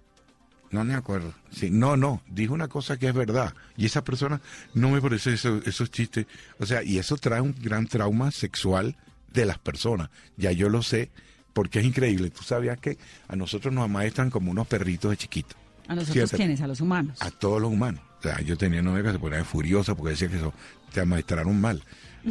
No 0.70 0.84
me 0.84 0.94
acuerdo. 0.94 1.32
Sí, 1.52 1.70
no, 1.70 1.96
no, 1.96 2.20
dijo 2.28 2.52
una 2.52 2.66
cosa 2.68 2.96
que 2.96 3.08
es 3.08 3.14
verdad. 3.14 3.54
Y 3.76 3.86
esa 3.86 4.02
persona 4.02 4.40
no 4.74 4.90
me 4.90 5.00
parece 5.00 5.34
eso- 5.34 5.60
esos 5.64 5.90
chistes. 5.90 6.26
O 6.58 6.66
sea, 6.66 6.82
y 6.82 6.98
eso 6.98 7.16
trae 7.16 7.40
un 7.40 7.54
gran 7.60 7.86
trauma 7.86 8.32
sexual 8.32 8.96
de 9.32 9.46
las 9.46 9.58
personas. 9.58 10.10
Ya 10.36 10.50
yo 10.50 10.68
lo 10.68 10.82
sé, 10.82 11.10
porque 11.52 11.78
es 11.78 11.84
increíble. 11.84 12.30
Tú 12.30 12.42
sabías 12.42 12.78
que 12.78 12.98
a 13.28 13.36
nosotros 13.36 13.72
nos 13.72 13.84
amaestran 13.84 14.30
como 14.30 14.50
unos 14.50 14.66
perritos 14.66 15.10
de 15.12 15.16
chiquitos. 15.16 15.56
¿A 15.86 15.94
nosotros 15.94 16.14
Fíjate. 16.30 16.36
quiénes? 16.36 16.60
A 16.60 16.66
los 16.66 16.80
humanos. 16.80 17.18
A 17.20 17.30
todos 17.30 17.60
los 17.62 17.70
humanos. 17.70 18.00
O 18.24 18.28
sea, 18.28 18.40
yo 18.40 18.56
tenía 18.56 18.80
novia 18.80 19.02
que 19.02 19.12
se 19.12 19.18
ponía 19.18 19.44
furiosa 19.44 19.94
porque 19.94 20.12
decía 20.12 20.28
que 20.28 20.36
eso 20.36 20.54
te 20.92 21.00
amaestraron 21.00 21.60
mal. 21.60 21.82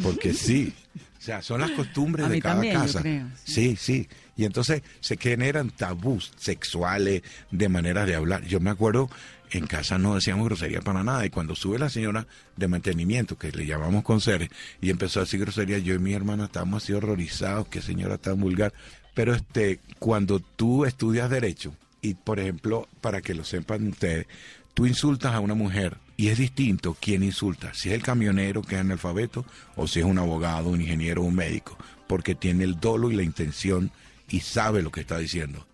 Porque 0.01 0.33
sí. 0.33 0.73
O 1.19 1.21
sea, 1.21 1.41
son 1.43 1.61
las 1.61 1.71
costumbres 1.71 2.27
de 2.29 2.41
cada 2.41 2.55
también, 2.55 2.73
casa. 2.73 3.01
creo, 3.01 3.27
sí, 3.43 3.75
sí. 3.77 4.09
Y 4.35 4.45
entonces 4.45 4.81
se 4.99 5.17
generan 5.17 5.69
tabús 5.69 6.33
sexuales 6.35 7.21
de 7.51 7.69
maneras 7.69 8.07
de 8.07 8.15
hablar. 8.15 8.43
Yo 8.43 8.59
me 8.59 8.71
acuerdo, 8.71 9.09
en 9.51 9.67
casa 9.67 9.99
no 9.99 10.15
decíamos 10.15 10.45
grosería 10.47 10.81
para 10.81 11.03
nada. 11.03 11.25
Y 11.25 11.29
cuando 11.29 11.55
sube 11.55 11.77
la 11.77 11.89
señora 11.89 12.25
de 12.57 12.67
mantenimiento, 12.67 13.37
que 13.37 13.51
le 13.51 13.67
llamamos 13.67 14.03
conserje, 14.03 14.49
y 14.81 14.89
empezó 14.89 15.19
a 15.19 15.23
decir 15.23 15.41
grosería, 15.41 15.77
yo 15.77 15.93
y 15.93 15.99
mi 15.99 16.13
hermana 16.13 16.45
estábamos 16.45 16.83
así 16.83 16.93
horrorizados, 16.93 17.67
qué 17.67 17.81
señora 17.81 18.17
tan 18.17 18.39
vulgar. 18.39 18.73
Pero 19.13 19.35
este, 19.35 19.79
cuando 19.99 20.39
tú 20.39 20.85
estudias 20.85 21.29
derecho, 21.29 21.75
y 22.01 22.15
por 22.15 22.39
ejemplo, 22.39 22.89
para 22.99 23.21
que 23.21 23.33
lo 23.33 23.45
sepan 23.45 23.87
ustedes, 23.87 24.25
tú 24.73 24.85
insultas 24.85 25.33
a 25.33 25.39
una 25.39 25.53
mujer 25.53 25.97
y 26.17 26.27
es 26.29 26.37
distinto 26.37 26.95
quién 26.99 27.23
insulta, 27.23 27.73
si 27.73 27.89
es 27.89 27.95
el 27.95 28.03
camionero 28.03 28.61
que 28.61 28.75
es 28.75 28.81
analfabeto 28.81 29.45
o 29.75 29.87
si 29.87 29.99
es 29.99 30.05
un 30.05 30.19
abogado, 30.19 30.69
un 30.69 30.81
ingeniero 30.81 31.23
un 31.23 31.35
médico, 31.35 31.77
porque 32.07 32.35
tiene 32.35 32.63
el 32.63 32.79
dolo 32.79 33.11
y 33.11 33.15
la 33.15 33.23
intención 33.23 33.91
y 34.29 34.41
sabe 34.41 34.81
lo 34.81 34.91
que 34.91 35.01
está 35.01 35.17
diciendo. 35.17 35.65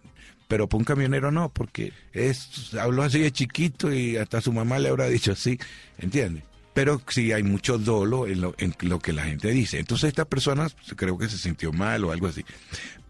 Pero 0.48 0.68
para 0.68 0.80
un 0.80 0.86
camionero 0.86 1.32
no, 1.32 1.50
porque 1.50 1.94
es 2.12 2.74
habló 2.74 3.04
así 3.04 3.20
de 3.20 3.32
chiquito 3.32 3.94
y 3.94 4.18
hasta 4.18 4.42
su 4.42 4.52
mamá 4.52 4.80
le 4.80 4.90
habrá 4.90 5.08
dicho 5.08 5.34
así, 5.34 5.60
¿entiendes? 6.00 6.44
Pero 6.80 7.02
sí 7.10 7.34
hay 7.34 7.44
mucho 7.44 7.78
dolo 7.78 8.26
en 8.26 8.40
lo, 8.40 8.56
en 8.58 8.74
lo 8.84 9.00
que 9.00 9.12
la 9.12 9.24
gente 9.24 9.50
dice. 9.50 9.80
Entonces 9.80 10.08
esta 10.08 10.24
persona 10.24 10.70
creo 10.96 11.18
que 11.18 11.28
se 11.28 11.38
sintió 11.38 11.74
mal 11.74 12.06
o 12.06 12.14
algo 12.14 12.28
así. 12.28 12.46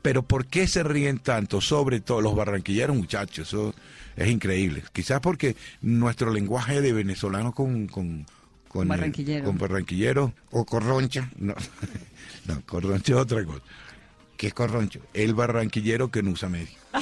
Pero 0.01 0.23
¿por 0.23 0.47
qué 0.47 0.65
se 0.67 0.81
ríen 0.81 1.19
tanto? 1.19 1.61
Sobre 1.61 1.99
todo 1.99 2.19
los 2.19 2.35
barranquilleros, 2.35 2.97
muchachos, 2.97 3.47
eso 3.49 3.75
es 4.15 4.27
increíble. 4.27 4.83
Quizás 4.91 5.19
porque 5.19 5.55
nuestro 5.83 6.31
lenguaje 6.33 6.81
de 6.81 6.93
venezolano 6.93 7.51
con, 7.53 7.85
con, 7.85 8.25
con 8.67 8.81
el- 8.83 8.87
Barranquillero. 8.87 9.45
con 9.45 9.59
barranquillero. 9.59 10.33
O 10.49 10.65
corroncha. 10.65 11.29
No, 11.37 11.53
no, 12.47 12.61
corroncho 12.65 13.17
es 13.17 13.21
otra 13.21 13.45
cosa. 13.45 13.61
¿Qué 14.35 14.47
es 14.47 14.53
corroncho? 14.55 14.99
El 15.13 15.35
barranquillero 15.35 16.09
que 16.09 16.23
no 16.23 16.31
usa 16.31 16.49
medio. 16.49 16.69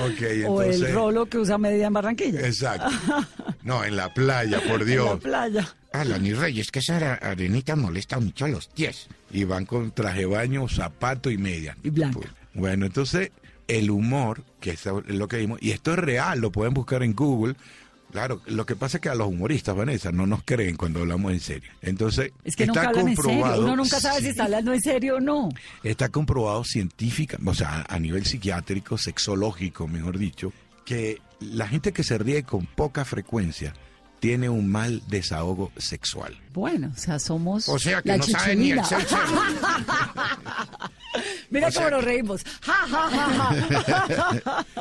ok, 0.00 0.48
o 0.48 0.62
el 0.62 0.92
rolo 0.92 1.26
que 1.26 1.38
usa 1.38 1.58
media 1.58 1.86
en 1.86 1.92
Barranquilla. 1.92 2.40
Exacto. 2.46 2.88
No, 3.62 3.82
en 3.82 3.96
la 3.96 4.12
playa, 4.12 4.60
por 4.68 4.82
En 4.82 4.88
la 4.88 4.92
Dios. 4.92 5.20
playa. 5.20 5.74
Ala, 5.90 6.18
ni 6.18 6.34
reyes, 6.34 6.70
que 6.70 6.80
esa 6.80 7.14
arenita 7.14 7.74
molesta 7.76 8.20
mucho 8.20 8.44
a 8.44 8.48
los 8.48 8.66
pies. 8.66 9.06
Y 9.30 9.44
van 9.44 9.64
con 9.64 9.90
traje 9.92 10.26
baño, 10.26 10.68
zapato 10.68 11.30
y 11.30 11.38
media. 11.38 11.74
Y 11.82 11.88
blanca. 11.88 12.18
Pues, 12.20 12.30
Bueno, 12.52 12.84
entonces, 12.84 13.30
el 13.66 13.90
humor, 13.90 14.44
que 14.60 14.72
es 14.72 14.84
lo 15.06 15.28
que 15.28 15.38
vimos, 15.38 15.58
y 15.62 15.70
esto 15.70 15.92
es 15.92 15.98
real, 15.98 16.40
lo 16.40 16.52
pueden 16.52 16.74
buscar 16.74 17.02
en 17.02 17.14
Google. 17.14 17.54
Claro, 18.14 18.40
lo 18.46 18.64
que 18.64 18.76
pasa 18.76 18.98
es 18.98 19.00
que 19.00 19.08
a 19.08 19.14
los 19.16 19.26
humoristas, 19.26 19.74
Vanessa, 19.74 20.12
no 20.12 20.24
nos 20.24 20.44
creen 20.44 20.76
cuando 20.76 21.00
hablamos 21.00 21.32
en 21.32 21.40
serio. 21.40 21.68
Entonces, 21.82 22.30
Es 22.44 22.54
que 22.54 22.62
está 22.62 22.84
nunca 22.84 23.00
en 23.00 23.06
serio. 23.08 23.22
comprobado. 23.24 23.64
Uno 23.64 23.74
nunca 23.74 23.98
sabe 23.98 24.20
si 24.20 24.28
está 24.28 24.44
hablando 24.44 24.72
en 24.72 24.80
serio 24.80 25.16
o 25.16 25.20
no. 25.20 25.48
Está 25.82 26.08
comprobado 26.10 26.62
científica, 26.62 27.38
o 27.44 27.54
sea, 27.54 27.84
a 27.88 27.98
nivel 27.98 28.24
psiquiátrico, 28.24 28.98
sexológico, 28.98 29.88
mejor 29.88 30.16
dicho, 30.16 30.52
que 30.84 31.20
la 31.40 31.66
gente 31.66 31.92
que 31.92 32.04
se 32.04 32.16
ríe 32.16 32.44
con 32.44 32.66
poca 32.66 33.04
frecuencia 33.04 33.74
tiene 34.20 34.48
un 34.48 34.70
mal 34.70 35.02
desahogo 35.08 35.72
sexual. 35.76 36.40
Bueno, 36.52 36.92
o 36.94 36.96
sea, 36.96 37.18
somos 37.18 37.68
O 37.68 37.80
sea 37.80 38.00
que 38.00 38.10
la 38.10 38.18
no 38.18 38.22
sabe 38.22 38.54
ni 38.54 38.70
el 38.70 38.84
sexo. 38.84 39.18
Mira 41.50 41.66
o 41.66 41.70
sea 41.72 41.86
cómo 41.86 41.96
nos 41.96 42.04
reímos. 42.04 42.44
Ja, 42.62 42.74
ja, 42.86 43.10
ja, 43.10 44.40
ja. 44.44 44.66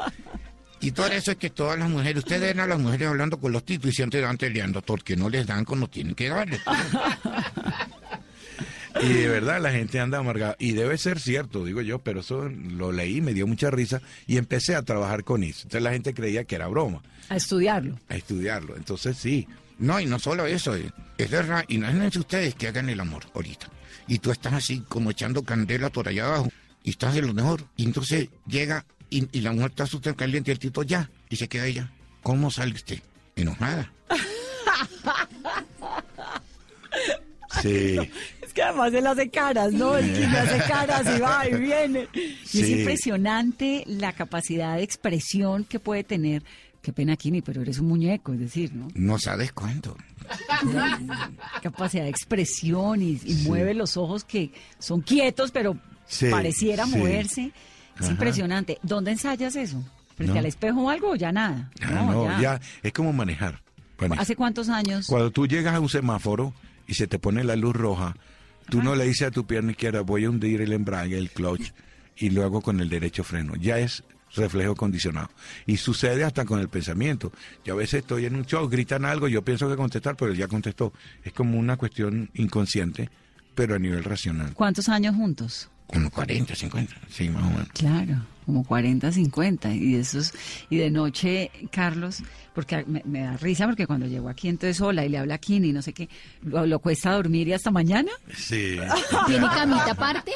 Y 0.84 0.92
todo 0.92 1.08
eso 1.08 1.32
es 1.32 1.38
que 1.38 1.50
todas 1.50 1.80
las 1.80 1.90
mujeres, 1.90 2.18
ustedes 2.24 2.42
ven 2.42 2.60
a 2.60 2.68
las 2.68 2.80
mujeres 2.80 3.08
hablando 3.08 3.40
con 3.40 3.52
los 3.52 3.64
títulos 3.66 3.94
y 3.94 3.96
siempre 3.96 4.22
van 4.22 4.38
peleando 4.38 4.82
porque 4.82 5.16
no 5.16 5.30
les 5.30 5.48
dan 5.48 5.66
cuando 5.66 5.88
tienen 5.88 6.14
que 6.14 6.30
darles. 6.30 6.60
Y 9.02 9.08
de 9.14 9.28
verdad 9.28 9.60
la 9.62 9.72
gente 9.72 10.00
anda 10.00 10.20
amargada. 10.20 10.56
Y 10.60 10.74
debe 10.74 10.98
ser 10.98 11.20
cierto, 11.20 11.66
digo 11.66 11.82
yo, 11.82 12.00
pero 12.00 12.20
eso 12.20 12.48
lo 12.50 12.92
leí, 12.92 13.22
me 13.22 13.34
dio 13.34 13.48
mucha 13.48 13.72
risa 13.72 14.02
y 14.28 14.38
empecé 14.38 14.76
a 14.76 14.84
trabajar 14.84 15.24
con 15.24 15.44
eso. 15.44 15.62
Entonces 15.64 15.82
la 15.82 15.92
gente 15.92 16.14
creía 16.14 16.44
que 16.44 16.56
era 16.56 16.68
broma, 16.68 17.02
A 17.30 17.36
estudiarlo. 17.38 18.00
a 18.10 18.16
estudiarlo. 18.16 18.76
Entonces 18.78 19.18
sí, 19.18 19.48
No, 19.80 20.00
y 20.00 20.06
no 20.06 20.20
solo 20.20 20.46
eso, 20.46 20.76
eh, 20.76 20.92
es 21.18 21.30
verdad. 21.32 21.66
Imagínense 21.70 22.20
ustedes 22.20 22.54
que 22.56 22.68
hagan 22.68 22.90
el 22.90 23.00
amor 23.00 23.24
ahorita. 23.34 23.68
Y 24.08 24.20
tú 24.20 24.32
estás 24.32 24.54
así 24.54 24.84
como 24.88 25.10
echando 25.12 25.42
candela 25.44 25.90
por 25.90 26.08
allá 26.08 26.26
abajo 26.28 26.52
y 26.84 26.92
estás 26.92 27.16
de 27.16 27.24
lo 27.24 27.34
mejor. 27.34 27.66
Y 27.76 27.86
entonces 27.86 28.30
llega 28.46 28.86
y, 29.18 29.28
y 29.38 29.42
la 29.42 29.52
mujer 29.52 29.70
está 29.72 29.86
súper 29.86 30.16
caliente 30.16 30.52
y 30.52 30.54
el 30.54 30.60
tito 30.60 30.84
ya. 30.84 31.10
Y 31.30 31.36
se 31.36 31.48
queda 31.48 31.66
ella. 31.68 31.92
¿Cómo 32.22 32.50
sale 32.52 32.74
usted? 32.74 33.00
Enojada. 33.36 33.92
sí. 37.62 37.98
Es 38.42 38.54
que 38.54 38.62
además 38.64 38.94
él 38.94 39.08
hace 39.08 39.30
caras, 39.30 39.74
¿no? 39.74 39.98
El 39.98 40.14
que 40.14 40.26
hace 40.26 40.58
caras 40.70 41.18
y 41.18 41.20
va 41.20 41.48
y 41.50 41.54
viene. 41.60 42.08
Y 42.14 42.62
es 42.62 42.70
impresionante 42.70 43.84
la 43.88 44.14
capacidad 44.14 44.78
de 44.78 44.84
expresión 44.84 45.64
que 45.66 45.80
puede 45.80 46.04
tener. 46.04 46.44
Qué 46.82 46.92
pena, 46.92 47.16
Kini, 47.16 47.42
pero 47.42 47.62
eres 47.62 47.80
un 47.80 47.88
muñeco, 47.88 48.34
es 48.34 48.40
decir, 48.40 48.74
¿no? 48.74 48.90
No 48.94 49.18
sabes 49.18 49.54
cuánto. 49.54 49.96
Capacidad 51.62 52.04
de 52.04 52.10
expresión 52.10 53.02
y, 53.02 53.20
y 53.24 53.34
mueve 53.48 53.74
los 53.74 53.96
ojos 53.96 54.26
que 54.26 54.52
son 54.80 55.02
quietos, 55.02 55.52
pero 55.52 55.78
Sí, 56.06 56.28
pareciera 56.30 56.86
sí. 56.86 56.98
moverse. 56.98 57.52
Es 57.96 58.04
Ajá. 58.04 58.12
impresionante. 58.12 58.80
¿Dónde 58.84 59.12
ensayas 59.12 59.56
eso? 59.56 59.84
¿Frente 60.16 60.34
No. 60.34 60.40
al 60.40 60.46
espejo 60.46 60.82
o 60.82 60.90
algo 60.90 61.12
o 61.12 61.16
ya 61.16 61.32
nada? 61.32 61.72
Ah, 61.82 62.08
no, 62.12 62.42
ya. 62.42 62.60
es 62.82 62.94
como 62.94 63.14
manejar. 63.14 63.62
¿Hace 64.18 64.36
cuántos 64.36 64.70
años? 64.70 65.08
Cuando 65.08 65.32
tú 65.32 65.48
llegas 65.48 65.74
a 65.76 65.80
un 65.80 65.90
semáforo 65.90 66.54
y 66.88 66.96
se 66.96 67.08
te 67.08 67.20
pone 67.20 67.44
la 67.44 67.56
luz 67.56 67.76
roja, 67.76 68.16
tú 68.70 68.84
no 68.84 68.96
le 68.96 69.06
dices 69.06 69.28
a 69.30 69.32
tu 69.32 69.46
pierna 69.46 69.72
izquierda, 69.72 70.02
voy 70.02 70.26
a 70.26 70.30
hundir 70.30 70.62
el 70.62 70.74
embrague, 70.74 71.18
el 71.18 71.30
clutch, 71.32 71.72
y 72.18 72.30
luego 72.32 72.62
con 72.62 72.80
el 72.82 72.90
derecho 72.90 73.24
freno. 73.24 73.56
Ya 73.56 73.78
es 73.80 74.04
reflejo 74.36 74.76
condicionado. 74.76 75.30
Y 75.66 75.78
sucede 75.78 76.24
hasta 76.24 76.44
con 76.44 76.60
el 76.60 76.68
pensamiento. 76.68 77.32
Yo 77.64 77.76
a 77.76 77.78
veces 77.78 78.02
estoy 78.02 78.26
en 78.26 78.36
un 78.36 78.46
show, 78.46 78.68
gritan 78.68 79.06
algo, 79.06 79.28
yo 79.28 79.44
pienso 79.44 79.70
que 79.70 79.76
contestar, 79.78 80.16
pero 80.18 80.32
él 80.32 80.38
ya 80.38 80.48
contestó. 80.48 80.92
Es 81.24 81.32
como 81.34 81.58
una 81.58 81.78
cuestión 81.78 82.30
inconsciente, 82.34 83.10
pero 83.56 83.76
a 83.76 83.80
nivel 83.80 84.04
racional. 84.04 84.54
¿Cuántos 84.54 84.90
años 84.90 85.16
juntos? 85.16 85.70
Como 85.88 86.10
40, 86.10 86.56
50. 86.56 86.96
Sí, 87.10 87.30
más 87.30 87.44
o 87.44 87.50
menos. 87.50 87.68
Claro, 87.74 88.26
como 88.46 88.64
40, 88.64 89.12
50. 89.12 89.74
Y 89.76 89.96
esos, 89.96 90.34
y 90.70 90.78
de 90.78 90.90
noche, 90.90 91.52
Carlos, 91.72 92.24
porque 92.56 92.84
me, 92.88 93.02
me 93.06 93.20
da 93.22 93.38
risa 93.38 93.66
porque 93.68 93.86
cuando 93.86 94.08
llegó 94.08 94.30
aquí 94.30 94.48
entonces 94.48 94.78
sola 94.78 95.06
y 95.06 95.10
le 95.10 95.18
habla 95.20 95.36
a 95.36 95.38
Kini 95.38 95.70
y 95.70 95.74
no 95.74 95.82
sé 95.82 95.94
qué, 95.94 96.10
lo, 96.42 96.66
lo 96.66 96.80
cuesta 96.80 97.12
dormir 97.14 97.48
y 97.48 97.54
hasta 97.54 97.70
mañana. 97.72 98.12
Sí. 98.36 98.78
¿Tiene 99.28 99.48
camita 99.54 99.92
aparte? 99.92 100.32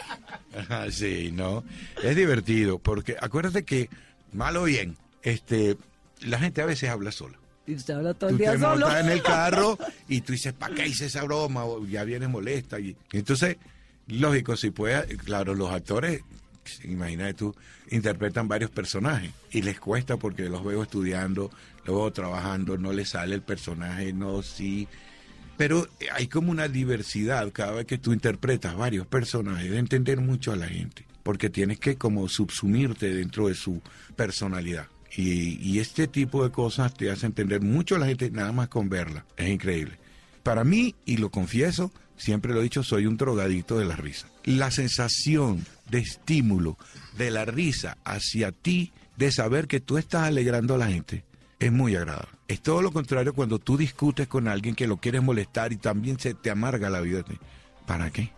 Ajá, 0.57 0.91
sí, 0.91 1.31
no. 1.33 1.63
Es 2.03 2.15
divertido, 2.15 2.77
porque 2.79 3.15
acuérdate 3.19 3.63
que, 3.63 3.89
mal 4.33 4.57
o 4.57 4.63
bien, 4.65 4.95
este, 5.23 5.77
la 6.21 6.39
gente 6.39 6.61
a 6.61 6.65
veces 6.65 6.89
habla 6.89 7.11
sola. 7.11 7.37
Y 7.65 7.73
usted 7.75 7.95
habla 7.95 8.13
todo 8.13 8.29
Tú 8.29 8.35
el 8.35 8.39
día 8.39 8.51
te 8.53 8.59
solo. 8.59 8.85
montas 8.85 9.03
en 9.03 9.11
el 9.11 9.21
carro 9.23 9.77
y 10.07 10.21
tú 10.21 10.31
dices, 10.33 10.53
¿para 10.53 10.73
qué 10.75 10.87
hice 10.87 11.07
esa 11.07 11.23
broma? 11.23 11.65
O 11.65 11.85
ya 11.85 12.03
vienes 12.05 12.29
molesta. 12.29 12.79
Y, 12.79 12.95
y 13.11 13.17
entonces, 13.17 13.57
lógico, 14.07 14.55
si 14.55 14.71
puede, 14.71 15.17
claro, 15.17 15.53
los 15.53 15.71
actores, 15.71 16.21
imagínate 16.83 17.33
tú, 17.33 17.55
interpretan 17.89 18.47
varios 18.47 18.71
personajes 18.71 19.31
y 19.51 19.61
les 19.61 19.79
cuesta 19.79 20.17
porque 20.17 20.49
los 20.49 20.63
veo 20.63 20.83
estudiando, 20.83 21.51
los 21.85 21.95
veo 21.95 22.11
trabajando, 22.11 22.77
no 22.77 22.93
les 22.93 23.09
sale 23.09 23.35
el 23.35 23.41
personaje, 23.41 24.13
no, 24.13 24.41
sí. 24.41 24.87
Pero 25.57 25.87
hay 26.13 26.27
como 26.27 26.51
una 26.51 26.67
diversidad 26.67 27.51
cada 27.51 27.71
vez 27.71 27.85
que 27.85 27.97
tú 27.97 28.13
interpretas 28.13 28.75
varios 28.75 29.07
personajes, 29.07 29.71
de 29.71 29.79
entender 29.79 30.21
mucho 30.21 30.51
a 30.51 30.55
la 30.55 30.67
gente, 30.67 31.05
porque 31.23 31.49
tienes 31.49 31.79
que 31.79 31.95
como 31.95 32.29
subsumirte 32.29 33.13
dentro 33.13 33.47
de 33.47 33.55
su 33.55 33.81
personalidad. 34.15 34.87
Y, 35.15 35.57
y 35.61 35.79
este 35.79 36.07
tipo 36.07 36.43
de 36.43 36.51
cosas 36.51 36.93
te 36.93 37.09
hace 37.09 37.25
entender 37.25 37.61
mucho 37.61 37.95
a 37.95 37.99
la 37.99 38.05
gente 38.05 38.29
nada 38.29 38.51
más 38.51 38.67
con 38.67 38.89
verla. 38.89 39.25
Es 39.35 39.49
increíble. 39.49 39.97
Para 40.43 40.63
mí, 40.63 40.95
y 41.05 41.17
lo 41.17 41.31
confieso, 41.31 41.91
siempre 42.17 42.53
lo 42.53 42.59
he 42.59 42.63
dicho, 42.63 42.83
soy 42.83 43.05
un 43.05 43.17
drogadicto 43.17 43.77
de 43.77 43.85
la 43.85 43.95
risa. 43.95 44.27
La 44.43 44.71
sensación 44.71 45.65
de 45.89 45.99
estímulo 45.99 46.77
de 47.17 47.31
la 47.31 47.45
risa 47.45 47.97
hacia 48.03 48.51
ti, 48.51 48.91
de 49.15 49.31
saber 49.31 49.67
que 49.67 49.79
tú 49.79 49.97
estás 49.97 50.23
alegrando 50.23 50.75
a 50.75 50.77
la 50.77 50.87
gente, 50.87 51.23
es 51.59 51.71
muy 51.71 51.95
agradable. 51.95 52.29
Es 52.47 52.61
todo 52.61 52.81
lo 52.81 52.91
contrario 52.91 53.33
cuando 53.33 53.59
tú 53.59 53.77
discutes 53.77 54.27
con 54.27 54.47
alguien 54.47 54.75
que 54.75 54.87
lo 54.87 54.97
quieres 54.97 55.23
molestar 55.23 55.73
y 55.73 55.77
también 55.77 56.19
se 56.19 56.33
te 56.33 56.49
amarga 56.49 56.89
la 56.89 57.01
vida. 57.01 57.23
¿Para 57.85 58.09
qué? 58.09 58.31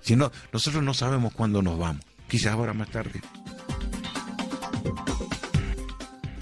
Si 0.00 0.16
no, 0.16 0.30
nosotros 0.52 0.82
no 0.82 0.94
sabemos 0.94 1.32
cuándo 1.32 1.62
nos 1.62 1.78
vamos. 1.78 2.04
Quizás 2.28 2.52
ahora 2.52 2.74
más 2.74 2.90
tarde. 2.90 3.20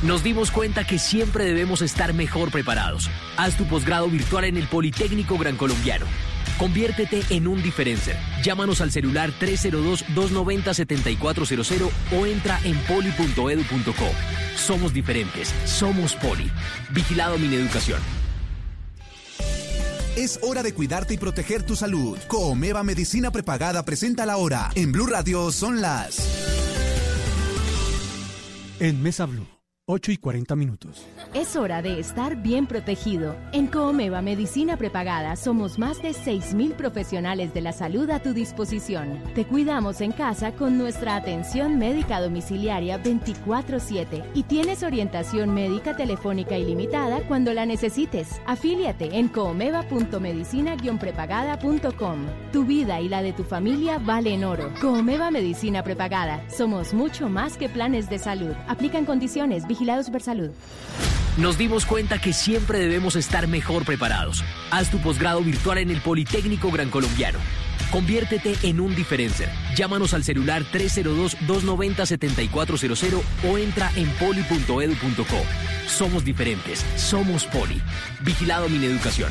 Nos 0.03 0.25
dimos 0.25 0.51
cuenta 0.51 0.87
que 0.87 0.99
siempre 0.99 1.45
debemos 1.45 1.83
estar 1.83 2.15
mejor 2.15 2.51
preparados. 2.51 3.11
Haz 3.37 3.59
tu 3.59 3.67
posgrado 3.67 4.09
virtual 4.09 4.45
en 4.45 4.57
el 4.57 4.67
Politécnico 4.67 5.37
Gran 5.37 5.57
Colombiano. 5.57 6.07
Conviértete 6.59 7.21
en 7.29 7.47
un 7.47 7.63
diferencer. 7.63 8.17
Llámanos 8.43 8.81
al 8.81 8.91
celular 8.91 9.31
302-290-7400 9.39 11.91
o 12.19 12.25
entra 12.25 12.59
en 12.65 12.79
poli.edu.co. 12.85 14.07
Somos 14.57 14.95
diferentes, 14.95 15.55
somos 15.67 16.15
Poli. 16.15 16.51
Vigilado 16.91 17.37
Mineducación. 17.39 18.01
Es 20.17 20.41
hora 20.43 20.63
de 20.63 20.75
cuidarte 20.75 21.15
y 21.15 21.19
proteger 21.19 21.63
tu 21.63 21.77
salud. 21.77 22.19
Coomeva 22.27 22.83
Medicina 22.83 23.31
Prepagada 23.31 23.85
presenta 23.85 24.27
la 24.27 24.37
hora. 24.37 24.71
En 24.75 24.93
Blue 24.93 25.07
Radio 25.07 25.53
son 25.53 25.81
las. 25.81 26.19
En 28.81 29.03
Mesa 29.03 29.27
Blue. 29.27 29.60
8 29.93 30.13
y 30.13 30.19
40 30.19 30.55
minutos. 30.55 31.05
Es 31.35 31.57
hora 31.57 31.83
de 31.83 31.99
estar 31.99 32.37
bien 32.37 32.69
protegido. 32.69 33.35
En 33.53 33.67
Coomeva 33.67 34.23
Medicina 34.23 34.77
Prepagada 34.77 35.35
somos 35.35 35.81
más 35.81 36.01
de 36.01 36.11
6.000 36.11 36.75
profesionales 36.75 37.53
de 37.53 37.61
la 37.61 37.73
salud 37.73 38.09
a 38.11 38.21
tu 38.21 38.33
disposición. 38.33 39.21
Te 39.35 39.45
cuidamos 39.45 40.01
en 40.01 40.13
casa 40.13 40.53
con 40.53 40.79
nuestra 40.79 41.17
atención 41.17 41.77
médica 41.77 42.21
domiciliaria 42.21 43.03
24/7 43.03 44.23
y 44.33 44.45
tienes 44.45 44.85
orientación 44.85 45.53
médica 45.53 45.97
telefónica 45.97 46.57
ilimitada 46.57 47.27
cuando 47.27 47.53
la 47.53 47.67
necesites. 47.67 48.41
Afíliate 48.47 49.19
en 49.19 49.27
coomeva.medicina-prepagada.com. 49.27 52.27
Tu 52.53 52.65
vida 52.65 53.01
y 53.01 53.09
la 53.09 53.23
de 53.23 53.33
tu 53.33 53.43
familia 53.43 53.99
valen 53.99 54.45
oro. 54.45 54.73
Coomeva 54.81 55.33
Medicina 55.33 55.83
Prepagada. 55.83 56.49
Somos 56.49 56.95
mucho 56.95 57.29
más 57.29 57.57
que 57.57 57.69
planes 57.69 58.09
de 58.09 58.21
salud. 58.21 58.55
Aplican 58.69 59.05
condiciones 59.05 59.67
Vigilado 59.81 60.05
Supersalud. 60.05 60.51
Nos 61.39 61.57
dimos 61.57 61.87
cuenta 61.87 62.21
que 62.21 62.35
siempre 62.35 62.79
debemos 62.79 63.17
estar 63.17 63.49
mejor 63.49 63.87
preparados. 63.87 64.45
Haz 64.71 64.91
tu 64.91 64.99
posgrado 64.99 65.41
virtual 65.41 65.79
en 65.79 65.91
el 65.91 66.03
Politécnico 66.03 66.71
Gran 66.71 66.91
Colombiano. 66.91 67.39
Conviértete 67.91 68.57
en 68.63 68.79
un 68.79 68.95
diferencer. 68.95 69.49
Llámanos 69.75 70.13
al 70.13 70.23
celular 70.23 70.65
302-290-7400 70.71 73.23
o 73.51 73.57
entra 73.57 73.91
en 73.97 74.11
poli.edu.co. 74.17 75.39
Somos 75.89 76.27
diferentes, 76.27 76.85
somos 76.97 77.47
Poli. 77.47 77.81
Vigilado 78.21 78.69
Mineducación. 78.69 79.31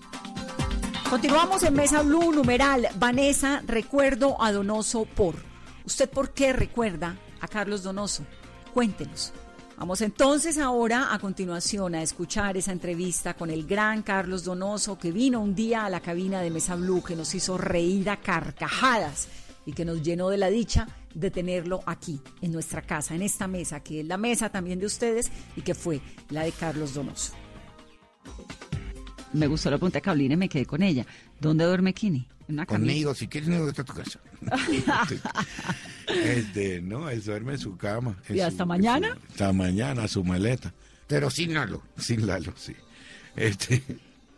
Continuamos 1.11 1.61
en 1.63 1.73
Mesa 1.73 2.03
Blue, 2.03 2.31
numeral. 2.31 2.87
Vanessa, 2.95 3.61
recuerdo 3.67 4.41
a 4.41 4.53
Donoso 4.53 5.03
por. 5.03 5.35
¿Usted 5.83 6.09
por 6.09 6.29
qué 6.29 6.53
recuerda 6.53 7.17
a 7.41 7.49
Carlos 7.49 7.83
Donoso? 7.83 8.23
Cuéntenos. 8.73 9.33
Vamos 9.77 9.99
entonces 9.99 10.57
ahora 10.57 11.13
a 11.13 11.19
continuación 11.19 11.95
a 11.95 12.01
escuchar 12.01 12.55
esa 12.55 12.71
entrevista 12.71 13.33
con 13.33 13.49
el 13.49 13.67
gran 13.67 14.03
Carlos 14.03 14.45
Donoso 14.45 14.97
que 14.97 15.11
vino 15.11 15.41
un 15.41 15.53
día 15.53 15.83
a 15.83 15.89
la 15.89 15.99
cabina 15.99 16.39
de 16.39 16.49
Mesa 16.49 16.77
Blue, 16.77 17.03
que 17.03 17.17
nos 17.17 17.35
hizo 17.35 17.57
reír 17.57 18.09
a 18.09 18.15
carcajadas 18.15 19.27
y 19.65 19.73
que 19.73 19.83
nos 19.83 20.01
llenó 20.01 20.29
de 20.29 20.37
la 20.37 20.49
dicha 20.49 20.87
de 21.13 21.29
tenerlo 21.29 21.81
aquí, 21.87 22.21
en 22.41 22.53
nuestra 22.53 22.83
casa, 22.83 23.15
en 23.15 23.23
esta 23.23 23.49
mesa, 23.49 23.81
que 23.81 23.99
es 23.99 24.05
la 24.05 24.15
mesa 24.15 24.47
también 24.47 24.79
de 24.79 24.85
ustedes 24.85 25.29
y 25.57 25.61
que 25.61 25.75
fue 25.75 25.99
la 26.29 26.43
de 26.43 26.53
Carlos 26.53 26.93
Donoso. 26.93 27.33
Me 29.33 29.47
gustó 29.47 29.69
la 29.69 29.77
pregunta 29.77 29.99
de 29.99 30.01
Carolina 30.01 30.33
y 30.33 30.37
me 30.37 30.49
quedé 30.49 30.65
con 30.65 30.83
ella. 30.83 31.05
¿Dónde 31.39 31.63
duerme 31.65 31.93
Kini? 31.93 32.27
En 32.47 32.55
una 32.55 32.65
Conmigo, 32.65 33.13
si 33.13 33.27
quieres, 33.27 33.49
no 33.49 33.67
está 33.67 33.83
tu 33.83 33.93
casa. 33.93 34.19
este, 36.07 36.81
no, 36.81 37.09
él 37.09 37.23
duerme 37.23 37.53
en 37.53 37.59
su 37.59 37.77
cama. 37.77 38.17
¿Y 38.29 38.41
hasta 38.41 38.65
mañana? 38.65 39.15
Su, 39.15 39.31
hasta 39.31 39.53
mañana, 39.53 40.07
su 40.07 40.23
maleta. 40.23 40.73
Pero 41.07 41.29
sin 41.29 41.53
Lalo. 41.53 41.81
Sin 41.97 42.27
Lalo, 42.27 42.53
sí. 42.57 42.75
Este, 43.35 43.81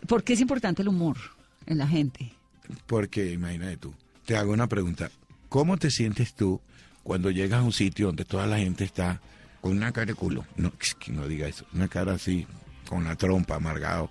¿Por 0.07 0.23
qué 0.23 0.33
es 0.33 0.41
importante 0.41 0.81
el 0.81 0.89
humor 0.89 1.17
en 1.65 1.77
la 1.77 1.87
gente? 1.87 2.31
Porque, 2.85 3.31
imagínate 3.31 3.77
tú, 3.77 3.93
te 4.25 4.37
hago 4.37 4.53
una 4.53 4.67
pregunta. 4.67 5.09
¿Cómo 5.49 5.77
te 5.77 5.89
sientes 5.89 6.33
tú 6.33 6.61
cuando 7.03 7.31
llegas 7.31 7.61
a 7.61 7.63
un 7.63 7.73
sitio 7.73 8.07
donde 8.07 8.25
toda 8.25 8.45
la 8.47 8.57
gente 8.57 8.83
está 8.83 9.21
con 9.61 9.71
una 9.71 9.91
cara 9.91 10.07
de 10.07 10.13
culo? 10.13 10.45
No, 10.55 10.71
que 10.99 11.11
no 11.11 11.27
diga 11.27 11.47
eso. 11.47 11.65
Una 11.73 11.87
cara 11.87 12.13
así, 12.13 12.45
con 12.87 13.03
la 13.03 13.15
trompa, 13.15 13.55
amargado. 13.55 14.09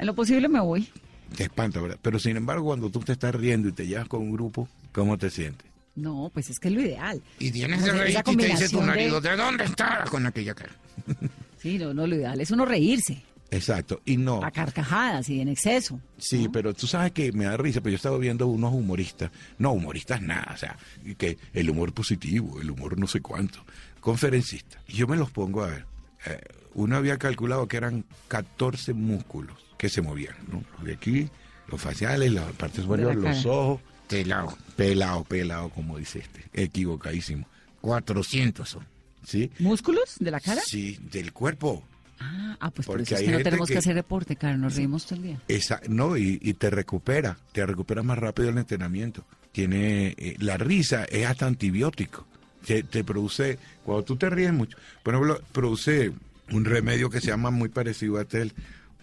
En 0.00 0.06
lo 0.06 0.14
posible 0.14 0.48
me 0.48 0.60
voy. 0.60 0.88
Te 1.36 1.44
espanta, 1.44 1.78
¿verdad? 1.78 1.98
Pero 2.00 2.18
sin 2.18 2.36
embargo, 2.38 2.64
cuando 2.64 2.88
tú 2.88 3.00
te 3.00 3.12
estás 3.12 3.34
riendo 3.34 3.68
y 3.68 3.72
te 3.72 3.86
llevas 3.86 4.08
con 4.08 4.22
un 4.22 4.32
grupo, 4.32 4.66
¿cómo 4.92 5.18
te 5.18 5.28
sientes? 5.28 5.66
No, 5.94 6.30
pues 6.32 6.48
es 6.48 6.58
que 6.58 6.68
es 6.68 6.74
lo 6.74 6.80
ideal. 6.80 7.22
Y 7.38 7.50
tienes 7.50 7.84
de 7.84 7.92
reír 7.92 8.18
y 8.26 8.36
te 8.36 8.46
dice 8.46 8.68
tu 8.70 8.80
marido, 8.80 9.20
de... 9.20 9.28
¿de 9.28 9.36
dónde 9.36 9.64
está? 9.64 10.04
Con 10.10 10.26
aquella 10.26 10.54
cara. 10.54 10.72
Sí, 11.60 11.76
no, 11.76 11.92
no, 11.92 12.06
lo 12.06 12.16
ideal 12.16 12.40
es 12.40 12.50
uno 12.52 12.64
reírse. 12.64 13.22
Exacto, 13.50 14.00
y 14.06 14.16
no. 14.16 14.42
A 14.42 14.50
carcajadas 14.50 15.28
y 15.28 15.42
en 15.42 15.48
exceso. 15.48 16.00
Sí, 16.16 16.44
¿no? 16.44 16.52
pero 16.52 16.72
tú 16.72 16.86
sabes 16.86 17.12
que 17.12 17.32
me 17.32 17.44
da 17.44 17.58
risa, 17.58 17.82
pero 17.82 17.90
yo 17.90 17.96
estaba 17.96 18.16
viendo 18.16 18.46
unos 18.46 18.72
humoristas, 18.72 19.30
no 19.58 19.72
humoristas 19.72 20.22
nada, 20.22 20.52
o 20.54 20.56
sea, 20.56 20.78
que 21.18 21.36
el 21.52 21.68
humor 21.68 21.92
positivo, 21.92 22.62
el 22.62 22.70
humor 22.70 22.98
no 22.98 23.06
sé 23.06 23.20
cuánto, 23.20 23.62
conferencistas. 24.00 24.82
Y 24.88 24.94
yo 24.94 25.06
me 25.06 25.18
los 25.18 25.30
pongo 25.30 25.62
a 25.62 25.66
ver. 25.66 25.84
Eh, 26.24 26.40
uno 26.72 26.96
había 26.96 27.18
calculado 27.18 27.68
que 27.68 27.76
eran 27.76 28.06
14 28.28 28.94
músculos 28.94 29.69
que 29.80 29.88
se 29.88 30.02
movían, 30.02 30.34
¿no? 30.52 30.62
Los 30.76 30.84
de 30.84 30.92
aquí, 30.92 31.30
los 31.68 31.80
faciales, 31.80 32.30
las 32.30 32.52
partes 32.52 32.84
superiores, 32.84 33.16
los 33.16 33.46
ojos. 33.46 33.80
Pelado. 34.06 34.54
Pelado, 34.76 35.24
pelado, 35.24 35.70
como 35.70 35.96
dice 35.96 36.18
este. 36.18 36.44
Equivocadísimo. 36.52 37.48
400 37.80 38.68
son. 38.68 38.86
¿Sí? 39.24 39.50
¿Músculos 39.58 40.16
de 40.18 40.30
la 40.30 40.38
cara? 40.38 40.60
Sí, 40.66 40.98
del 41.10 41.32
cuerpo. 41.32 41.82
Ah, 42.18 42.58
ah 42.60 42.70
pues 42.70 42.86
Porque 42.86 43.04
por 43.04 43.12
eso 43.12 43.14
es 43.14 43.22
que 43.22 43.30
no 43.30 43.42
tenemos 43.42 43.68
que, 43.68 43.74
que, 43.74 43.78
hacer 43.78 43.94
reporte, 43.94 44.36
cara, 44.36 44.58
nos 44.58 44.76
reímos 44.76 45.06
todo 45.06 45.16
el 45.16 45.22
día. 45.22 45.40
Esa, 45.48 45.80
no, 45.88 46.18
y, 46.18 46.38
y, 46.42 46.52
te 46.52 46.68
recupera, 46.68 47.38
te 47.52 47.64
recupera 47.64 48.02
más 48.02 48.18
rápido 48.18 48.50
el 48.50 48.58
entrenamiento. 48.58 49.24
Tiene, 49.50 50.08
eh, 50.18 50.36
la 50.40 50.58
risa 50.58 51.04
es 51.04 51.26
hasta 51.26 51.46
antibiótico. 51.46 52.26
Te, 52.66 52.82
te, 52.82 53.02
produce, 53.02 53.58
cuando 53.82 54.04
tú 54.04 54.16
te 54.16 54.28
ríes 54.28 54.52
mucho, 54.52 54.76
por 55.02 55.14
ejemplo, 55.14 55.40
produce 55.52 56.12
un 56.50 56.66
remedio 56.66 57.08
que 57.08 57.22
se 57.22 57.28
llama 57.28 57.50
muy 57.50 57.70
parecido 57.70 58.18
a 58.18 58.22
este, 58.22 58.42
el 58.42 58.52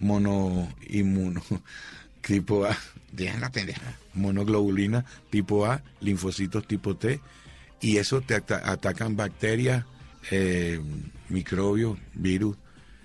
monoinmuno, 0.00 1.42
tipo 2.20 2.64
A. 2.64 2.76
Deja 3.12 3.38
la 3.38 3.50
pendeja. 3.50 3.94
Monoglobulina 4.14 5.04
tipo 5.30 5.66
A, 5.66 5.82
linfocitos 6.00 6.66
tipo 6.66 6.96
T, 6.96 7.20
y 7.80 7.96
eso 7.96 8.20
te 8.20 8.34
at 8.34 8.50
atacan 8.50 9.16
bacterias, 9.16 9.84
eh, 10.30 10.80
microbios, 11.28 11.98
virus. 12.14 12.56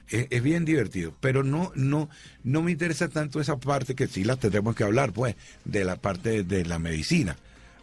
Es, 0.09 0.27
es, 0.29 0.43
bien 0.43 0.65
divertido, 0.65 1.15
pero 1.21 1.43
no, 1.43 1.71
no, 1.75 2.09
no 2.43 2.61
me 2.61 2.71
interesa 2.71 3.07
tanto 3.07 3.39
esa 3.39 3.57
parte 3.57 3.95
que 3.95 4.07
sí 4.07 4.23
la 4.23 4.35
tenemos 4.35 4.75
que 4.75 4.83
hablar, 4.83 5.13
pues, 5.13 5.35
de 5.65 5.85
la 5.85 5.95
parte 5.95 6.43
de 6.43 6.65
la 6.65 6.77
medicina. 6.77 7.37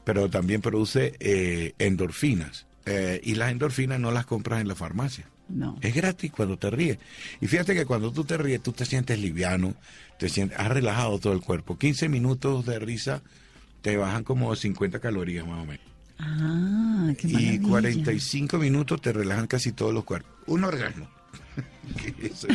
pero 0.05 0.29
también 0.29 0.61
produce 0.61 1.15
eh, 1.21 1.75
endorfinas. 1.79 2.67
Eh, 2.87 3.21
y 3.23 3.35
las 3.37 3.53
endorfinas 3.53 4.01
no 4.01 4.11
las 4.11 4.27
compras 4.27 4.61
en 4.61 4.69
la 4.69 4.75
farmacia. 4.75 5.30
No. 5.51 5.77
Es 5.81 5.95
gratis 5.95 6.31
cuando 6.33 6.57
te 6.57 6.71
ríes. 6.71 6.99
Y 7.41 7.47
fíjate 7.47 7.75
que 7.75 7.85
cuando 7.87 8.13
tú 8.13 8.25
te 8.25 8.37
ríes, 8.37 8.63
tú 8.63 8.73
te 8.73 8.85
sientes 8.87 9.19
liviano, 9.19 9.75
te 10.19 10.29
sientes, 10.29 10.59
has 10.59 10.69
relajado 10.69 11.19
todo 11.19 11.33
el 11.33 11.41
cuerpo. 11.41 11.77
15 11.79 12.09
minutos 12.09 12.65
de 12.67 12.79
risa 12.79 13.23
te 13.83 13.97
bajan 13.97 14.25
como 14.25 14.55
50 14.55 15.01
calorías 15.01 15.47
más 15.47 15.63
o 15.63 15.67
menos. 15.67 15.85
Ah, 16.19 17.13
qué 17.19 17.29
Y 17.29 17.33
maravilla. 17.33 17.69
45 17.69 18.59
minutos 18.59 19.01
te 19.01 19.13
relajan 19.13 19.47
casi 19.47 19.73
todos 19.73 19.93
los 19.95 20.05
cuerpos. 20.05 20.31
Un 20.47 20.65
orgasmo. 20.65 21.09
Eso, 22.23 22.47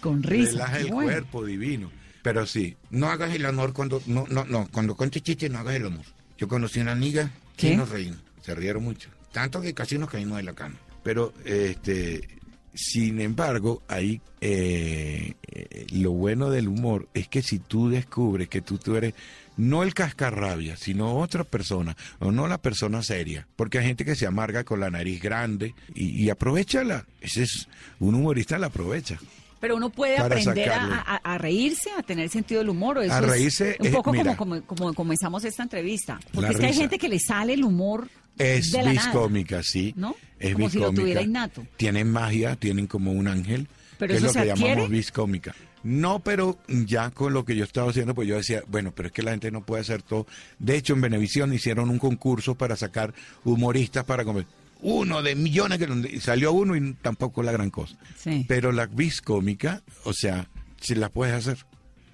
Con 0.00 0.22
risa. 0.22 0.52
Relaja 0.52 0.78
el 0.78 0.90
bueno. 0.92 1.10
cuerpo 1.10 1.44
divino. 1.44 1.90
Pero 2.22 2.46
sí, 2.46 2.76
No 2.90 3.06
hagas 3.08 3.34
el 3.34 3.46
amor 3.46 3.72
cuando, 3.72 4.02
no, 4.06 4.26
no, 4.28 4.44
no, 4.44 4.68
cuando 4.70 4.94
cuentes 4.94 5.22
chistes 5.22 5.50
no 5.50 5.58
hagas 5.58 5.74
el 5.76 5.86
amor. 5.86 6.04
Yo 6.38 6.48
conocí 6.48 6.78
una 6.80 6.92
amiga 6.92 7.30
que 7.56 7.76
nos 7.76 7.88
reímos. 7.88 8.18
se 8.42 8.54
rieron 8.54 8.82
mucho. 8.84 9.08
Tanto 9.32 9.60
que 9.60 9.74
casi 9.74 9.96
nos 9.98 10.10
caímos 10.10 10.36
de 10.38 10.42
la 10.44 10.52
cama. 10.54 10.76
Pero, 11.02 11.32
este, 11.44 12.28
sin 12.74 13.20
embargo, 13.20 13.82
ahí 13.88 14.20
eh, 14.40 15.34
eh, 15.50 15.86
lo 15.92 16.12
bueno 16.12 16.50
del 16.50 16.68
humor 16.68 17.08
es 17.14 17.28
que 17.28 17.42
si 17.42 17.58
tú 17.58 17.88
descubres 17.88 18.48
que 18.48 18.60
tú, 18.62 18.78
tú 18.78 18.96
eres 18.96 19.14
no 19.56 19.82
el 19.82 19.92
cascarrabia, 19.92 20.76
sino 20.76 21.16
otra 21.18 21.44
persona, 21.44 21.96
o 22.18 22.32
no 22.32 22.48
la 22.48 22.58
persona 22.58 23.02
seria, 23.02 23.46
porque 23.56 23.78
hay 23.78 23.86
gente 23.86 24.04
que 24.06 24.14
se 24.16 24.26
amarga 24.26 24.64
con 24.64 24.80
la 24.80 24.88
nariz 24.90 25.20
grande 25.20 25.74
y, 25.94 26.22
y 26.24 26.30
aprovechala. 26.30 27.04
Ese 27.20 27.42
es 27.42 27.68
un 27.98 28.14
humorista 28.14 28.58
la 28.58 28.68
aprovecha. 28.68 29.18
Pero 29.60 29.76
uno 29.76 29.90
puede 29.90 30.16
aprender 30.16 30.70
a, 30.70 30.74
sacarlo. 30.74 30.94
a- 31.06 31.16
a 31.34 31.36
reírse, 31.38 31.90
a 31.98 32.02
tener 32.02 32.30
sentido 32.30 32.60
del 32.62 32.70
humor. 32.70 32.96
o 32.96 33.02
eso 33.02 33.12
A 33.12 33.18
es 33.18 33.26
reírse, 33.26 33.76
un 33.80 33.86
eh, 33.88 33.90
poco 33.90 34.12
mira. 34.12 34.34
como, 34.34 34.62
como, 34.62 34.76
como 34.78 34.94
comenzamos 34.94 35.44
esta 35.44 35.62
entrevista. 35.62 36.18
Porque 36.32 36.52
es 36.52 36.58
que 36.58 36.66
hay 36.66 36.72
gente 36.72 36.98
que 36.98 37.10
le 37.10 37.18
sale 37.18 37.52
el 37.52 37.64
humor 37.64 38.08
Es 38.38 38.70
de 38.72 38.78
la 38.82 38.94
nada. 38.94 39.06
viscómica, 39.08 39.62
sí. 39.62 39.92
¿No? 39.98 40.16
Es 40.40 40.54
Como 40.54 40.70
si 40.70 40.78
lo 40.78 40.92
tuviera 40.92 41.22
innato. 41.22 41.64
Tienen 41.76 42.10
magia, 42.10 42.56
tienen 42.56 42.86
como 42.86 43.12
un 43.12 43.28
ángel. 43.28 43.68
Pero 43.98 44.12
que 44.12 44.16
eso 44.16 44.26
es 44.28 44.34
lo 44.34 44.42
que 44.42 44.50
adquiere. 44.50 44.70
llamamos 44.70 44.90
viscómica. 44.90 45.54
No, 45.82 46.20
pero 46.20 46.58
ya 46.68 47.10
con 47.10 47.32
lo 47.32 47.44
que 47.44 47.56
yo 47.56 47.64
estaba 47.64 47.90
haciendo, 47.90 48.14
pues 48.14 48.28
yo 48.28 48.36
decía, 48.36 48.62
bueno, 48.68 48.92
pero 48.94 49.08
es 49.08 49.12
que 49.12 49.22
la 49.22 49.30
gente 49.30 49.50
no 49.50 49.62
puede 49.62 49.82
hacer 49.82 50.02
todo. 50.02 50.26
De 50.58 50.76
hecho, 50.76 50.94
en 50.94 51.00
Venevisión 51.00 51.52
hicieron 51.52 51.90
un 51.90 51.98
concurso 51.98 52.54
para 52.54 52.76
sacar 52.76 53.14
humoristas 53.44 54.04
para 54.04 54.24
comer. 54.24 54.46
Uno 54.82 55.22
de 55.22 55.34
millones 55.34 55.78
que 55.78 56.20
salió 56.20 56.52
uno 56.52 56.74
y 56.74 56.94
tampoco 56.94 57.42
la 57.42 57.52
gran 57.52 57.70
cosa. 57.70 57.96
Sí. 58.16 58.44
Pero 58.48 58.72
la 58.72 58.86
viscómica, 58.86 59.82
o 60.04 60.12
sea, 60.12 60.48
si 60.80 60.94
la 60.94 61.10
puedes 61.10 61.34
hacer. 61.34 61.58
Es 61.58 61.64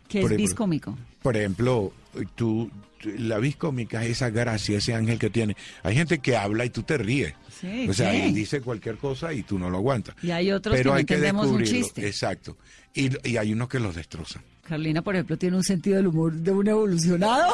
Por 0.09 0.17
ejemplo, 0.17 0.37
viscómico. 0.37 0.99
Por 1.23 1.37
ejemplo, 1.37 1.93
tú, 2.35 2.71
tú- 3.01 3.11
la 3.19 3.39
viscómica 3.39 4.03
es 4.05 4.11
esa 4.13 4.31
gracia, 4.31 4.79
ese 4.79 4.95
ángel 4.95 5.19
que 5.19 5.31
tiene. 5.31 5.57
Hay 5.83 5.95
gente 5.95 6.19
que 6.19 6.37
habla 6.37 6.65
y 6.65 6.71
tú 6.71 6.83
te 6.83 6.99
ríes. 6.99 7.35
Sí, 7.61 7.89
o 7.89 7.95
sea, 7.95 8.15
y 8.15 8.33
dice 8.33 8.61
cualquier 8.61 8.97
cosa 8.97 9.33
y 9.33 9.43
tú 9.43 9.59
no 9.59 9.71
lo 9.71 9.79
aguantas. 9.79 10.15
Y 10.23 10.31
hay 10.31 10.51
otros 10.53 10.75
Pero 10.77 10.91
que 10.91 10.93
no 10.93 10.95
hay 10.97 11.05
que 11.05 11.15
entendemos 11.15 11.47
un 11.47 11.59
descubrirlo. 11.59 11.87
chiste. 11.87 12.07
Exacto. 12.07 12.57
Y, 12.95 13.29
y 13.29 13.37
hay 13.37 13.53
unos 13.53 13.69
que 13.69 13.79
los 13.81 13.95
destrozan. 13.95 14.43
Carolina, 14.67 15.01
por 15.03 15.15
ejemplo, 15.15 15.39
tiene 15.39 15.57
un 15.57 15.63
sentido 15.65 15.97
del 15.97 16.09
humor 16.09 16.33
de 16.33 16.51
un 16.51 16.67
evolucionado. 16.67 17.53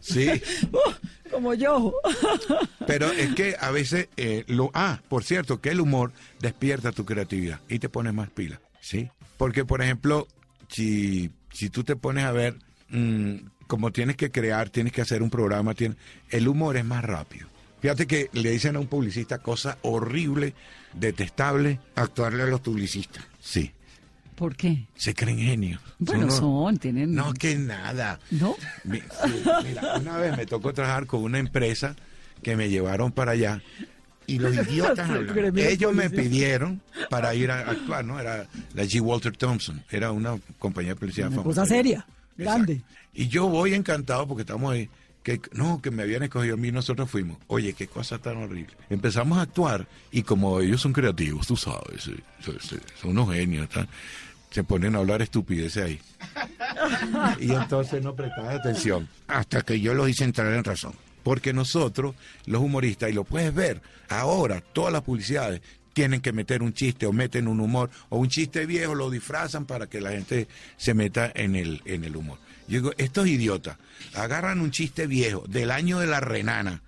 Sí. 0.00 0.28
Como 1.30 1.52
yo. 1.54 1.92
Pero 2.86 3.12
es 3.12 3.34
que 3.34 3.54
a 3.60 3.70
veces 3.70 4.08
eh, 4.16 4.44
lo 4.46 4.70
ah, 4.74 5.00
por 5.08 5.22
cierto, 5.24 5.60
que 5.60 5.68
el 5.70 5.80
humor 5.80 6.12
despierta 6.40 6.90
tu 6.90 7.04
creatividad 7.04 7.60
y 7.68 7.78
te 7.78 7.88
pones 7.90 8.14
más 8.14 8.30
pila, 8.30 8.60
¿sí? 8.80 9.10
Porque 9.36 9.64
por 9.66 9.82
ejemplo, 9.82 10.26
si 10.68 11.30
si 11.58 11.70
tú 11.70 11.82
te 11.82 11.96
pones 11.96 12.24
a 12.24 12.30
ver 12.30 12.56
mm, 12.90 13.34
como 13.66 13.90
tienes 13.90 14.14
que 14.16 14.30
crear, 14.30 14.70
tienes 14.70 14.92
que 14.92 15.00
hacer 15.02 15.22
un 15.24 15.30
programa, 15.30 15.74
tienes, 15.74 15.98
el 16.30 16.46
humor 16.46 16.76
es 16.76 16.84
más 16.84 17.04
rápido. 17.04 17.48
Fíjate 17.80 18.06
que 18.06 18.30
le 18.32 18.50
dicen 18.52 18.76
a 18.76 18.78
un 18.78 18.86
publicista 18.86 19.38
cosa 19.38 19.76
horrible, 19.82 20.54
detestable, 20.94 21.80
Actuarle 21.96 22.44
a 22.44 22.46
los 22.46 22.60
publicistas. 22.60 23.24
sí, 23.40 23.72
¿Por 24.36 24.54
qué? 24.54 24.86
se 24.94 25.14
creen 25.14 25.38
genios. 25.38 25.80
Bueno, 25.98 26.30
Son 26.30 26.44
unos- 26.48 26.66
son, 26.68 26.78
tienen... 26.78 27.12
No, 27.12 27.32
que 27.34 27.56
nada. 27.56 28.20
¿No? 28.30 28.54
Mira, 28.84 29.02
una 30.00 30.16
vez 30.18 30.36
me 30.36 30.46
tocó 30.46 30.72
trabajar 30.72 31.06
con 31.06 31.22
una 31.24 31.40
empresa 31.40 31.96
que 32.42 32.54
me 32.54 32.68
llevaron 32.68 33.10
para 33.10 33.32
allá 33.32 33.60
Y 34.28 34.38
los 34.38 34.54
idiotas 34.68 35.10
hablan. 35.10 35.58
Ellos 35.58 35.92
me 35.92 36.08
pidieron 36.08 36.80
para 37.10 37.34
ir 37.34 37.50
a 37.50 37.60
actuar, 37.70 38.04
¿no? 38.04 38.20
Era 38.20 38.46
la 38.74 38.84
G. 38.84 39.00
Walter 39.00 39.36
Thompson, 39.36 39.82
era 39.90 40.12
una 40.12 40.38
compañía 40.60 40.90
de 40.92 40.96
publicidad 41.00 41.28
Una 41.28 41.36
famosa. 41.38 41.62
cosa 41.62 41.74
seria, 41.74 42.06
grande. 42.36 42.82
Y 43.14 43.26
yo 43.26 43.48
voy 43.48 43.74
encantado 43.74 44.28
porque 44.28 44.42
estamos 44.42 44.72
ahí. 44.72 44.88
Que, 45.22 45.40
no, 45.52 45.82
que 45.82 45.90
me 45.90 46.04
habían 46.04 46.22
escogido 46.22 46.54
a 46.54 46.56
mí, 46.56 46.70
nosotros 46.70 47.10
fuimos. 47.10 47.36
Oye, 47.48 47.72
qué 47.74 47.86
cosa 47.86 48.18
tan 48.18 48.36
horrible. 48.38 48.74
Empezamos 48.88 49.36
a 49.38 49.42
actuar 49.42 49.86
y 50.10 50.22
como 50.22 50.60
ellos 50.60 50.80
son 50.80 50.92
creativos, 50.92 51.46
tú 51.46 51.56
sabes, 51.56 52.08
son 53.00 53.10
unos 53.10 53.34
genios, 53.34 53.68
se 54.50 54.64
ponen 54.64 54.94
a 54.94 54.98
hablar 54.98 55.20
estupideces 55.20 55.82
ahí. 55.84 56.00
Y 57.40 57.52
entonces 57.52 58.02
no 58.02 58.14
prestas 58.14 58.54
atención. 58.54 59.08
Hasta 59.26 59.62
que 59.62 59.80
yo 59.80 59.92
los 59.94 60.08
hice 60.08 60.24
entrar 60.24 60.52
en 60.54 60.64
razón. 60.64 60.92
Porque 61.28 61.52
nosotros, 61.52 62.14
los 62.46 62.62
humoristas, 62.62 63.10
y 63.10 63.12
lo 63.12 63.22
puedes 63.22 63.52
ver, 63.54 63.82
ahora 64.08 64.62
todas 64.62 64.90
las 64.94 65.02
publicidades 65.02 65.60
tienen 65.92 66.22
que 66.22 66.32
meter 66.32 66.62
un 66.62 66.72
chiste 66.72 67.04
o 67.04 67.12
meten 67.12 67.48
un 67.48 67.60
humor 67.60 67.90
o 68.08 68.16
un 68.16 68.30
chiste 68.30 68.64
viejo, 68.64 68.94
lo 68.94 69.10
disfrazan 69.10 69.66
para 69.66 69.88
que 69.88 70.00
la 70.00 70.12
gente 70.12 70.48
se 70.78 70.94
meta 70.94 71.30
en 71.34 71.54
el, 71.54 71.82
en 71.84 72.04
el 72.04 72.16
humor. 72.16 72.38
Yo 72.66 72.78
digo, 72.78 72.92
estos 72.96 73.26
idiotas 73.26 73.76
agarran 74.14 74.62
un 74.62 74.70
chiste 74.70 75.06
viejo 75.06 75.44
del 75.46 75.70
año 75.70 75.98
de 75.98 76.06
la 76.06 76.20
renana, 76.20 76.82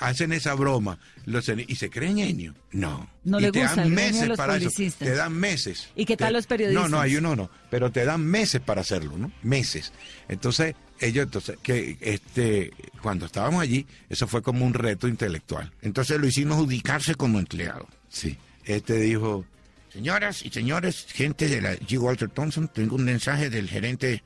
hacen 0.00 0.32
esa 0.32 0.54
broma 0.54 0.98
los, 1.24 1.48
y 1.48 1.76
se 1.76 1.88
creen 1.88 2.16
genios. 2.16 2.56
No. 2.72 3.08
No 3.22 3.38
y 3.38 3.42
le 3.42 3.52
te 3.52 3.60
gusta 3.60 3.76
dan 3.76 3.94
meses 3.94 4.26
los 4.26 4.36
para 4.36 4.56
eso. 4.56 4.70
Te 4.98 5.14
dan 5.14 5.34
meses. 5.34 5.88
¿Y 5.94 6.04
qué 6.04 6.16
tal 6.16 6.30
Te- 6.30 6.32
los 6.32 6.48
periodistas? 6.48 6.90
No, 6.90 6.96
no, 6.96 7.00
hay 7.00 7.14
uno 7.14 7.36
no, 7.36 7.48
pero 7.70 7.92
te 7.92 8.04
dan 8.04 8.26
meses 8.26 8.60
para 8.60 8.80
hacerlo, 8.80 9.16
¿no? 9.16 9.30
Meses. 9.44 9.92
Entonces, 10.28 10.74
ellos, 11.04 11.24
entonces, 11.24 11.56
que 11.62 11.96
este, 12.00 12.72
cuando 13.02 13.26
estábamos 13.26 13.62
allí, 13.62 13.86
eso 14.08 14.26
fue 14.26 14.42
como 14.42 14.64
un 14.64 14.74
reto 14.74 15.06
intelectual. 15.08 15.72
Entonces 15.82 16.18
lo 16.20 16.26
hicimos 16.26 16.58
ubicarse 16.60 17.14
como 17.14 17.38
empleado. 17.38 17.86
Sí. 18.08 18.36
Este 18.64 18.98
dijo, 18.98 19.44
Señoras 19.92 20.44
y 20.44 20.50
señores, 20.50 21.06
gente 21.08 21.48
de 21.48 21.60
la 21.60 21.76
G. 21.76 21.98
Walter 22.00 22.28
Thompson, 22.28 22.66
tengo 22.68 22.96
un 22.96 23.04
mensaje 23.04 23.48
del 23.50 23.68
gerente 23.68 24.22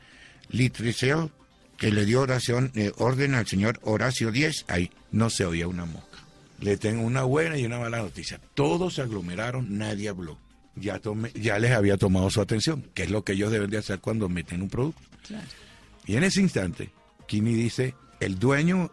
Litricel 0.51 1.31
que 1.77 1.93
le 1.93 2.05
dio 2.07 2.23
oración, 2.23 2.73
eh, 2.75 2.91
orden 2.97 3.35
al 3.35 3.47
señor 3.47 3.79
Horacio 3.83 4.33
Díez. 4.33 4.65
ahí 4.69 4.91
no 5.13 5.31
se 5.31 5.45
oía 5.45 5.69
una 5.69 5.85
mosca. 5.85 6.19
Le 6.61 6.77
tengo 6.77 7.03
una 7.03 7.23
buena 7.23 7.57
y 7.57 7.65
una 7.67 7.79
mala 7.79 7.99
noticia. 7.99 8.41
Todos 8.55 8.95
se 8.95 9.03
aglomeraron, 9.03 9.79
nadie 9.79 10.09
habló. 10.09 10.39
Ya, 10.75 10.99
tomé- 11.01 11.33
ya 11.35 11.59
les 11.59 11.73
había 11.73 11.97
tomado 11.97 12.31
su 12.31 12.41
atención, 12.41 12.83
que 12.95 13.03
es 13.05 13.11
lo 13.11 13.23
que 13.23 13.33
ellos 13.33 13.53
deben 13.53 13.71
de 13.71 13.79
hacer 13.79 14.01
cuando 14.01 14.29
meten 14.29 14.63
un 14.63 14.69
producto. 14.69 15.01
Y 16.09 16.17
en 16.17 16.25
ese 16.25 16.41
instante, 16.41 16.91
Kini 17.27 17.53
dice, 17.53 17.95
el 18.19 18.39
dueño 18.39 18.91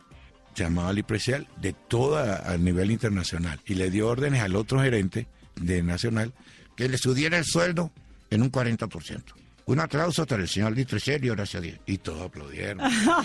se 0.53 0.63
llamaba 0.63 0.91
Lee 0.91 1.01
Precial 1.01 1.47
de 1.61 1.71
toda 1.71 2.51
a 2.51 2.57
nivel 2.57 2.91
internacional 2.91 3.61
y 3.65 3.75
le 3.75 3.89
dio 3.89 4.09
órdenes 4.09 4.41
al 4.41 4.55
otro 4.57 4.81
gerente 4.81 5.25
de 5.55 5.81
Nacional 5.81 6.33
que 6.75 6.89
le 6.89 6.97
subiera 6.97 7.37
el 7.37 7.45
sueldo 7.45 7.89
en 8.29 8.41
un 8.41 8.51
40%. 8.51 9.23
Un 9.67 9.79
aplauso 9.79 10.27
para 10.27 10.43
el 10.43 10.49
señor 10.49 10.75
Litricel 10.75 11.23
y 11.23 11.29
Horacio 11.29 11.61
Díez. 11.61 11.79
y 11.85 11.97
todos 11.99 12.21
aplaudieron. 12.21 12.81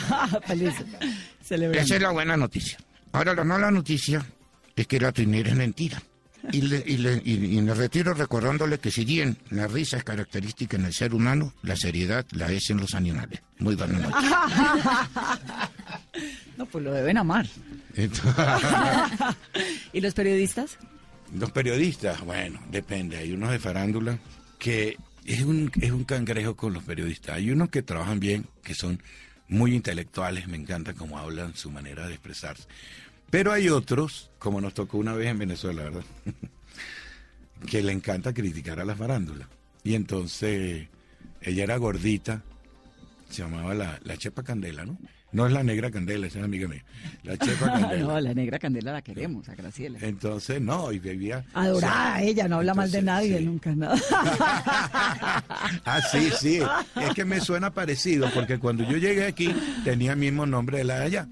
Feliz. 0.46 0.74
Esa 1.50 1.96
es 1.96 2.00
la 2.00 2.12
buena 2.12 2.36
noticia. 2.36 2.78
Ahora, 3.10 3.34
la 3.34 3.42
mala 3.42 3.72
noticia 3.72 4.24
es 4.76 4.86
que 4.86 5.00
la 5.00 5.10
trinera 5.10 5.50
es 5.50 5.56
mentira. 5.56 6.00
Y, 6.52 6.62
le, 6.62 6.82
y, 6.86 6.96
le- 6.96 7.22
y- 7.24 7.58
y 7.58 7.60
me 7.62 7.74
retiro 7.74 8.14
recordándole 8.14 8.78
que 8.78 8.90
si 8.90 9.04
bien 9.04 9.36
la 9.50 9.66
risa 9.66 9.98
es 9.98 10.04
característica 10.04 10.76
en 10.76 10.86
el 10.86 10.92
ser 10.94 11.14
humano, 11.14 11.52
la 11.62 11.76
seriedad 11.76 12.24
la 12.32 12.50
es 12.50 12.70
en 12.70 12.78
los 12.78 12.94
animales. 12.94 13.40
Muy 13.58 13.74
buena 13.76 13.98
noche. 13.98 14.26
No, 16.56 16.66
pues 16.66 16.84
lo 16.84 16.92
deben 16.92 17.16
amar. 17.16 17.46
¿Y 19.92 20.00
los 20.00 20.14
periodistas? 20.14 20.76
Los 21.34 21.50
periodistas, 21.52 22.20
bueno, 22.22 22.60
depende. 22.70 23.16
Hay 23.16 23.32
unos 23.32 23.50
de 23.50 23.58
farándula 23.58 24.18
que 24.58 24.96
es 25.24 25.40
un, 25.42 25.70
es 25.80 25.90
un 25.90 26.04
cangrejo 26.04 26.56
con 26.56 26.72
los 26.74 26.82
periodistas. 26.84 27.36
Hay 27.36 27.50
unos 27.50 27.70
que 27.70 27.82
trabajan 27.82 28.20
bien, 28.20 28.46
que 28.62 28.74
son 28.74 29.02
muy 29.48 29.74
intelectuales, 29.74 30.48
me 30.48 30.56
encanta 30.56 30.92
cómo 30.92 31.18
hablan, 31.18 31.54
su 31.56 31.70
manera 31.70 32.06
de 32.06 32.12
expresarse. 32.14 32.64
Pero 33.30 33.52
hay 33.52 33.68
otros, 33.68 34.30
como 34.38 34.60
nos 34.60 34.74
tocó 34.74 34.98
una 34.98 35.14
vez 35.14 35.28
en 35.28 35.38
Venezuela, 35.38 35.84
¿verdad? 35.84 36.04
que 37.70 37.82
le 37.82 37.92
encanta 37.92 38.32
criticar 38.32 38.80
a 38.80 38.84
las 38.84 38.98
farándulas. 38.98 39.48
Y 39.84 39.94
entonces 39.94 40.88
ella 41.40 41.64
era 41.64 41.76
gordita, 41.76 42.42
se 43.28 43.42
llamaba 43.42 43.72
la, 43.74 43.98
la 44.02 44.16
Chepa 44.16 44.42
Candela, 44.42 44.84
¿no? 44.84 44.98
No 45.32 45.46
es 45.46 45.52
la 45.52 45.62
negra 45.62 45.90
candela, 45.90 46.26
esa 46.26 46.40
es 46.40 46.44
amiga 46.44 46.66
mía. 46.66 46.84
La 47.22 47.36
chepa 47.36 47.66
candela. 47.72 48.02
no, 48.02 48.20
la 48.20 48.34
negra 48.34 48.58
candela 48.58 48.92
la 48.92 49.02
queremos, 49.02 49.48
a 49.48 49.54
Graciela. 49.54 49.98
Entonces, 50.02 50.60
no, 50.60 50.90
y 50.90 50.98
bebía. 50.98 51.44
Adorada 51.54 52.20
ella, 52.20 52.48
no 52.48 52.56
habla 52.56 52.74
mal 52.74 52.90
de 52.90 53.02
nadie, 53.02 53.38
sí. 53.38 53.44
nunca 53.44 53.74
nada. 53.74 53.96
Ah, 55.84 56.00
sí, 56.10 56.30
sí. 56.38 56.60
Es 57.00 57.14
que 57.14 57.24
me 57.24 57.40
suena 57.40 57.70
parecido, 57.72 58.28
porque 58.34 58.58
cuando 58.58 58.84
yo 58.84 58.96
llegué 58.96 59.26
aquí 59.26 59.54
tenía 59.84 60.12
el 60.12 60.18
mismo 60.18 60.46
nombre 60.46 60.78
de 60.78 60.84
la 60.84 60.98
de 61.00 61.04
allá. 61.04 61.28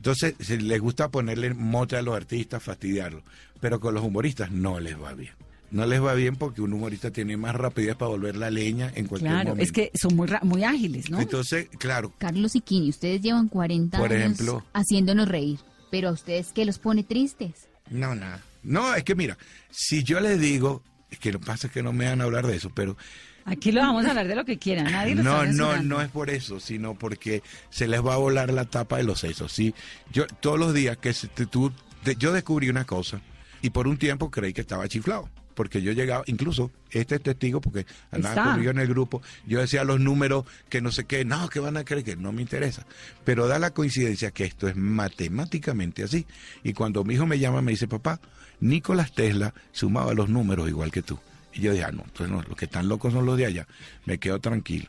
Entonces, 0.00 0.34
se 0.40 0.56
les 0.58 0.80
gusta 0.80 1.10
ponerle 1.10 1.52
mote 1.52 1.94
a 1.96 2.00
los 2.02 2.16
artistas, 2.16 2.62
fastidiarlos. 2.62 3.22
Pero 3.60 3.80
con 3.80 3.92
los 3.94 4.02
humoristas 4.02 4.50
no 4.50 4.80
les 4.80 4.98
va 4.98 5.12
bien. 5.12 5.34
No 5.70 5.84
les 5.84 6.02
va 6.02 6.14
bien 6.14 6.36
porque 6.36 6.62
un 6.62 6.72
humorista 6.72 7.10
tiene 7.10 7.36
más 7.36 7.54
rapidez 7.54 7.96
para 7.96 8.08
volver 8.08 8.34
la 8.36 8.50
leña 8.50 8.90
en 8.94 9.06
cualquier 9.06 9.30
Claro, 9.32 9.50
momento. 9.50 9.62
es 9.62 9.72
que 9.72 9.90
son 9.94 10.16
muy, 10.16 10.26
ra- 10.26 10.40
muy 10.42 10.64
ágiles, 10.64 11.10
¿no? 11.10 11.20
Entonces, 11.20 11.68
claro, 11.78 12.12
Carlos 12.18 12.56
y 12.56 12.60
Kini, 12.62 12.88
ustedes 12.88 13.20
llevan 13.20 13.48
40 13.48 13.98
Por 13.98 14.10
años 14.10 14.22
ejemplo. 14.22 14.64
haciéndonos 14.72 15.28
reír, 15.28 15.58
pero 15.90 16.08
a 16.08 16.12
ustedes 16.12 16.48
qué 16.54 16.64
los 16.64 16.78
pone 16.78 17.04
tristes. 17.04 17.68
no, 17.90 18.14
nada. 18.14 18.42
No, 18.62 18.94
es 18.94 19.04
que 19.04 19.14
mira, 19.14 19.38
si 19.70 20.02
yo 20.02 20.18
les 20.20 20.40
digo, 20.40 20.82
es 21.10 21.18
que 21.18 21.30
lo 21.32 21.40
que 21.40 21.46
pasa 21.46 21.66
es 21.68 21.72
que 21.72 21.82
no 21.82 21.92
me 21.92 22.06
van 22.06 22.20
a 22.20 22.24
hablar 22.24 22.46
de 22.46 22.56
eso, 22.56 22.70
pero 22.74 22.96
Aquí 23.44 23.72
lo 23.72 23.80
vamos 23.80 24.04
a 24.04 24.10
hablar 24.10 24.28
de 24.28 24.34
lo 24.36 24.44
que 24.44 24.58
quieran, 24.58 24.90
nadie 24.92 25.14
lo 25.14 25.22
no, 25.22 25.44
no, 25.46 25.82
no 25.82 26.00
es 26.02 26.08
por 26.08 26.30
eso, 26.30 26.60
sino 26.60 26.94
porque 26.94 27.42
se 27.70 27.88
les 27.88 28.04
va 28.04 28.14
a 28.14 28.18
volar 28.18 28.52
la 28.52 28.64
tapa 28.66 28.98
de 28.98 29.04
los 29.04 29.20
sesos. 29.20 29.52
¿sí? 29.52 29.74
Yo 30.12 30.26
todos 30.26 30.58
los 30.58 30.74
días 30.74 30.96
que 30.98 31.12
se- 31.12 31.28
tú, 31.28 31.72
te- 32.04 32.16
yo 32.16 32.32
descubrí 32.32 32.68
una 32.68 32.84
cosa 32.84 33.20
y 33.62 33.70
por 33.70 33.88
un 33.88 33.96
tiempo 33.98 34.30
creí 34.30 34.52
que 34.52 34.60
estaba 34.60 34.86
chiflado. 34.88 35.28
Porque 35.52 35.82
yo 35.82 35.92
llegaba, 35.92 36.22
incluso 36.26 36.70
este 36.90 37.16
es 37.16 37.22
testigo, 37.22 37.60
porque 37.60 37.84
andaba 38.12 38.34
conmigo 38.52 38.70
en 38.70 38.78
el 38.78 38.86
grupo, 38.86 39.20
yo 39.46 39.60
decía 39.60 39.84
los 39.84 40.00
números 40.00 40.44
que 40.70 40.80
no 40.80 40.90
sé 40.90 41.04
qué, 41.04 41.24
no, 41.26 41.48
que 41.50 41.60
van 41.60 41.76
a 41.76 41.84
creer 41.84 42.04
que 42.04 42.16
no 42.16 42.32
me 42.32 42.40
interesa. 42.40 42.86
Pero 43.24 43.46
da 43.46 43.58
la 43.58 43.70
coincidencia 43.72 44.30
que 44.30 44.44
esto 44.44 44.68
es 44.68 44.76
matemáticamente 44.76 46.02
así. 46.02 46.26
Y 46.62 46.72
cuando 46.72 47.04
mi 47.04 47.14
hijo 47.14 47.26
me 47.26 47.38
llama, 47.38 47.60
me 47.62 47.72
dice, 47.72 47.88
papá, 47.88 48.20
Nicolás 48.60 49.12
Tesla 49.12 49.52
sumaba 49.72 50.14
los 50.14 50.28
números 50.30 50.68
igual 50.68 50.90
que 50.92 51.02
tú. 51.02 51.18
Y 51.52 51.60
yo 51.62 51.72
dije, 51.72 51.84
ah, 51.84 51.90
no, 51.92 52.02
entonces 52.02 52.28
no, 52.30 52.42
los 52.42 52.56
que 52.56 52.64
están 52.66 52.88
locos 52.88 53.12
son 53.12 53.26
los 53.26 53.36
de 53.36 53.46
allá. 53.46 53.66
Me 54.04 54.18
quedo 54.18 54.38
tranquilo. 54.40 54.88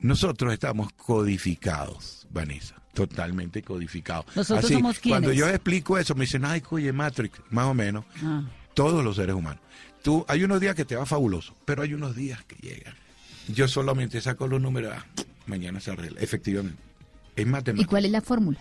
Nosotros 0.00 0.52
estamos 0.52 0.92
codificados, 0.94 2.26
Vanessa, 2.30 2.76
totalmente 2.94 3.62
codificados. 3.62 4.26
¿Nosotros 4.36 4.64
Así, 4.66 4.74
somos 4.74 4.98
quiénes? 4.98 5.20
Cuando 5.20 5.32
yo 5.32 5.48
explico 5.48 5.98
eso, 5.98 6.14
me 6.14 6.24
dicen, 6.24 6.44
ay, 6.44 6.62
oye, 6.70 6.92
Matrix, 6.92 7.40
más 7.50 7.66
o 7.66 7.74
menos, 7.74 8.04
Ah. 8.22 8.42
todos 8.74 9.04
los 9.04 9.16
seres 9.16 9.34
humanos. 9.34 9.60
Tú, 10.02 10.24
hay 10.28 10.44
unos 10.44 10.60
días 10.60 10.74
que 10.74 10.84
te 10.86 10.96
va 10.96 11.04
fabuloso, 11.04 11.54
pero 11.66 11.82
hay 11.82 11.92
unos 11.92 12.16
días 12.16 12.42
que 12.44 12.56
llegan. 12.56 12.94
Yo 13.48 13.68
solamente 13.68 14.20
saco 14.22 14.46
los 14.48 14.60
números, 14.60 14.94
ah, 14.96 15.04
mañana 15.46 15.80
se 15.80 15.90
arregla, 15.90 16.20
efectivamente. 16.20 16.80
Es 17.36 17.42
¿Y 17.42 17.48
matemática. 17.48 17.88
cuál 17.90 18.04
es 18.06 18.10
la 18.10 18.20
fórmula? 18.22 18.58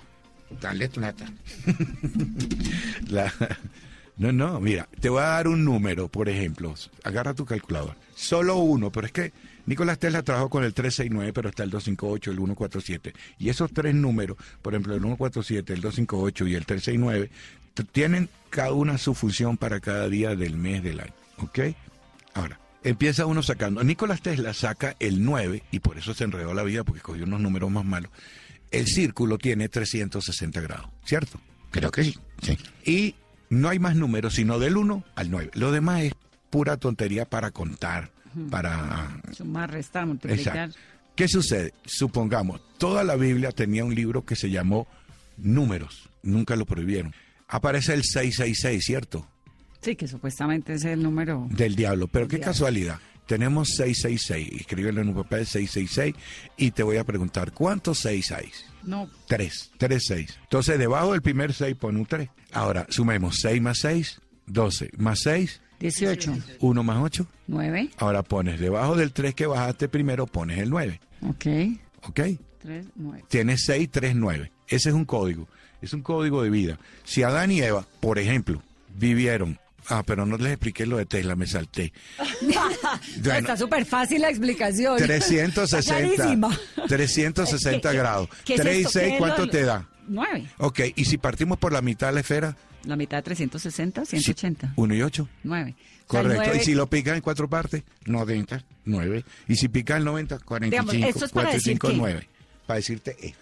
Dale 0.59 0.89
plata. 0.89 1.25
La- 3.07 3.33
No, 4.19 4.31
no, 4.33 4.59
mira, 4.59 4.87
te 4.99 5.09
voy 5.09 5.21
a 5.21 5.27
dar 5.27 5.47
un 5.47 5.63
número, 5.65 6.07
por 6.09 6.29
ejemplo. 6.29 6.75
Agarra 7.03 7.33
tu 7.33 7.45
calculador. 7.45 7.95
Solo 8.15 8.57
uno, 8.57 8.91
pero 8.91 9.07
es 9.07 9.13
que 9.13 9.31
Nicolás 9.65 9.97
Tesla 9.97 10.21
trabajó 10.23 10.49
con 10.49 10.63
el 10.63 10.73
369, 10.73 11.31
pero 11.33 11.49
está 11.49 11.63
el 11.63 11.69
258, 11.69 12.31
el 12.31 12.37
147. 12.37 13.13
Y 13.39 13.49
esos 13.49 13.71
tres 13.71 13.95
números, 13.95 14.37
por 14.61 14.73
ejemplo, 14.73 14.93
el 14.93 14.99
147, 15.01 15.73
el 15.73 15.81
258 15.81 16.47
y 16.47 16.55
el 16.55 16.65
369, 16.65 17.31
t- 17.73 17.83
tienen 17.85 18.29
cada 18.49 18.73
una 18.73 18.97
su 18.97 19.15
función 19.15 19.55
para 19.57 19.79
cada 19.79 20.09
día 20.09 20.35
del 20.35 20.57
mes 20.57 20.83
del 20.83 20.99
año. 20.99 21.13
¿Ok? 21.37 21.59
Ahora, 22.33 22.59
empieza 22.83 23.25
uno 23.25 23.41
sacando. 23.41 23.81
Nicolás 23.85 24.21
Tesla 24.21 24.53
saca 24.53 24.97
el 24.99 25.23
9, 25.23 25.63
y 25.71 25.79
por 25.79 25.97
eso 25.97 26.13
se 26.13 26.25
enredó 26.25 26.53
la 26.53 26.63
vida, 26.63 26.83
porque 26.83 27.01
cogió 27.01 27.23
unos 27.23 27.39
números 27.39 27.71
más 27.71 27.85
malos. 27.85 28.11
El 28.69 28.85
círculo 28.87 29.37
tiene 29.37 29.69
360 29.69 30.59
grados, 30.59 30.89
¿cierto? 31.05 31.39
Creo 31.71 31.89
que 31.89 32.03
sí. 32.03 32.17
sí. 32.41 32.57
Y 32.83 33.15
no 33.49 33.69
hay 33.69 33.79
más 33.79 33.95
números, 33.95 34.35
sino 34.35 34.59
del 34.59 34.77
1 34.77 35.03
al 35.15 35.31
9. 35.31 35.51
Lo 35.53 35.71
demás 35.71 36.01
es 36.03 36.13
pura 36.49 36.77
tontería 36.77 37.25
para 37.25 37.51
contar, 37.51 38.11
para... 38.49 39.21
Sumar, 39.31 39.71
restar, 39.71 40.05
multiplicar. 40.05 40.69
Exacto. 40.69 40.79
¿Qué 41.15 41.27
sucede? 41.27 41.73
Supongamos, 41.85 42.61
toda 42.77 43.03
la 43.03 43.15
Biblia 43.15 43.51
tenía 43.51 43.83
un 43.83 43.93
libro 43.93 44.23
que 44.23 44.35
se 44.35 44.49
llamó 44.49 44.87
Números, 45.37 46.09
nunca 46.23 46.55
lo 46.55 46.65
prohibieron. 46.65 47.13
Aparece 47.47 47.93
el 47.93 48.03
666, 48.03 48.83
¿cierto? 48.85 49.27
Sí, 49.81 49.95
que 49.95 50.07
supuestamente 50.07 50.73
es 50.73 50.85
el 50.85 51.01
número. 51.01 51.47
Del 51.49 51.75
diablo, 51.75 52.07
pero 52.07 52.27
qué 52.27 52.37
diablo. 52.37 52.51
casualidad. 52.51 52.99
Tenemos 53.29 53.69
666, 53.75 54.61
escríbelo 54.61 55.01
en 55.01 55.09
un 55.09 55.13
papel 55.13 55.45
666 55.45 56.15
y 56.57 56.71
te 56.71 56.81
voy 56.81 56.97
a 56.97 57.03
preguntar, 57.03 57.51
¿cuántos 57.51 57.99
6 57.99 58.31
hay? 58.31 58.49
No, 58.81 59.07
3, 59.27 59.71
3, 59.77 60.03
6. 60.03 60.39
Entonces, 60.41 60.79
debajo 60.79 61.11
del 61.11 61.21
primer 61.21 61.53
6 61.53 61.75
pone 61.75 61.99
un 61.99 62.07
3. 62.07 62.27
Ahora, 62.53 62.87
sumemos 62.89 63.37
6 63.41 63.61
más 63.61 63.77
6, 63.81 64.19
12, 64.47 64.89
más 64.97 65.19
6, 65.19 65.61
18, 65.79 66.37
1 66.59 66.83
más 66.83 66.97
8. 67.03 67.27
9, 67.45 67.91
Ahora 67.99 68.23
pones 68.23 68.59
debajo 68.59 68.95
del 68.95 69.11
3 69.13 69.35
que 69.35 69.45
bajaste 69.45 69.87
primero, 69.89 70.25
pones 70.25 70.57
el 70.57 70.71
9. 70.71 70.99
ok, 71.21 71.45
¿Ok? 72.07 72.19
3, 72.63 72.87
9. 72.95 73.25
Tienes 73.27 73.63
6, 73.65 73.89
3, 73.91 74.15
9. 74.15 74.51
Ese 74.67 74.89
es 74.89 74.95
un 74.95 75.05
código. 75.05 75.47
Es 75.83 75.93
un 75.93 76.01
código 76.01 76.41
de 76.41 76.49
vida. 76.49 76.79
Si 77.03 77.21
Adán 77.21 77.51
y 77.51 77.61
Eva, 77.61 77.85
por 77.99 78.17
ejemplo, 78.17 78.63
vivieron. 78.95 79.59
Ah, 79.89 80.03
pero 80.05 80.25
no 80.25 80.37
les 80.37 80.53
expliqué 80.53 80.85
lo 80.85 80.97
de 80.97 81.05
Tesla, 81.05 81.35
me 81.35 81.47
salté. 81.47 81.91
Bueno. 82.41 83.39
Está 83.39 83.57
súper 83.57 83.85
fácil 83.85 84.21
la 84.21 84.29
explicación. 84.29 84.93
Está 84.95 85.07
360. 85.07 86.15
clarísima. 86.15 86.59
360 86.87 87.89
¿Qué- 87.91 87.97
grados. 87.97 88.29
qué 88.45 88.53
es 88.55 88.61
3 88.61 88.75
y 88.75 88.79
esto? 88.79 88.89
6, 88.91 89.05
¿Qué 89.07 89.11
es 89.13 89.17
¿cuánto 89.19 89.45
lo- 89.45 89.51
te 89.51 89.63
da? 89.63 89.87
9. 90.07 90.47
Ok, 90.57 90.79
y 90.95 91.05
si 91.05 91.17
partimos 91.17 91.57
por 91.57 91.71
la 91.71 91.81
mitad 91.81 92.07
de 92.07 92.13
la 92.13 92.19
esfera, 92.21 92.55
La 92.85 92.95
mitad 92.95 93.17
de 93.17 93.23
360, 93.23 94.05
180. 94.05 94.73
1 94.75 94.95
y 94.95 95.01
8. 95.01 95.27
9. 95.43 95.75
Correcto. 96.07 96.55
Y 96.55 96.59
si 96.61 96.73
lo 96.73 96.87
picas 96.89 97.15
en 97.15 97.21
cuatro 97.21 97.49
partes, 97.49 97.83
90. 98.05 98.63
9. 98.85 99.23
Y 99.47 99.55
si 99.55 99.67
picas 99.67 99.97
el 99.97 100.05
90, 100.05 100.39
45. 100.39 100.91
Digamos, 100.91 101.15
esto 101.15 101.25
es 101.25 101.31
para 101.31 101.47
4 101.47 101.51
y 101.51 101.53
decir 101.59 101.73
5, 101.73 101.87
qué. 101.89 101.93
9. 101.95 102.29
Para 102.65 102.77
decirte 102.77 103.15
E. 103.21 103.35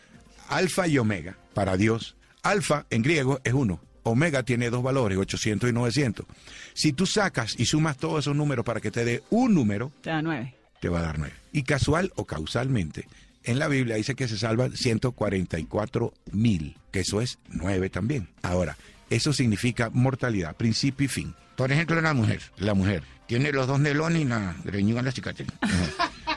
Alfa 0.50 0.88
y 0.88 0.98
omega, 0.98 1.38
para 1.54 1.78
Dios. 1.78 2.16
Alfa 2.44 2.86
en 2.90 3.04
griego 3.04 3.40
es 3.44 3.54
1. 3.54 3.80
Omega 4.08 4.44
tiene 4.44 4.70
dos 4.70 4.84
valores, 4.84 5.18
800 5.18 5.70
y 5.70 5.74
900. 5.74 6.26
Si 6.74 6.94
tú 6.94 7.06
sacas 7.06 7.56
y 7.60 7.66
sumas 7.66 7.98
todos 7.98 8.24
esos 8.26 8.36
números 8.36 8.66
para 8.66 8.80
que 8.82 8.92
te 8.92 9.04
dé 9.06 9.24
un 9.30 9.54
número, 9.54 9.92
Te 10.02 10.10
da 10.12 10.22
9. 10.22 10.54
te 10.80 10.90
va 10.90 11.00
a 11.00 11.04
dar 11.04 11.20
9. 11.20 11.34
Y 11.54 11.64
casual 11.64 12.12
o 12.16 12.26
causalmente, 12.26 13.08
en 13.44 13.60
la 13.60 13.68
Biblia 13.68 13.96
dice 13.96 14.16
que 14.16 14.28
se 14.28 14.38
salvan 14.38 14.76
144 14.76 16.14
mil, 16.32 16.76
que 16.92 17.00
eso 17.02 17.22
es 17.22 17.40
9 17.50 17.90
también. 17.90 18.28
Ahora, 18.42 18.78
eso 19.10 19.32
significa 19.34 19.90
mortalidad, 19.92 20.56
principio 20.56 21.06
y 21.06 21.08
fin. 21.10 21.36
Por 21.56 21.72
ejemplo, 21.72 22.00
la 22.02 22.14
mujer. 22.14 22.42
La 22.58 22.74
mujer. 22.74 23.04
Tiene 23.26 23.52
los 23.52 23.68
dos 23.68 23.80
nelones 23.80 24.22
y 24.22 24.26
la 24.26 24.56
greñuga 24.64 25.00
en 25.00 25.06
la 25.06 25.12
cicatriz. 25.12 25.48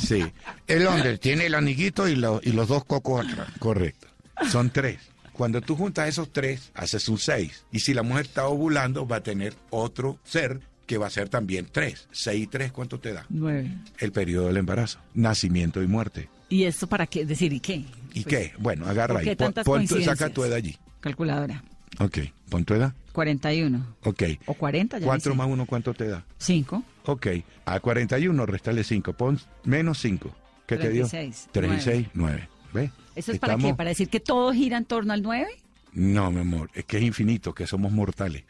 Sí, 0.00 0.24
El 0.66 0.86
hombre 0.86 1.18
tiene 1.18 1.46
el 1.46 1.54
aniguito 1.54 2.08
y, 2.08 2.16
lo- 2.16 2.40
y 2.42 2.52
los 2.52 2.68
dos 2.68 2.84
cocos 2.84 3.26
atrás. 3.26 3.48
correcto. 3.58 4.06
Son 4.50 4.70
tres. 4.70 4.98
Cuando 5.38 5.60
tú 5.60 5.76
juntas 5.76 6.08
esos 6.08 6.32
tres, 6.32 6.72
haces 6.74 7.08
un 7.08 7.16
6. 7.16 7.64
Y 7.70 7.78
si 7.78 7.94
la 7.94 8.02
mujer 8.02 8.26
está 8.26 8.48
ovulando, 8.48 9.06
va 9.06 9.16
a 9.16 9.22
tener 9.22 9.54
otro 9.70 10.18
ser 10.24 10.58
que 10.84 10.98
va 10.98 11.06
a 11.06 11.10
ser 11.10 11.28
también 11.28 11.68
3. 11.70 12.08
6 12.10 12.42
y 12.42 12.46
3, 12.48 12.72
¿cuánto 12.72 12.98
te 12.98 13.12
da? 13.12 13.24
9. 13.28 13.70
El 13.98 14.10
periodo 14.10 14.48
del 14.48 14.56
embarazo, 14.56 14.98
nacimiento 15.14 15.80
y 15.80 15.86
muerte. 15.86 16.28
¿Y 16.48 16.64
esto 16.64 16.88
para 16.88 17.06
qué? 17.06 17.24
Decir, 17.24 17.52
¿y 17.52 17.60
qué? 17.60 17.84
¿Y 18.14 18.24
Pues, 18.24 18.26
qué? 18.26 18.52
Bueno, 18.58 18.86
agarra 18.88 19.14
¿por 19.14 19.22
qué 19.22 19.30
ahí. 19.30 19.36
Pon- 19.36 19.52
pon 19.64 19.86
saca 19.86 20.28
tu 20.28 20.42
edad 20.42 20.54
allí. 20.56 20.76
Calculadora. 20.98 21.62
Ok, 22.00 22.18
pon 22.50 22.64
tu 22.64 22.74
edad. 22.74 22.92
41. 23.12 23.94
Ok. 24.02 24.22
O 24.46 24.54
40, 24.54 24.98
ya 24.98 25.06
4 25.06 25.36
más 25.36 25.46
1, 25.46 25.66
¿cuánto 25.66 25.94
te 25.94 26.08
da? 26.08 26.24
5. 26.38 26.82
Ok, 27.06 27.28
a 27.64 27.78
41 27.78 28.44
restale 28.44 28.82
5, 28.82 29.12
pon 29.12 29.38
menos 29.62 29.98
5. 30.00 30.34
¿Qué 30.66 30.76
te 30.78 30.90
dio? 30.90 31.06
36, 31.06 31.48
36, 31.52 32.08
9. 32.14 32.48
¿Ves? 32.72 32.90
¿Eso 33.18 33.32
es 33.32 33.38
para 33.40 33.56
qué? 33.56 33.74
¿Para 33.74 33.90
decir 33.90 34.08
que 34.08 34.20
todo 34.20 34.52
gira 34.52 34.76
en 34.76 34.84
torno 34.84 35.12
al 35.12 35.22
9? 35.22 35.48
No, 35.92 36.30
mi 36.30 36.40
amor, 36.40 36.70
es 36.74 36.84
que 36.84 36.98
es 36.98 37.02
infinito, 37.02 37.52
que 37.52 37.66
somos 37.66 37.90
mortales. 37.90 38.44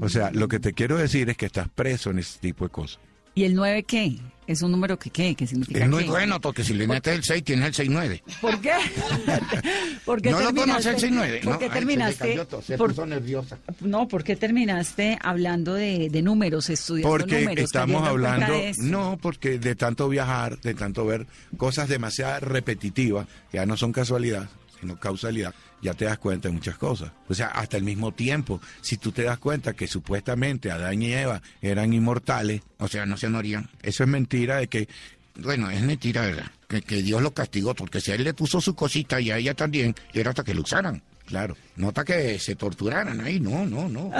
O 0.00 0.08
sea, 0.10 0.30
lo 0.32 0.48
que 0.48 0.60
te 0.60 0.74
quiero 0.74 0.98
decir 0.98 1.30
es 1.30 1.36
que 1.38 1.46
estás 1.46 1.68
preso 1.70 2.10
en 2.10 2.18
ese 2.18 2.38
tipo 2.38 2.64
de 2.66 2.70
cosas. 2.70 3.00
¿Y 3.34 3.44
el 3.44 3.54
9 3.54 3.82
qué? 3.84 4.18
¿Es 4.46 4.60
un 4.60 4.72
número 4.72 4.98
que 4.98 5.08
qué? 5.08 5.34
¿Qué 5.36 5.46
significa 5.46 5.84
Es 5.84 5.88
muy 5.88 6.02
qué? 6.04 6.10
bueno 6.10 6.40
porque 6.40 6.64
si 6.64 6.74
le 6.74 6.86
metes 6.86 7.14
el 7.14 7.22
6, 7.24 7.44
tienes 7.44 7.78
el 7.78 7.88
6-9. 7.90 8.22
¿Por 8.40 8.60
qué? 8.60 8.72
¿Por 10.04 10.20
qué 10.20 10.30
No 10.30 10.40
lo 10.40 10.50
terminaste- 10.52 10.90
conoce 10.92 11.06
el 11.06 11.12
6-9. 11.14 11.40
¿Por 11.44 11.52
no, 11.52 11.58
qué 11.58 11.64
ay, 11.64 11.70
se 11.70 11.74
terminaste? 11.76 12.44
todo, 12.46 12.62
se 12.62 12.76
por- 12.76 12.90
puso 12.90 13.06
nerviosa. 13.06 13.58
no, 13.80 14.08
¿por 14.08 14.24
qué 14.24 14.36
terminaste 14.36 15.16
hablando 15.22 15.74
de, 15.74 16.08
de 16.10 16.22
números, 16.22 16.68
estudiando 16.70 17.08
Porque 17.10 17.40
números? 17.40 17.64
estamos 17.64 18.06
hablando, 18.06 18.52
no, 18.78 19.16
porque 19.22 19.58
de 19.58 19.74
tanto 19.76 20.08
viajar, 20.08 20.58
de 20.60 20.74
tanto 20.74 21.06
ver 21.06 21.26
cosas 21.56 21.88
demasiado 21.88 22.40
repetitivas, 22.40 23.26
que 23.50 23.58
ya 23.58 23.66
no 23.66 23.76
son 23.76 23.92
casualidad, 23.92 24.48
sino 24.82 24.98
causalidad, 24.98 25.54
ya 25.80 25.94
te 25.94 26.04
das 26.06 26.18
cuenta 26.18 26.48
de 26.48 26.54
muchas 26.54 26.76
cosas. 26.76 27.12
O 27.28 27.34
sea, 27.34 27.46
hasta 27.46 27.76
el 27.76 27.84
mismo 27.84 28.12
tiempo, 28.12 28.60
si 28.80 28.96
tú 28.96 29.12
te 29.12 29.22
das 29.22 29.38
cuenta 29.38 29.74
que 29.74 29.86
supuestamente 29.86 30.72
Adán 30.72 31.00
y 31.00 31.12
Eva 31.12 31.40
eran 31.62 31.92
inmortales, 31.94 32.62
O 32.78 32.88
sea, 32.88 33.06
no 33.06 33.16
se 33.16 33.28
morían. 33.28 33.70
eso 33.80 34.02
es 34.02 34.08
mentira 34.08 34.56
de 34.56 34.66
que 34.66 34.88
Bueno, 35.36 35.70
es 35.70 35.82
mentira, 35.82 36.22
¿verdad? 36.22 36.50
que, 36.68 37.02
Dios 37.02 37.22
lo 37.22 37.32
castigó, 37.32 37.74
porque 37.74 38.00
si 38.00 38.10
él 38.10 38.24
le 38.24 38.34
puso 38.34 38.60
su 38.60 38.74
cosita 38.74 39.20
y 39.20 39.30
a 39.30 39.38
ella 39.38 39.54
también, 39.54 39.94
era 40.12 40.30
hasta 40.30 40.42
que 40.42 40.54
lo 40.54 40.62
usaran. 40.62 41.00
Claro. 41.26 41.56
Nota 41.76 42.04
que 42.04 42.38
se 42.38 42.56
torturaran 42.56 43.20
ahí, 43.20 43.38
no, 43.38 43.64
no. 43.64 43.88
No, 43.88 44.10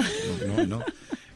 no, 0.47 0.67
no. 0.67 0.85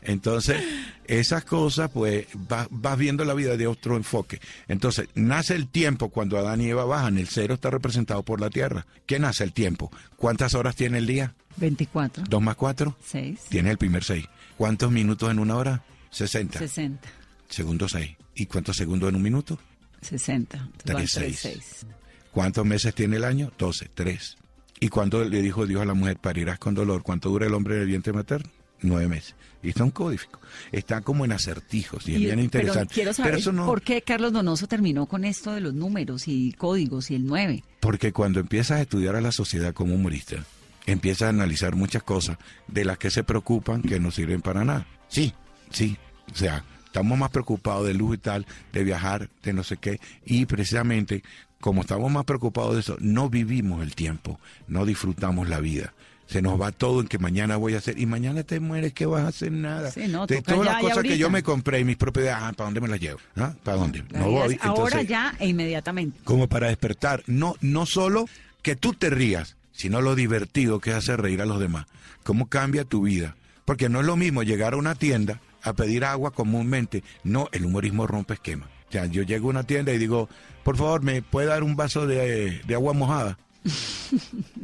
Entonces, 0.07 0.62
esas 1.07 1.44
cosas, 1.44 1.90
pues, 1.90 2.26
va- 2.50 2.66
vas 2.70 2.96
viendo 2.96 3.24
la 3.24 3.34
vida 3.34 3.57
de 3.57 3.66
otro 3.66 3.96
enfoque. 3.96 4.40
Entonces, 4.68 5.09
nace 5.14 5.54
el 5.54 5.68
tiempo 5.68 6.09
cuando 6.11 6.38
Adán 6.38 6.61
y 6.61 6.68
Eva 6.68 6.84
bajan. 6.84 7.18
El 7.18 7.28
cero 7.28 7.54
está 7.54 7.70
representado 7.70 8.22
por 8.22 8.40
la 8.40 8.48
tierra. 8.50 8.86
¿Qué 9.07 9.18
nace 9.18 9.44
el 9.44 9.52
tiempo? 9.52 9.90
¿Cuántas 10.16 10.54
horas 10.54 10.76
tiene 10.76 10.98
el 10.98 11.07
día? 11.07 11.34
24. 11.57 12.24
¿Dos 12.28 12.42
más 12.42 12.54
cuatro? 12.57 12.96
6. 13.04 13.40
Tiene 13.48 13.70
el 13.70 13.78
primer 13.78 14.04
seis. 14.04 14.26
¿Cuántos 14.57 14.90
minutos 14.92 15.30
en 15.30 15.38
una 15.38 15.57
hora? 15.57 15.82
60. 16.11 16.59
60. 16.59 17.09
Segundo 17.48 17.88
seis. 17.88 18.16
¿Y 18.34 18.46
cuántos 18.46 18.76
segundos 18.76 19.09
en 19.09 19.16
un 19.16 19.22
minuto? 19.22 19.59
60. 20.02 20.59
Van 20.59 20.72
Tres, 20.76 20.96
tres, 20.96 21.11
seis. 21.12 21.38
seis. 21.40 21.86
¿Cuántos 22.30 22.64
meses 22.66 22.94
tiene 22.94 23.16
el 23.16 23.24
año? 23.24 23.50
12, 23.59 23.88
3. 23.94 24.36
¿Y 24.78 24.88
cuándo 24.90 25.24
le 25.24 25.40
dijo 25.40 25.66
Dios 25.66 25.80
a 25.80 25.86
la 25.86 25.94
mujer, 25.94 26.18
parirás 26.18 26.59
con 26.59 26.74
dolor? 26.74 27.02
¿Cuánto 27.02 27.30
dura 27.30 27.46
el 27.46 27.54
hombre 27.54 27.76
en 27.76 27.80
el 27.82 27.86
vientre 27.86 28.12
materno? 28.12 28.50
Nueve 28.83 29.09
meses. 29.09 29.35
Y 29.62 29.70
está 29.70 29.85
un 29.85 29.91
códifico. 29.91 30.39
Está 30.70 31.01
como 31.01 31.24
en 31.24 31.33
acertijos 31.33 32.07
y 32.09 32.14
es 32.14 32.20
Y- 32.20 32.24
bien 32.27 32.39
interesante. 32.41 32.87
Pero 32.89 32.95
quiero 32.95 33.12
saber 33.14 33.35
eso 33.37 33.53
no, 33.53 33.66
por 33.66 33.83
qué 33.83 34.03
Carlos 34.03 34.33
Donoso 34.33 34.66
terminó 34.68 35.07
con 35.07 35.24
esto 35.24 35.53
de 35.53 35.61
los 35.61 35.74
números 35.74 36.29
y 36.29 36.53
códigos 36.53 37.11
y 37.11 37.14
el 37.16 37.27
9. 37.27 37.64
porque 37.81 38.12
cuando 38.12 38.39
empiezas 38.41 38.79
a 38.79 38.83
estudiar 38.83 39.16
a 39.16 39.20
la 39.20 39.33
sociedad 39.33 39.72
como 39.74 39.95
humorista, 39.95 40.45
empiezas 40.87 41.22
a 41.27 41.29
analizar 41.31 41.74
muchas 41.74 42.03
cosas 42.03 42.37
de 42.68 42.85
las 42.85 42.99
que 42.99 43.11
se 43.11 43.24
preocupan 43.24 43.83
que 43.83 43.99
no 43.99 44.11
sirven 44.11 44.43
para 44.43 44.64
nada. 44.64 44.87
Sí, 45.09 45.33
sí. 45.70 45.97
O 46.33 46.37
sea, 46.37 46.64
estamos 46.85 47.18
más 47.18 47.31
preocupados 47.31 47.87
de 47.87 47.95
luz 47.95 48.16
y 48.16 48.18
tal, 48.18 48.47
de 48.72 48.85
viajar, 48.85 49.31
de 49.43 49.53
no 49.53 49.64
sé 49.64 49.79
qué. 49.79 50.01
Y 50.24 50.47
precisamente, 50.47 51.22
como 51.61 51.81
estamos 51.81 52.11
más 52.12 52.24
preocupados 52.24 52.74
de 52.74 52.81
eso, 52.81 52.97
no 53.01 53.31
vivimos 53.31 53.83
el 53.83 53.95
tiempo, 53.95 54.39
no 54.68 54.85
disfrutamos 54.85 55.49
la 55.49 55.61
vida. 55.61 55.93
Se 56.27 56.43
nos 56.43 56.61
va 56.61 56.72
todo 56.72 57.01
en 57.01 57.07
que 57.07 57.18
mañana 57.18 57.57
voy 57.57 57.74
a 57.74 57.79
hacer. 57.79 57.99
Y 57.99 58.07
mañana 58.07 58.43
te 58.43 58.59
mueres, 58.59 58.93
que 58.93 59.07
vas 59.07 59.24
a 59.24 59.29
hacer 59.29 59.53
nada. 59.53 59.91
Sí, 59.91 60.09
no, 60.09 60.27
de 60.27 60.43
todas 60.43 60.66
las 60.66 60.81
cosas 60.81 61.03
que 61.03 61.18
yo 61.18 61.31
me 61.31 61.43
compré 61.43 61.81
y 61.81 61.85
mis 61.85 61.97
propiedades, 61.97 62.43
ah, 62.43 62.53
¿para 62.53 62.66
dónde 62.66 62.81
me 62.81 62.89
las 62.89 63.01
llevo? 63.01 63.20
¿Ah? 63.37 63.55
¿Para 63.62 63.77
dónde? 63.77 64.03
No 64.11 64.31
voy. 64.31 64.59
ahora 64.61 65.03
ya 65.03 65.35
e 65.39 65.49
inmediatamente. 65.49 66.18
como 66.24 66.49
para 66.49 66.68
despertar. 66.68 67.22
No, 67.27 67.55
no 67.61 67.87
solo 67.87 68.27
que 68.62 68.74
tú 68.74 68.93
te 68.93 69.11
rías, 69.11 69.57
sino 69.72 70.01
lo 70.01 70.14
divertido 70.14 70.81
que 70.81 70.91
es 70.91 70.97
hacer 70.97 71.20
reír 71.20 71.43
a 71.43 71.47
los 71.47 71.61
demás. 71.61 71.87
¿Cómo 72.24 72.49
cambia 72.49 72.85
tu 72.85 73.03
vida? 73.03 73.37
Porque 73.64 73.89
no 73.89 74.01
es 74.01 74.07
lo 74.07 74.16
mismo 74.16 74.43
llegar 74.43 74.74
a 74.74 74.77
una 74.79 74.95
tienda 74.95 75.41
a 75.62 75.74
pedir 75.74 76.05
agua 76.05 76.33
comúnmente. 76.33 77.05
No, 77.22 77.49
el 77.53 77.64
humorismo 77.64 78.07
rompe 78.07 78.35
esquema. 78.35 78.68
O 78.89 78.93
sea, 78.93 79.07
yo 79.07 79.22
llego 79.22 79.49
a 79.49 79.51
una 79.51 79.64
tienda 79.64 79.93
y 79.93 79.99
digo, 79.99 80.29
por 80.64 80.77
favor, 80.77 81.03
¿me 81.03 81.22
puede 81.22 81.49
dar 81.49 81.62
un 81.62 81.77
vaso 81.77 82.07
de, 82.07 82.61
de 82.66 82.74
agua 82.74 82.93
mojada? 82.93 83.39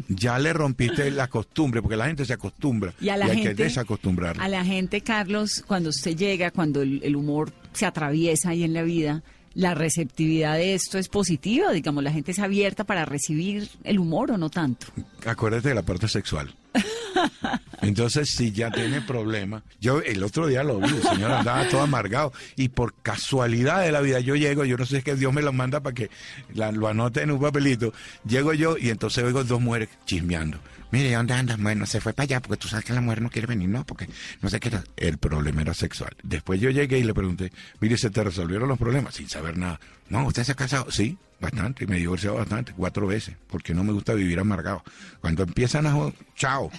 Ya 0.08 0.38
le 0.38 0.52
rompiste 0.52 1.10
la 1.10 1.28
costumbre, 1.28 1.82
porque 1.82 1.96
la 1.96 2.06
gente 2.06 2.24
se 2.24 2.32
acostumbra. 2.32 2.94
Y 3.00 3.08
a 3.08 3.16
la 3.16 3.26
hay 3.26 3.36
que 3.36 3.48
gente, 3.48 3.64
desacostumbrarla. 3.64 4.42
a 4.42 4.48
la 4.48 4.64
gente, 4.64 5.00
Carlos, 5.00 5.62
cuando 5.66 5.90
usted 5.90 6.16
llega, 6.16 6.50
cuando 6.50 6.82
el, 6.82 7.00
el 7.02 7.16
humor 7.16 7.52
se 7.72 7.86
atraviesa 7.86 8.50
ahí 8.50 8.64
en 8.64 8.74
la 8.74 8.82
vida, 8.82 9.22
la 9.54 9.74
receptividad 9.74 10.56
de 10.56 10.74
esto 10.74 10.98
es 10.98 11.08
positiva, 11.08 11.72
digamos, 11.72 12.02
la 12.02 12.12
gente 12.12 12.32
es 12.32 12.38
abierta 12.38 12.84
para 12.84 13.04
recibir 13.04 13.68
el 13.84 13.98
humor 13.98 14.30
o 14.32 14.38
no 14.38 14.50
tanto. 14.50 14.86
acuérdate 15.26 15.68
de 15.68 15.74
la 15.74 15.82
parte 15.82 16.08
sexual. 16.08 16.54
Entonces, 17.82 18.30
si 18.30 18.52
ya 18.52 18.70
tiene 18.70 19.00
problemas, 19.00 19.62
yo 19.80 20.00
el 20.00 20.22
otro 20.22 20.46
día 20.46 20.62
lo 20.62 20.78
vi, 20.78 20.88
el 20.88 21.02
señor 21.02 21.32
andaba 21.32 21.68
todo 21.68 21.82
amargado 21.82 22.32
y 22.56 22.68
por 22.68 22.94
casualidad 23.02 23.82
de 23.82 23.92
la 23.92 24.00
vida 24.00 24.20
yo 24.20 24.36
llego, 24.36 24.64
yo 24.64 24.76
no 24.76 24.84
sé 24.84 24.90
si 24.90 24.96
es 24.98 25.04
que 25.04 25.16
Dios 25.16 25.32
me 25.32 25.42
lo 25.42 25.52
manda 25.52 25.80
para 25.80 25.94
que 25.94 26.10
lo 26.54 26.88
anote 26.88 27.22
en 27.22 27.30
un 27.32 27.40
papelito, 27.40 27.92
llego 28.24 28.54
yo 28.54 28.76
y 28.78 28.90
entonces 28.90 29.24
oigo 29.24 29.44
dos 29.44 29.60
mujeres 29.60 29.88
chismeando. 30.06 30.58
Mire, 30.92 31.12
¿dónde 31.14 31.34
andas? 31.34 31.58
Bueno, 31.60 31.86
se 31.86 32.00
fue 32.00 32.12
para 32.12 32.24
allá 32.24 32.40
porque 32.40 32.58
tú 32.58 32.68
sabes 32.68 32.84
que 32.84 32.92
la 32.92 33.00
mujer 33.00 33.20
no 33.22 33.30
quiere 33.30 33.46
venir, 33.48 33.68
no, 33.68 33.84
porque 33.84 34.08
no 34.40 34.48
sé 34.48 34.60
qué 34.60 34.68
era. 34.68 34.84
El 34.96 35.18
problema 35.18 35.62
era 35.62 35.74
sexual. 35.74 36.14
Después 36.22 36.60
yo 36.60 36.70
llegué 36.70 36.98
y 36.98 37.02
le 37.04 37.14
pregunté, 37.14 37.50
mire, 37.80 37.96
¿se 37.96 38.10
te 38.10 38.22
resolvieron 38.22 38.68
los 38.68 38.78
problemas? 38.78 39.14
Sin 39.14 39.28
saber 39.28 39.56
nada. 39.58 39.80
No, 40.10 40.26
¿usted 40.26 40.44
se 40.44 40.52
ha 40.52 40.54
casado? 40.54 40.90
Sí, 40.90 41.16
bastante, 41.40 41.86
me 41.86 41.96
he 41.96 42.00
divorciado 42.00 42.36
bastante, 42.36 42.72
cuatro 42.76 43.06
veces, 43.06 43.34
porque 43.48 43.72
no 43.74 43.82
me 43.82 43.92
gusta 43.92 44.12
vivir 44.14 44.38
amargado. 44.38 44.84
Cuando 45.20 45.42
empiezan 45.42 45.86
a... 45.86 45.92
jo- 45.92 46.12
Chao. 46.36 46.70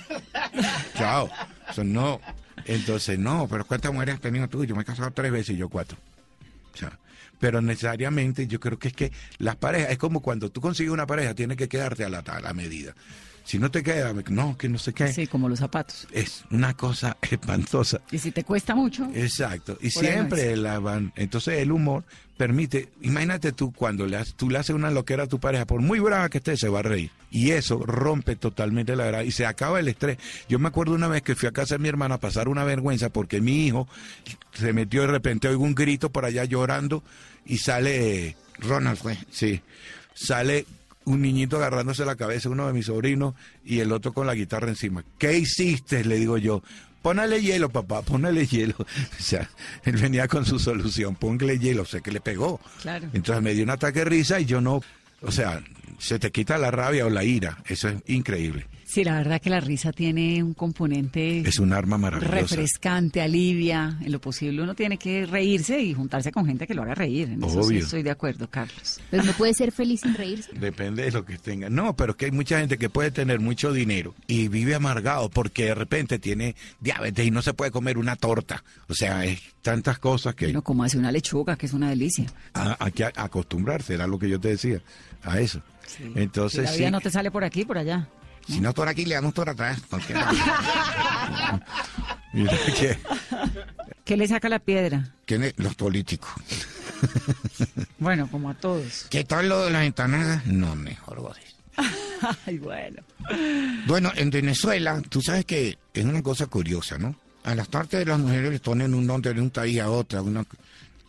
Chao. 0.96 1.30
No. 1.84 2.22
Entonces, 2.66 3.18
no, 3.20 3.48
pero 3.50 3.66
¿cuántas 3.66 3.92
mujeres 3.92 4.16
has 4.16 4.22
tenido 4.22 4.48
tú? 4.48 4.64
Yo 4.64 4.76
me 4.76 4.84
he 4.84 4.86
casado 4.86 5.10
tres 5.12 5.32
veces 5.32 5.56
y 5.56 5.58
yo 5.58 5.70
cuatro. 5.70 5.98
Pero 7.40 7.62
necesariamente 7.62 8.48
yo 8.48 8.60
creo 8.60 8.80
que 8.80 8.88
es 8.90 8.94
que 8.94 9.12
las 9.38 9.56
parejas, 9.58 9.90
es 9.92 9.98
como 9.98 10.22
cuando 10.22 10.50
tú 10.50 10.62
consigues 10.62 10.94
una 10.94 11.06
pareja, 11.08 11.34
tiene 11.34 11.58
que 11.58 11.68
quedarte 11.68 12.06
a 12.06 12.10
la, 12.10 12.20
a 12.20 12.40
la 12.40 12.54
medida. 12.54 12.94
Si 13.44 13.60
no 13.60 13.70
te 13.70 13.84
queda, 13.84 14.14
no, 14.30 14.58
que 14.58 14.70
no 14.70 14.78
sé 14.78 14.94
qué. 14.94 15.12
Sí, 15.12 15.28
como 15.28 15.50
los 15.50 15.60
zapatos. 15.60 16.08
Es 16.12 16.46
una 16.50 16.74
cosa 16.76 17.18
espantosa. 17.22 18.02
Y 18.12 18.18
si 18.18 18.32
te 18.32 18.44
cuesta 18.44 18.74
mucho, 18.74 19.08
Exacto. 19.14 19.78
Y 19.82 19.90
siempre 19.90 20.56
la 20.56 20.80
van. 20.80 21.12
Entonces 21.16 21.60
el 21.60 21.72
humor 21.72 22.04
permite. 22.38 22.90
Imagínate 23.02 23.52
tú 23.52 23.74
cuando 23.74 24.08
le 24.08 24.18
haces, 24.18 24.36
tú 24.36 24.50
le 24.50 24.60
haces 24.60 24.76
una 24.76 24.92
loquera 24.92 25.24
a 25.24 25.28
tu 25.28 25.40
pareja, 25.40 25.66
por 25.66 25.82
muy 25.82 26.00
brava 26.00 26.30
que 26.30 26.38
esté, 26.38 26.56
se 26.56 26.70
va 26.70 26.80
a 26.80 26.84
reír. 26.84 27.12
Y 27.32 27.52
eso 27.52 27.80
rompe 27.80 28.36
totalmente 28.36 28.96
la 28.96 29.06
verdad 29.06 29.22
y 29.24 29.32
se 29.32 29.46
acaba 29.46 29.80
el 29.80 29.88
estrés. 29.90 30.18
Yo 30.48 30.58
me 30.58 30.70
acuerdo 30.70 30.94
una 30.94 31.08
vez 31.08 31.22
que 31.22 31.36
fui 31.36 31.50
a 31.50 31.52
casa 31.52 31.76
de 31.76 31.80
mi 31.80 31.90
hermana 31.90 32.16
a 32.16 32.20
pasar 32.20 32.48
una 32.48 32.64
vergüenza 32.64 33.10
porque 33.10 33.42
mi 33.42 33.68
hijo 33.68 33.88
se 34.54 34.72
metió 34.72 35.02
de 35.02 35.08
repente, 35.08 35.48
oigo 35.48 35.64
un 35.64 35.76
grito 35.76 36.12
por 36.12 36.26
allá 36.26 36.46
llorando 36.46 37.04
y 37.46 37.58
sale. 37.58 38.38
Ronald 38.60 38.98
fue. 38.98 39.18
Sí. 39.32 39.62
Sale 40.14 40.66
un 41.06 41.22
niñito 41.22 41.58
agarrándose 41.58 42.06
la 42.06 42.16
cabeza, 42.16 42.50
uno 42.50 42.68
de 42.68 42.74
mis 42.74 42.86
sobrinos, 42.86 43.36
y 43.66 43.80
el 43.80 43.92
otro 43.92 44.14
con 44.14 44.28
la 44.28 44.36
guitarra 44.36 44.70
encima. 44.70 45.04
¿Qué 45.18 45.38
hiciste? 45.38 46.04
Le 46.04 46.18
digo 46.18 46.38
yo. 46.38 46.64
Pónale 47.02 47.42
hielo, 47.42 47.70
papá, 47.70 48.02
póngale 48.02 48.48
hielo. 48.48 48.76
O 49.20 49.22
sea, 49.22 49.50
él 49.84 49.98
venía 49.98 50.28
con 50.28 50.46
su 50.46 50.58
solución, 50.58 51.16
póngale 51.16 51.60
hielo, 51.60 51.86
sé 51.86 52.02
que 52.02 52.12
le 52.12 52.22
pegó. 52.22 52.62
Claro. 52.82 53.10
Entonces 53.14 53.44
me 53.44 53.54
dio 53.54 53.64
un 53.64 53.72
ataque 53.72 54.00
de 54.00 54.06
risa 54.06 54.40
y 54.40 54.46
yo 54.46 54.62
no, 54.62 54.82
o 55.22 55.32
sea, 55.32 55.62
se 56.00 56.20
te 56.20 56.32
quita 56.32 56.58
la 56.58 56.72
rabia 56.72 57.06
o 57.06 57.10
la 57.10 57.24
ira. 57.24 57.58
Eso 57.66 57.90
es 57.90 57.96
increíble. 58.08 58.68
Sí, 58.94 59.04
la 59.04 59.16
verdad 59.18 59.42
que 59.42 59.50
la 59.50 59.60
risa 59.60 59.92
tiene 59.92 60.44
un 60.44 60.54
componente 60.54 61.40
Es 61.40 61.60
un 61.60 61.74
arma 61.74 61.98
maravillosa. 61.98 62.34
refrescante, 62.56 63.22
alivia, 63.22 63.98
en 64.02 64.12
lo 64.12 64.20
posible 64.22 64.62
uno 64.62 64.76
tiene 64.76 64.98
que 64.98 65.26
reírse 65.26 65.82
y 65.82 65.94
juntarse 65.94 66.32
con 66.32 66.46
gente 66.46 66.68
que 66.68 66.74
lo 66.74 66.84
haga 66.84 66.94
reír. 66.96 67.30
En 67.30 67.44
eso 67.44 67.64
sí 67.64 67.68
Obvio. 67.70 67.80
estoy 67.80 68.04
de 68.04 68.12
acuerdo, 68.12 68.50
Carlos. 68.50 69.00
Pues 69.10 69.26
no 69.26 69.32
puede 69.34 69.54
ser 69.54 69.72
feliz 69.72 70.02
sin 70.02 70.14
reírse. 70.14 70.52
Depende 70.54 71.04
de 71.04 71.12
lo 71.12 71.26
que 71.26 71.38
tenga. 71.38 71.70
No, 71.70 71.96
pero 71.96 72.12
es 72.12 72.18
que 72.18 72.26
hay 72.26 72.32
mucha 72.32 72.60
gente 72.60 72.78
que 72.78 72.90
puede 72.90 73.12
tener 73.12 73.40
mucho 73.40 73.74
dinero 73.74 74.14
y 74.28 74.48
vive 74.48 74.76
amargado 74.76 75.30
porque 75.30 75.66
de 75.66 75.76
repente 75.76 76.20
tiene 76.20 76.56
diabetes 76.80 77.26
y 77.26 77.32
no 77.32 77.42
se 77.42 77.54
puede 77.54 77.72
comer 77.72 77.98
una 77.98 78.16
torta. 78.16 78.64
O 78.88 78.94
sea, 78.94 79.26
es 79.26 79.42
tantas 79.62 79.98
cosas 80.00 80.36
que 80.36 80.46
Bueno, 80.46 80.62
como 80.62 80.84
hace 80.84 80.98
una 80.98 81.12
lechuga, 81.12 81.56
que 81.56 81.66
es 81.66 81.74
una 81.74 81.90
delicia. 81.90 82.26
a- 82.54 82.78
hay 82.80 82.92
que 82.92 83.06
acostumbrarse, 83.06 83.94
era 83.96 84.08
lo 84.08 84.20
que 84.20 84.30
yo 84.30 84.40
te 84.40 84.50
decía, 84.50 84.82
a 85.24 85.40
eso. 85.40 85.62
Si 85.88 86.04
Entonces, 86.16 86.64
la 86.64 86.72
sí, 86.72 86.80
vida 86.80 86.92
no 86.92 87.02
te 87.02 87.10
sale 87.10 87.32
por 87.32 87.44
aquí, 87.44 87.66
por 87.66 87.78
allá. 87.78 88.08
Si 88.48 88.60
no 88.60 88.74
por 88.74 88.88
aquí, 88.88 89.06
le 89.06 89.16
damos 89.16 89.34
por 89.34 89.50
atrás. 89.50 89.80
porque- 89.90 90.14
mira 92.34 92.58
que- 92.78 92.98
¿Qué 94.06 94.18
le 94.18 94.28
saca 94.28 94.50
la 94.50 94.60
piedra? 94.60 95.10
Los 95.58 95.76
políticos. 95.76 96.32
Bueno, 98.00 98.28
como 98.30 98.50
a 98.50 98.54
todos. 98.54 99.08
¿Qué 99.10 99.24
tal 99.26 99.50
lo 99.50 99.66
de 99.66 99.72
las 99.72 99.86
empanadas? 99.86 100.46
No, 100.46 100.76
mejor 100.76 101.20
godes. 101.22 101.56
Ay, 102.46 102.58
bueno. 102.58 103.02
Bueno, 103.88 104.12
en 104.16 104.30
Venezuela, 104.30 105.02
tú 105.10 105.22
sabes 105.22 105.46
que 105.46 105.78
es 105.94 106.06
una 106.06 106.22
cosa 106.22 106.46
curiosa, 106.48 106.98
¿no? 106.98 107.16
A 107.44 107.56
las 107.56 107.68
partes 107.68 108.00
de 108.00 108.06
las 108.06 108.20
mujeres 108.20 108.52
les 108.52 108.62
ponen 108.62 108.94
un 108.94 109.06
nombre 109.06 109.34
de 109.34 109.42
un 109.42 109.50
país 109.50 109.80
a 109.82 109.90
otra. 109.90 110.22
Una... 110.22 110.46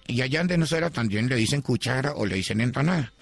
Y 0.06 0.20
allá 0.22 0.40
en 0.40 0.46
Venezuela 0.48 0.90
también 0.90 1.28
le 1.28 1.36
dicen 1.36 1.62
cuchara 1.62 2.12
o 2.14 2.26
le 2.26 2.36
dicen 2.36 2.60
empanada. 2.60 3.12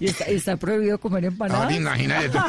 ¿Y 0.00 0.06
está, 0.06 0.24
está 0.24 0.56
prohibido 0.56 0.98
comer 0.98 1.24
empanadas? 1.26 1.64
Ahora 1.64 1.76
imagínate 1.76 2.28
tú. 2.30 2.38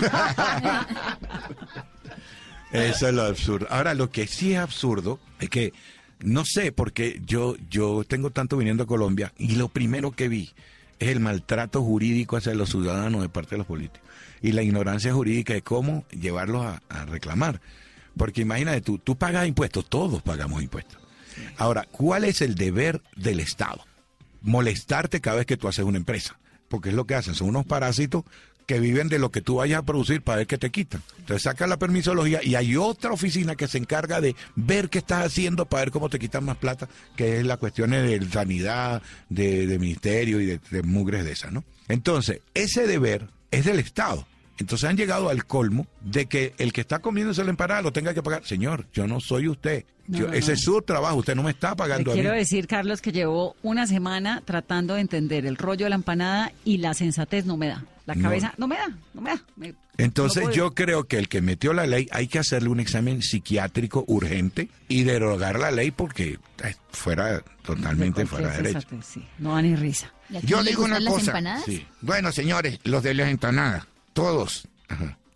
Eso 2.72 3.08
es 3.08 3.14
lo 3.14 3.24
absurdo. 3.24 3.68
Ahora, 3.70 3.93
lo 3.93 4.10
que 4.10 4.28
sí 4.28 4.54
es 4.54 4.60
absurdo 4.60 5.20
es 5.39 5.50
que 5.50 5.74
no 6.20 6.43
sé, 6.46 6.72
porque 6.72 7.22
yo, 7.26 7.56
yo 7.70 8.04
tengo 8.04 8.32
tanto 8.32 8.58
viniendo 8.58 8.84
a 8.84 8.88
Colombia 8.88 9.34
y 9.38 9.56
lo 9.56 9.70
primero 9.70 10.12
que 10.12 10.28
vi 10.28 10.52
es 11.00 11.10
el 11.10 11.20
maltrato 11.20 11.82
jurídico 11.84 12.38
hacia 12.38 12.54
los 12.56 12.70
ciudadanos 12.70 13.22
de 13.22 13.30
parte 13.30 13.52
de 13.52 13.58
los 13.60 13.68
políticos 13.68 14.02
y 14.41 14.52
la 14.52 14.64
ignorancia 14.64 15.14
jurídica 15.14 15.54
de 15.54 15.62
cómo 15.62 16.06
llevarlos 16.10 16.66
a, 16.66 16.82
a 16.89 17.06
reclamar. 17.06 17.62
Porque 18.18 18.41
imagínate 18.41 18.82
tú, 18.82 18.98
tú 18.98 19.16
pagas 19.18 19.48
impuestos, 19.48 19.88
todos 19.89 20.22
pagamos 20.22 20.62
impuestos. 20.62 20.98
Ahora, 21.58 21.86
¿cuál 21.91 22.24
es 22.24 22.41
el 22.41 22.56
deber 22.56 23.02
del 23.16 23.39
Estado? 23.39 23.86
Molestarte 24.46 25.20
cada 25.20 25.38
vez 25.38 25.46
que 25.46 25.58
tú 25.58 25.68
haces 25.68 25.84
una 25.84 25.98
empresa. 25.98 26.39
Porque 26.70 26.89
es 26.89 26.96
lo 26.96 27.06
que 27.06 27.16
hacen, 27.16 27.36
son 27.36 27.50
unos 27.50 27.66
parásitos 27.66 28.24
que 28.66 28.80
viven 28.80 29.10
de 29.10 29.20
lo 29.20 29.30
que 29.32 29.41
tú 29.41 29.56
vayas 29.56 29.80
a 29.80 29.86
producir 29.86 30.22
para 30.22 30.38
ver 30.38 30.48
qué 30.48 30.58
te 30.58 30.72
quitan. 30.72 31.04
Entonces 31.20 31.43
saca 31.43 31.68
la 31.68 31.78
permisología 31.78 32.43
y 32.43 32.56
hay 32.56 32.76
otra 32.76 33.12
oficina 33.12 33.56
que 33.56 33.68
se 33.68 33.78
encarga 33.78 34.22
de 34.22 34.36
ver 34.56 34.89
qué 34.89 35.00
estás 35.00 35.26
haciendo 35.26 35.66
para 35.66 35.82
ver 35.82 35.91
cómo 35.91 36.10
te 36.10 36.20
quitan 36.20 36.46
más 36.46 36.58
plata, 36.58 36.89
que 37.16 37.39
es 37.39 37.46
la 37.46 37.58
cuestión 37.58 37.91
de 37.91 38.28
sanidad, 38.32 39.02
de, 39.30 39.68
de 39.68 39.80
ministerio 39.80 40.41
y 40.41 40.46
de, 40.46 40.60
de 40.72 40.84
mugres 40.84 41.26
de 41.26 41.32
esas, 41.34 41.52
¿no? 41.52 41.64
Entonces, 41.88 42.41
ese 42.54 42.88
deber 42.88 43.28
es 43.52 43.66
del 43.66 43.80
Estado. 43.80 44.26
Entonces 44.58 44.89
han 44.89 44.95
llegado 44.97 45.30
al 45.30 45.45
colmo 45.45 45.86
de 46.01 46.28
que 46.28 46.53
el 46.58 46.72
que 46.72 46.82
está 46.82 46.99
comiéndose 46.99 47.43
la 47.43 47.49
empanada 47.49 47.82
lo 47.82 47.91
tenga 47.91 48.14
que 48.14 48.24
pagar. 48.24 48.45
Señor, 48.45 48.88
yo 48.93 49.06
no 49.08 49.20
soy 49.20 49.47
usted. 49.49 49.86
No, 50.08 50.20
Yo- 50.20 50.28
no, 50.28 50.34
ese 50.34 50.49
no. 50.49 50.53
es 50.53 50.62
su 50.62 50.82
trabajo. 50.82 51.18
Usted 51.18 51.36
no 51.36 51.43
me 51.43 51.51
está 51.51 51.72
Le 51.72 51.76
pagando 51.76 52.12
a 52.12 52.16
mí. 52.16 52.22
quiero 52.22 52.36
decir, 52.36 52.68
Carlos, 52.68 53.01
que 53.01 53.12
llevo 53.12 53.56
una 53.64 53.86
semana 53.88 54.41
tratando 54.45 54.93
de 54.93 55.01
entender 55.01 55.45
el 55.45 55.58
rollo 55.58 55.86
de 55.86 55.89
la 55.89 55.95
empanada 55.95 56.51
y 56.64 56.78
la 56.78 56.93
sensatez 56.93 57.45
no 57.45 57.58
me 57.58 57.68
da. 57.68 57.84
La 58.06 58.14
cabeza 58.16 58.53
no, 58.58 58.68
me 58.68 58.76
da, 58.76 58.95
no 59.16 59.22
me 59.22 59.32
da. 59.32 59.41
Me- 59.56 59.74
Entonces 59.97 60.49
yo 60.53 60.76
creo 60.76 61.06
que 61.08 61.18
el 61.18 61.28
que 61.28 61.41
metió 61.41 61.74
la 61.74 61.88
ley 61.88 62.08
hay 62.12 62.28
que 62.28 62.38
hacerle 62.38 62.70
un 62.70 62.80
examen 62.80 63.24
psiquiátrico 63.24 64.06
urgente 64.08 64.70
y 64.88 65.03
derogar 65.06 65.58
la 65.60 65.72
ley 65.72 65.89
porque 65.89 66.38
eh, 66.64 66.76
fuera 66.91 67.41
totalmente 67.66 68.22
De 68.22 68.28
fuera 68.28 68.49
de 68.51 68.58
derecho. 68.62 68.88
sí. 69.01 69.26
No 69.39 69.56
da 69.56 69.64
ni 69.64 69.76
risa. 69.76 70.14
Yo 70.43 70.62
digo 70.64 70.84
una 70.84 71.03
cosa. 71.03 71.34
Sí. 71.66 71.84
Bueno, 72.01 72.32
señores, 72.32 72.80
los 72.84 73.01
de 73.01 73.16
las 73.16 73.28
empanadas, 73.30 73.88
todos, 74.16 74.68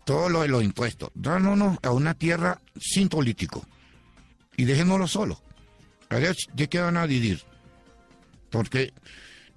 todos 0.04 0.32
los 0.32 0.40
de 0.42 0.48
los 0.48 0.64
impuestos, 0.64 1.10
dámonos 1.14 1.76
a 1.82 1.90
una 1.90 2.14
tierra 2.14 2.58
sin 2.80 3.10
político 3.10 3.62
y 4.56 4.64
déjenoslo 4.64 5.06
solo. 5.06 5.38
A 6.08 6.16
ver, 6.16 6.34
¿de 6.54 6.68
qué 6.68 6.80
van 6.80 6.96
a 6.96 7.06
dividir? 7.06 7.42
Porque 8.48 8.92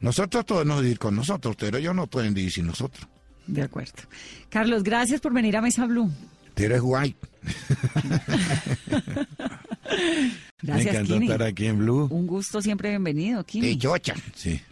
nosotros 0.01 0.43
podemos 0.43 0.82
dividir 0.82 0.99
con 0.99 1.15
nosotros, 1.15 1.55
pero 1.57 1.78
ellos 1.78 1.95
no 1.95 2.05
pueden 2.07 2.34
dividir 2.34 2.51
sin 2.53 2.67
nosotros. 2.67 3.07
De 3.47 3.61
acuerdo. 3.61 3.93
Carlos, 4.49 4.84
gracias 4.84 5.21
por 5.21 5.34
venir 5.34 5.55
a 5.55 5.61
Mesa 5.61 5.86
Blue. 5.86 6.11
Tú 6.53 6.63
eres 6.63 6.82
guay. 6.82 7.15
Gracias, 10.61 10.86
Me 10.86 10.91
encantó 10.91 11.13
Kini. 11.15 11.26
estar 11.26 11.43
aquí 11.43 11.65
en 11.67 11.78
Blue. 11.80 12.07
Un 12.09 12.26
gusto 12.28 12.61
siempre 12.61 12.89
bienvenido, 12.89 13.43
Kini. 13.43 13.78
chocha. 13.78 14.15
Sí. 14.36 14.61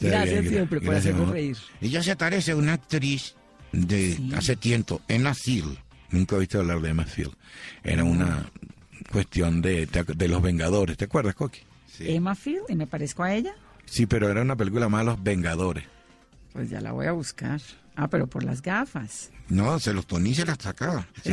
Gracias 0.00 0.40
bien, 0.42 0.52
siempre 0.54 0.80
por 0.80 0.94
hacernos 0.94 1.30
reír. 1.30 1.56
Ella 1.80 2.02
se 2.02 2.16
parece 2.16 2.52
a 2.52 2.56
una 2.56 2.74
actriz 2.74 3.34
de 3.72 4.18
hace 4.36 4.56
tiempo, 4.56 5.00
Emma 5.08 5.34
Seal. 5.34 5.78
Nunca 6.10 6.36
he 6.36 6.40
visto 6.40 6.60
hablar 6.60 6.80
de 6.80 6.90
Emma 6.90 7.04
Field. 7.04 7.34
Era 7.82 8.04
una 8.04 8.50
cuestión 9.10 9.60
de, 9.62 9.86
de 9.86 10.28
los 10.28 10.42
Vengadores. 10.42 10.96
¿Te 10.96 11.06
acuerdas, 11.06 11.34
Coqui? 11.34 11.60
Emma 12.00 12.34
Field, 12.34 12.64
y 12.68 12.76
me 12.76 12.86
parezco 12.86 13.22
a 13.22 13.34
ella. 13.34 13.54
Sí, 13.86 14.06
pero 14.06 14.28
era 14.28 14.42
una 14.42 14.56
película 14.56 14.88
más 14.88 15.04
Los 15.04 15.22
Vengadores. 15.22 15.84
Pues 16.52 16.70
ya 16.70 16.80
la 16.80 16.92
voy 16.92 17.06
a 17.06 17.12
buscar. 17.12 17.60
Ah, 17.96 18.08
pero 18.08 18.26
por 18.26 18.44
las 18.44 18.60
gafas. 18.60 19.30
No, 19.48 19.78
se 19.80 19.94
los 19.94 20.04
ponía 20.04 20.32
y 20.32 20.34
se 20.34 20.44
las 20.44 20.58
sacaba. 20.58 21.06
Sí, 21.22 21.32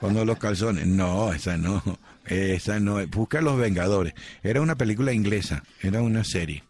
Cuando 0.00 0.24
los 0.24 0.38
calzones. 0.38 0.86
No, 0.86 1.32
esa 1.32 1.56
no. 1.58 1.82
Esa 2.24 2.80
no. 2.80 3.06
Busca 3.08 3.40
Los 3.40 3.58
Vengadores. 3.58 4.14
Era 4.42 4.60
una 4.60 4.76
película 4.76 5.12
inglesa. 5.12 5.62
Era 5.82 6.00
una 6.02 6.24
serie. 6.24 6.64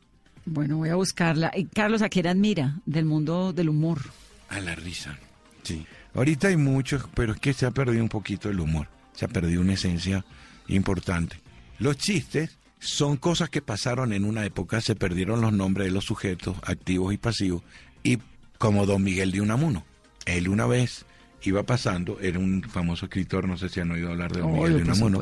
Bueno, 0.47 0.79
voy 0.79 0.89
a 0.89 0.95
buscarla. 0.95 1.51
Y 1.55 1.67
Carlos, 1.67 2.03
¿a 2.03 2.09
quién 2.09 2.27
admira 2.27 2.79
del 2.87 3.05
mundo 3.05 3.53
del 3.53 3.69
humor? 3.69 4.01
A 4.49 4.61
la 4.61 4.75
risa. 4.75 5.19
Sí. 5.63 5.85
Ahorita 6.15 6.49
hay 6.49 6.57
muchos, 6.57 7.05
pero 7.15 7.35
es 7.35 7.41
que 7.41 7.53
se 7.53 7.67
ha 7.67 7.71
perdido 7.73 8.03
un 8.03 8.09
poquito 8.09 8.49
el 8.49 8.61
humor. 8.61 8.89
Se 9.13 9.25
ha 9.25 9.29
perdido 9.29 9.61
una 9.61 9.75
esencia 9.75 10.25
importante. 10.69 11.39
Los 11.79 11.99
chistes 11.99 12.59
son 12.79 13.17
cosas 13.17 13.51
que 13.51 13.61
pasaron 13.61 14.13
en 14.13 14.25
una 14.25 14.45
época, 14.45 14.81
se 14.81 14.95
perdieron 14.95 15.41
los 15.41 15.53
nombres 15.53 15.89
de 15.89 15.93
los 15.93 16.05
sujetos 16.05 16.57
activos 16.63 17.13
y 17.13 17.19
pasivos. 17.19 17.63
Y 18.03 18.19
como 18.59 18.87
Don 18.87 19.03
Miguel 19.03 19.33
de 19.33 19.41
Unamuno, 19.41 19.85
él 20.25 20.49
una 20.49 20.67
vez 20.67 21.05
iba 21.43 21.65
pasando, 21.65 22.19
era 22.21 22.39
un 22.39 22.63
famoso 22.63 23.07
escritor, 23.07 23.47
no 23.47 23.57
sé 23.57 23.69
si 23.69 23.81
han 23.81 23.91
oído 23.91 24.11
hablar 24.11 24.33
de 24.33 24.41
Don 24.41 24.53
Miguel 24.53 24.77
de 24.77 24.83
Unamuno. 24.83 25.21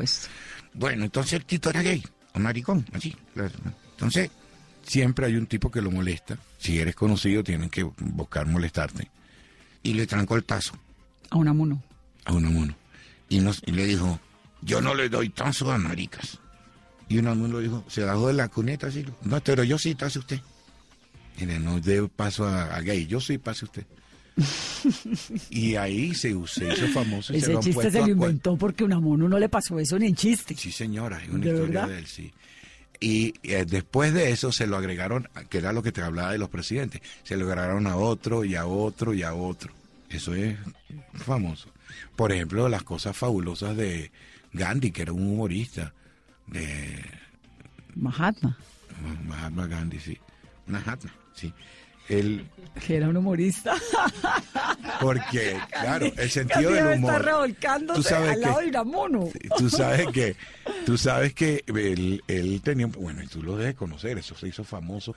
Bueno, 0.73 1.05
entonces 1.05 1.33
el 1.33 1.45
Tito 1.45 1.69
era 1.69 1.81
gay, 1.81 2.03
o 2.33 2.39
maricón, 2.39 2.85
así. 2.93 3.15
Entonces, 3.91 4.29
siempre 4.85 5.25
hay 5.25 5.35
un 5.35 5.47
tipo 5.47 5.69
que 5.71 5.81
lo 5.81 5.91
molesta. 5.91 6.37
Si 6.57 6.79
eres 6.79 6.95
conocido, 6.95 7.43
tienen 7.43 7.69
que 7.69 7.83
buscar 7.83 8.45
molestarte. 8.47 9.09
Y 9.83 9.93
le 9.93 10.07
trancó 10.07 10.35
el 10.35 10.43
tazo 10.43 10.73
A 11.29 11.37
Unamuno. 11.37 11.81
a 12.25 12.33
Unamuno. 12.33 12.75
y, 13.29 13.39
nos, 13.39 13.61
y 13.65 13.71
le 13.71 13.85
dijo, 13.85 14.19
yo 14.61 14.81
no 14.81 14.95
le 14.95 15.09
doy 15.09 15.29
tazo 15.29 15.71
a 15.71 15.77
maricas. 15.77 16.39
Y 17.07 17.19
Unamuno 17.19 17.59
dijo, 17.59 17.83
se 17.87 18.03
bajó 18.03 18.27
de 18.27 18.33
la 18.33 18.47
cuneta 18.47 18.87
así. 18.87 19.05
No, 19.23 19.39
pero 19.41 19.63
yo 19.63 19.77
sí 19.77 19.93
tazo 19.95 20.19
usted. 20.19 20.39
Mire, 21.39 21.59
no 21.59 21.79
dé 21.79 22.07
paso 22.07 22.47
a, 22.47 22.75
a 22.75 22.81
gay. 22.81 23.05
Yo 23.07 23.19
sí, 23.19 23.37
pase 23.37 23.65
usted. 23.65 23.85
y 25.49 25.75
ahí 25.75 26.13
se, 26.13 26.33
se 26.47 26.67
hizo 26.73 26.87
famoso. 26.89 27.33
y 27.33 27.39
se 27.39 27.45
Ese 27.45 27.53
lo 27.53 27.59
chiste 27.61 27.91
se 27.91 27.99
lo 28.01 28.07
inventó 28.07 28.57
porque 28.57 28.83
Unamuno 28.83 29.27
no 29.29 29.37
le 29.39 29.49
pasó 29.49 29.79
eso 29.79 29.97
ni 29.99 30.07
en 30.07 30.15
chiste. 30.15 30.55
Sí, 30.57 30.71
señora, 30.71 31.17
hay 31.17 31.29
una 31.29 31.45
¿De 31.45 31.51
historia 31.51 31.81
verdad? 31.81 31.87
de 31.89 31.99
él, 31.99 32.07
sí. 32.07 32.33
Y 32.99 33.33
eh, 33.43 33.65
después 33.65 34.13
de 34.13 34.31
eso 34.31 34.51
se 34.51 34.67
lo 34.67 34.77
agregaron, 34.77 35.29
que 35.49 35.57
era 35.57 35.73
lo 35.73 35.83
que 35.83 35.91
te 35.91 36.01
hablaba 36.01 36.31
de 36.31 36.37
los 36.37 36.49
presidentes, 36.49 37.01
se 37.23 37.37
lo 37.37 37.45
agregaron 37.45 37.87
a 37.87 37.95
otro 37.95 38.43
y 38.45 38.55
a 38.55 38.65
otro 38.65 39.13
y 39.13 39.23
a 39.23 39.33
otro. 39.33 39.73
Eso 40.09 40.33
es 40.33 40.57
famoso. 41.13 41.69
Por 42.15 42.31
ejemplo, 42.31 42.69
las 42.69 42.83
cosas 42.83 43.15
fabulosas 43.15 43.75
de 43.75 44.11
Gandhi, 44.53 44.91
que 44.91 45.01
era 45.01 45.13
un 45.13 45.27
humorista, 45.27 45.93
de 46.47 47.03
Mahatma, 47.95 48.57
Mahatma 49.25 49.67
Gandhi, 49.67 49.99
sí. 49.99 50.17
Mahatma, 50.67 51.13
sí. 51.33 51.53
Él, 52.09 52.45
que 52.85 52.97
era 52.97 53.09
un 53.09 53.17
humorista. 53.17 53.75
porque, 55.01 55.57
claro, 55.71 56.05
el 56.17 56.29
sentido 56.29 56.71
del 56.71 56.97
humor. 56.97 57.23
revolcándose 57.23 58.01
Tú 58.01 58.03
sabes 58.07 58.29
al 58.31 58.41
lado 58.41 58.55
que- 58.59 58.63
de 58.63 58.69
Unamuno. 58.69 59.29
Tú 59.57 59.69
sabes 59.69 60.07
que, 60.13 60.35
tú 60.85 60.97
sabes 60.97 61.33
que 61.33 61.63
él, 61.67 62.23
él 62.27 62.61
tenía, 62.63 62.87
bueno, 62.87 63.23
y 63.23 63.27
tú 63.27 63.41
lo 63.43 63.57
debes 63.57 63.75
conocer, 63.75 64.17
eso 64.17 64.35
se 64.35 64.47
hizo 64.47 64.63
famoso, 64.63 65.15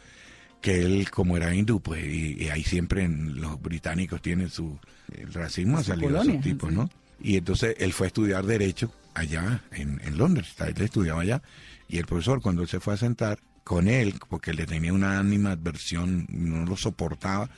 que 0.60 0.80
él, 0.82 1.10
como 1.10 1.36
era 1.36 1.54
hindú, 1.54 1.80
pues, 1.80 2.04
y, 2.04 2.42
y 2.44 2.48
ahí 2.48 2.64
siempre 2.64 3.04
en- 3.04 3.40
los 3.40 3.60
británicos 3.60 4.20
tienen 4.20 4.50
su, 4.50 4.78
el 5.16 5.32
racismo 5.32 5.78
ha 5.78 5.84
salido 5.84 6.22
de 6.22 6.30
esos 6.30 6.42
tipos, 6.42 6.70
sí. 6.70 6.74
¿no? 6.76 6.90
Y 7.20 7.36
entonces 7.36 7.74
él 7.78 7.92
fue 7.92 8.06
a 8.06 8.08
estudiar 8.08 8.44
Derecho 8.46 8.92
allá 9.14 9.62
en, 9.72 10.00
en 10.04 10.16
Londres, 10.18 10.54
él 10.58 10.74
estudiaba 10.82 11.22
allá, 11.22 11.42
y 11.88 11.98
el 11.98 12.06
profesor 12.06 12.40
cuando 12.40 12.62
él 12.62 12.68
se 12.68 12.80
fue 12.80 12.94
a 12.94 12.96
sentar 12.96 13.38
con 13.68 13.86
él, 13.86 14.14
porque 14.30 14.54
le 14.54 14.64
tenía 14.64 14.94
una 14.94 15.18
animadversión, 15.18 16.26
no 16.30 16.64
lo 16.64 16.74
soportaba, 16.74 17.50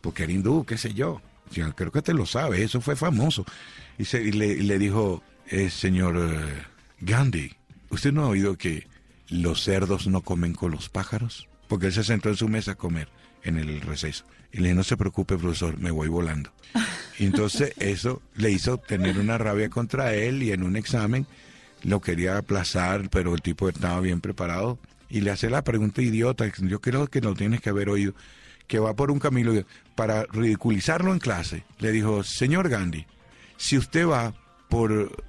porque 0.00 0.22
era 0.22 0.32
hindú, 0.32 0.64
qué 0.64 0.78
sé 0.78 0.94
yo. 0.94 1.20
Yo 1.50 1.74
creo 1.74 1.90
que 1.90 2.02
te 2.02 2.14
lo 2.14 2.24
sabes, 2.24 2.60
eso 2.60 2.80
fue 2.80 2.94
famoso. 2.94 3.44
Y, 3.98 4.04
se- 4.04 4.22
y 4.22 4.30
le, 4.30 4.46
y 4.46 4.62
le 4.62 4.78
dijo, 4.78 5.24
eh, 5.48 5.68
señor 5.68 6.16
eh, 6.16 6.62
Gandhi, 7.00 7.52
¿usted 7.90 8.12
no 8.12 8.22
ha 8.22 8.28
oído 8.28 8.56
que 8.56 8.86
los 9.28 9.64
cerdos 9.64 10.06
no 10.06 10.20
comen 10.20 10.54
con 10.54 10.70
los 10.70 10.88
pájaros? 10.88 11.48
Porque 11.66 11.86
él 11.88 11.92
se 11.92 12.04
sentó 12.04 12.28
en 12.28 12.36
su 12.36 12.48
mesa 12.48 12.72
a 12.72 12.74
comer 12.76 13.08
en 13.42 13.58
el 13.58 13.80
receso. 13.80 14.24
Y 14.52 14.58
le 14.58 14.68
dije, 14.68 14.74
no 14.76 14.84
se 14.84 14.96
preocupe, 14.96 15.36
profesor, 15.36 15.76
me 15.78 15.90
voy 15.90 16.06
volando. 16.06 16.52
Y 17.18 17.24
entonces 17.26 17.72
eso 17.80 18.22
le 18.36 18.52
hizo 18.52 18.78
tener 18.78 19.18
una 19.18 19.36
rabia 19.36 19.68
contra 19.68 20.14
él 20.14 20.44
y 20.44 20.52
en 20.52 20.62
un 20.62 20.76
examen 20.76 21.26
lo 21.82 22.00
quería 22.00 22.36
aplazar, 22.38 23.08
pero 23.10 23.34
el 23.34 23.42
tipo 23.42 23.68
estaba 23.68 24.00
bien 24.00 24.20
preparado. 24.20 24.78
Y 25.10 25.20
le 25.20 25.32
hace 25.32 25.50
la 25.50 25.64
pregunta 25.64 26.02
idiota, 26.02 26.50
yo 26.58 26.80
creo 26.80 27.08
que 27.08 27.20
lo 27.20 27.34
tienes 27.34 27.60
que 27.60 27.70
haber 27.70 27.88
oído, 27.88 28.14
que 28.66 28.78
va 28.78 28.94
por 28.94 29.10
un 29.10 29.18
camino 29.18 29.52
para 29.96 30.24
ridiculizarlo 30.24 31.12
en 31.12 31.18
clase. 31.18 31.64
Le 31.78 31.90
dijo, 31.90 32.22
señor 32.22 32.68
Gandhi, 32.68 33.06
si 33.56 33.76
usted 33.76 34.06
va 34.06 34.34
por 34.68 35.24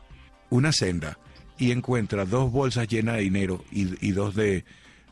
una 0.51 0.71
senda 0.71 1.17
y 1.57 1.71
encuentra 1.71 2.25
dos 2.25 2.51
bolsas 2.51 2.87
llenas 2.87 3.15
de 3.15 3.21
dinero 3.21 3.65
y, 3.71 4.11
dos 4.11 4.35
de, 4.35 4.63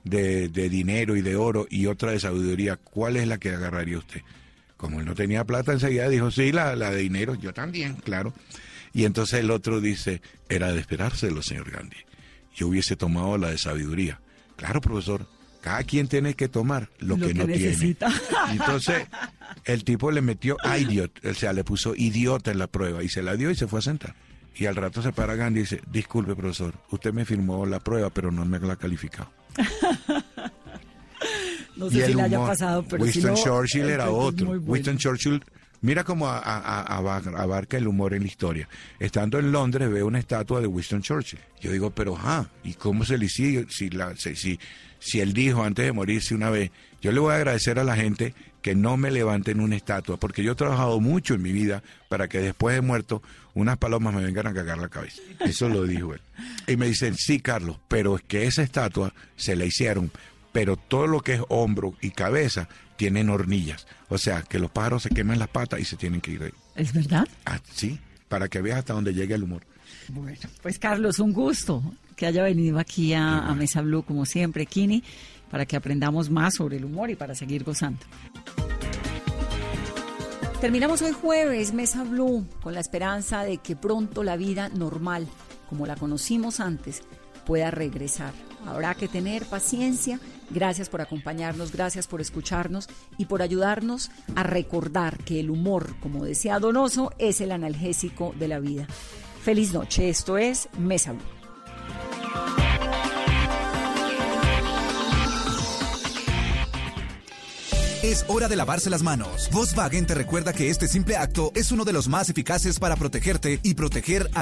de, 0.04 0.50
de 0.50 0.70
dinero 0.70 1.16
y 1.16 1.22
de 1.22 1.36
oro 1.36 1.68
y 1.70 1.88
otra 1.88 2.12
de 2.12 2.20
sabiduría, 2.20 2.78
¿cuál 2.78 3.18
es 3.18 3.28
la 3.28 3.40
que 3.40 3.50
agarraría 3.50 3.98
usted? 3.98 4.22
Como 4.78 5.00
él 5.00 5.06
no 5.06 5.16
tenía 5.16 5.44
plata 5.44 5.74
enseguida 5.74 6.08
dijo, 6.08 6.32
sí, 6.32 6.52
la, 6.52 6.76
la 6.76 6.92
de 6.92 7.02
dinero, 7.02 7.36
yo 7.36 7.54
también, 7.54 7.96
claro. 7.96 8.34
Y 8.94 9.06
entonces 9.06 9.42
el 9.42 9.52
otro 9.52 9.82
dice, 9.82 10.22
era 10.48 10.72
de 10.72 10.80
esperárselo, 10.80 11.42
señor 11.42 11.72
Gandhi. 11.72 11.98
Yo 12.56 12.68
hubiese 12.68 12.96
tomado 12.96 13.38
la 13.38 13.50
de 13.50 13.58
sabiduría. 13.58 14.22
Claro, 14.60 14.82
profesor, 14.82 15.26
cada 15.62 15.84
quien 15.84 16.08
tiene 16.08 16.34
que 16.36 16.48
tomar 16.48 16.90
lo, 17.00 17.18
Lo 17.18 17.28
que, 17.28 17.34
que 17.34 17.40
no 17.40 17.48
necesita. 17.48 18.08
tiene. 18.10 18.52
Entonces 18.54 19.08
el 19.66 19.84
tipo 19.84 20.12
le 20.12 20.22
metió 20.22 20.58
idiot, 20.78 21.26
o 21.26 21.34
sea, 21.34 21.52
le 21.54 21.64
puso 21.64 21.94
idiota 21.96 22.52
en 22.52 22.60
la 22.60 22.68
prueba 22.68 23.04
y 23.04 23.10
se 23.10 23.22
la 23.24 23.36
dio 23.36 23.50
y 23.52 23.56
se 23.56 23.68
fue 23.68 23.80
a 23.80 23.82
sentar. 23.82 24.16
Y 24.56 24.66
al 24.66 24.76
rato 24.76 25.02
se 25.02 25.14
para 25.14 25.36
Gandhi 25.36 25.60
y 25.60 25.64
dice, 25.64 25.82
disculpe, 25.90 26.36
profesor, 26.36 26.74
usted 26.92 27.14
me 27.14 27.24
firmó 27.26 27.66
la 27.66 27.80
prueba, 27.80 28.10
pero 28.10 28.32
no 28.32 28.44
me 28.46 28.60
la 28.60 28.74
ha 28.74 28.78
calificado. 28.78 29.32
No 31.76 31.88
Y 31.88 31.92
sé 31.92 32.08
si 32.08 32.14
le 32.14 32.22
haya 32.24 32.40
pasado, 32.40 32.84
pero 32.84 33.06
si 33.06 33.20
Winston 33.20 33.34
no, 33.36 33.44
Churchill 33.44 33.90
era 33.90 34.10
otro. 34.10 34.48
bueno. 34.48 34.62
Winston 34.66 34.98
Churchill 34.98 35.42
Mira 35.82 36.04
cómo 36.04 36.28
a- 36.28 36.38
a- 36.40 36.58
a- 36.60 36.98
abar- 36.98 37.36
abarca 37.38 37.78
el 37.78 37.88
humor 37.88 38.14
en 38.14 38.22
la 38.24 38.28
historia. 38.28 38.68
Estando 39.00 39.40
en 39.40 39.52
Londres 39.52 39.90
veo 39.90 40.08
una 40.08 40.20
estatua 40.20 40.60
de 40.62 40.68
Winston 40.68 41.02
Churchill. 41.02 41.40
Yo 41.62 41.72
digo, 41.72 41.92
pero 41.92 42.18
ajá, 42.18 42.50
¿y 42.64 42.74
cómo 42.74 43.06
se 43.06 43.18
le 43.18 43.30
sigue? 43.30 43.66
Si, 43.70 43.90
si 45.00 45.20
él 45.22 45.34
dijo 45.34 45.64
antes 45.64 45.86
de 45.86 45.92
morirse 45.94 46.36
una 46.36 46.50
vez, 46.50 46.72
yo 47.02 47.12
le 47.12 47.20
voy 47.20 47.32
a 47.34 47.38
agradecer 47.38 47.80
a 47.80 47.84
la 47.86 47.96
gente 47.96 48.34
que 48.62 48.76
no 48.76 48.98
me 48.98 49.10
levanten 49.10 49.62
una 49.62 49.78
estatua, 49.78 50.18
porque 50.18 50.44
yo 50.44 50.52
he 50.52 50.56
trabajado 50.56 51.00
mucho 51.00 51.34
en 51.34 51.42
mi 51.42 51.54
vida 51.54 51.82
para 52.10 52.28
que 52.28 52.40
después 52.40 52.76
de 52.76 52.82
muerto 52.82 53.24
unas 53.54 53.78
palomas 53.78 54.14
me 54.14 54.22
vengan 54.22 54.48
a 54.48 54.54
cagar 54.54 54.78
la 54.80 54.90
cabeza. 54.90 55.22
Eso 55.40 55.70
lo 55.70 55.84
dijo 55.86 56.14
él. 56.14 56.20
Y 56.68 56.76
me 56.76 56.88
dicen, 56.88 57.16
sí, 57.16 57.40
Carlos, 57.40 57.80
pero 57.88 58.18
es 58.18 58.22
que 58.24 58.48
esa 58.48 58.62
estatua 58.62 59.14
se 59.38 59.56
la 59.56 59.64
hicieron, 59.64 60.12
pero 60.52 60.78
todo 60.78 61.08
lo 61.08 61.22
que 61.22 61.36
es 61.36 61.42
hombro 61.50 61.94
y 62.02 62.12
cabeza 62.12 62.68
tienen 62.96 63.30
hornillas. 63.30 63.88
O 64.10 64.18
sea, 64.18 64.42
que 64.42 64.60
los 64.60 64.72
pájaros 64.72 65.04
se 65.04 65.10
queman 65.10 65.40
las 65.40 65.48
patas 65.50 65.80
y 65.80 65.86
se 65.86 65.96
tienen 65.96 66.22
que 66.22 66.32
ir 66.32 66.44
ahí. 66.44 66.54
¿Es 66.76 66.94
verdad? 66.94 67.28
Ah, 67.46 67.60
sí, 67.72 68.00
para 68.28 68.48
que 68.48 68.62
veas 68.62 68.80
hasta 68.80 68.94
dónde 68.94 69.14
llega 69.14 69.36
el 69.36 69.44
humor. 69.44 69.64
Bueno, 70.10 70.38
pues 70.62 70.80
Carlos, 70.80 71.20
un 71.20 71.34
gusto 71.34 71.84
que 72.16 72.26
haya 72.26 72.44
venido 72.44 72.80
aquí 72.80 73.14
a, 73.14 73.40
a 73.40 73.56
Mesa 73.56 73.82
Blue, 73.82 74.04
como 74.04 74.26
siempre, 74.26 74.66
Kini, 74.66 75.04
para 75.50 75.66
que 75.66 75.76
aprendamos 75.76 76.30
más 76.30 76.56
sobre 76.56 76.78
el 76.78 76.86
humor 76.86 77.10
y 77.10 77.16
para 77.16 77.36
seguir 77.36 77.64
gozando. 77.64 78.02
Terminamos 80.62 81.02
hoy 81.02 81.14
jueves, 81.14 81.74
Mesa 81.74 82.04
Blue, 82.04 82.46
con 82.62 82.74
la 82.74 82.82
esperanza 82.82 83.44
de 83.44 83.60
que 83.60 83.78
pronto 83.78 84.24
la 84.24 84.36
vida 84.36 84.68
normal, 84.68 85.26
como 85.70 85.86
la 85.86 85.96
conocimos 85.96 86.60
antes, 86.60 87.02
pueda 87.46 87.72
regresar. 87.72 88.34
Habrá 88.66 88.94
que 88.94 89.08
tener 89.08 89.46
paciencia. 89.46 90.20
Gracias 90.50 90.90
por 90.90 91.02
acompañarnos, 91.02 91.72
gracias 91.72 92.08
por 92.08 92.22
escucharnos 92.22 92.88
y 93.18 93.26
por 93.26 93.42
ayudarnos 93.42 94.12
a 94.36 94.44
recordar 94.44 95.18
que 95.18 95.40
el 95.40 95.50
humor, 95.50 95.96
como 96.00 96.26
decía 96.26 96.60
Donoso, 96.60 97.14
es 97.18 97.42
el 97.42 97.52
analgésico 97.52 98.34
de 98.38 98.48
la 98.48 98.60
vida. 98.60 98.88
Feliz 99.44 99.74
noche, 99.74 100.10
esto 100.10 100.38
es 100.38 100.70
Mesa. 100.78 101.16
Es 108.02 108.24
hora 108.30 108.48
de 108.48 108.56
lavarse 108.56 108.90
las 108.90 109.04
manos. 109.04 109.50
Volkswagen 109.52 110.06
te 110.06 110.16
recuerda 110.16 110.54
que 110.54 110.70
este 110.70 110.88
simple 110.88 111.18
acto 111.18 111.52
es 111.54 111.74
uno 111.74 111.84
de 111.84 111.92
los 111.92 112.08
más 112.08 112.30
eficaces 112.30 112.80
para 112.80 112.96
protegerte 112.96 113.60
y 113.62 113.74
proteger 113.74 114.30
a 114.34 114.38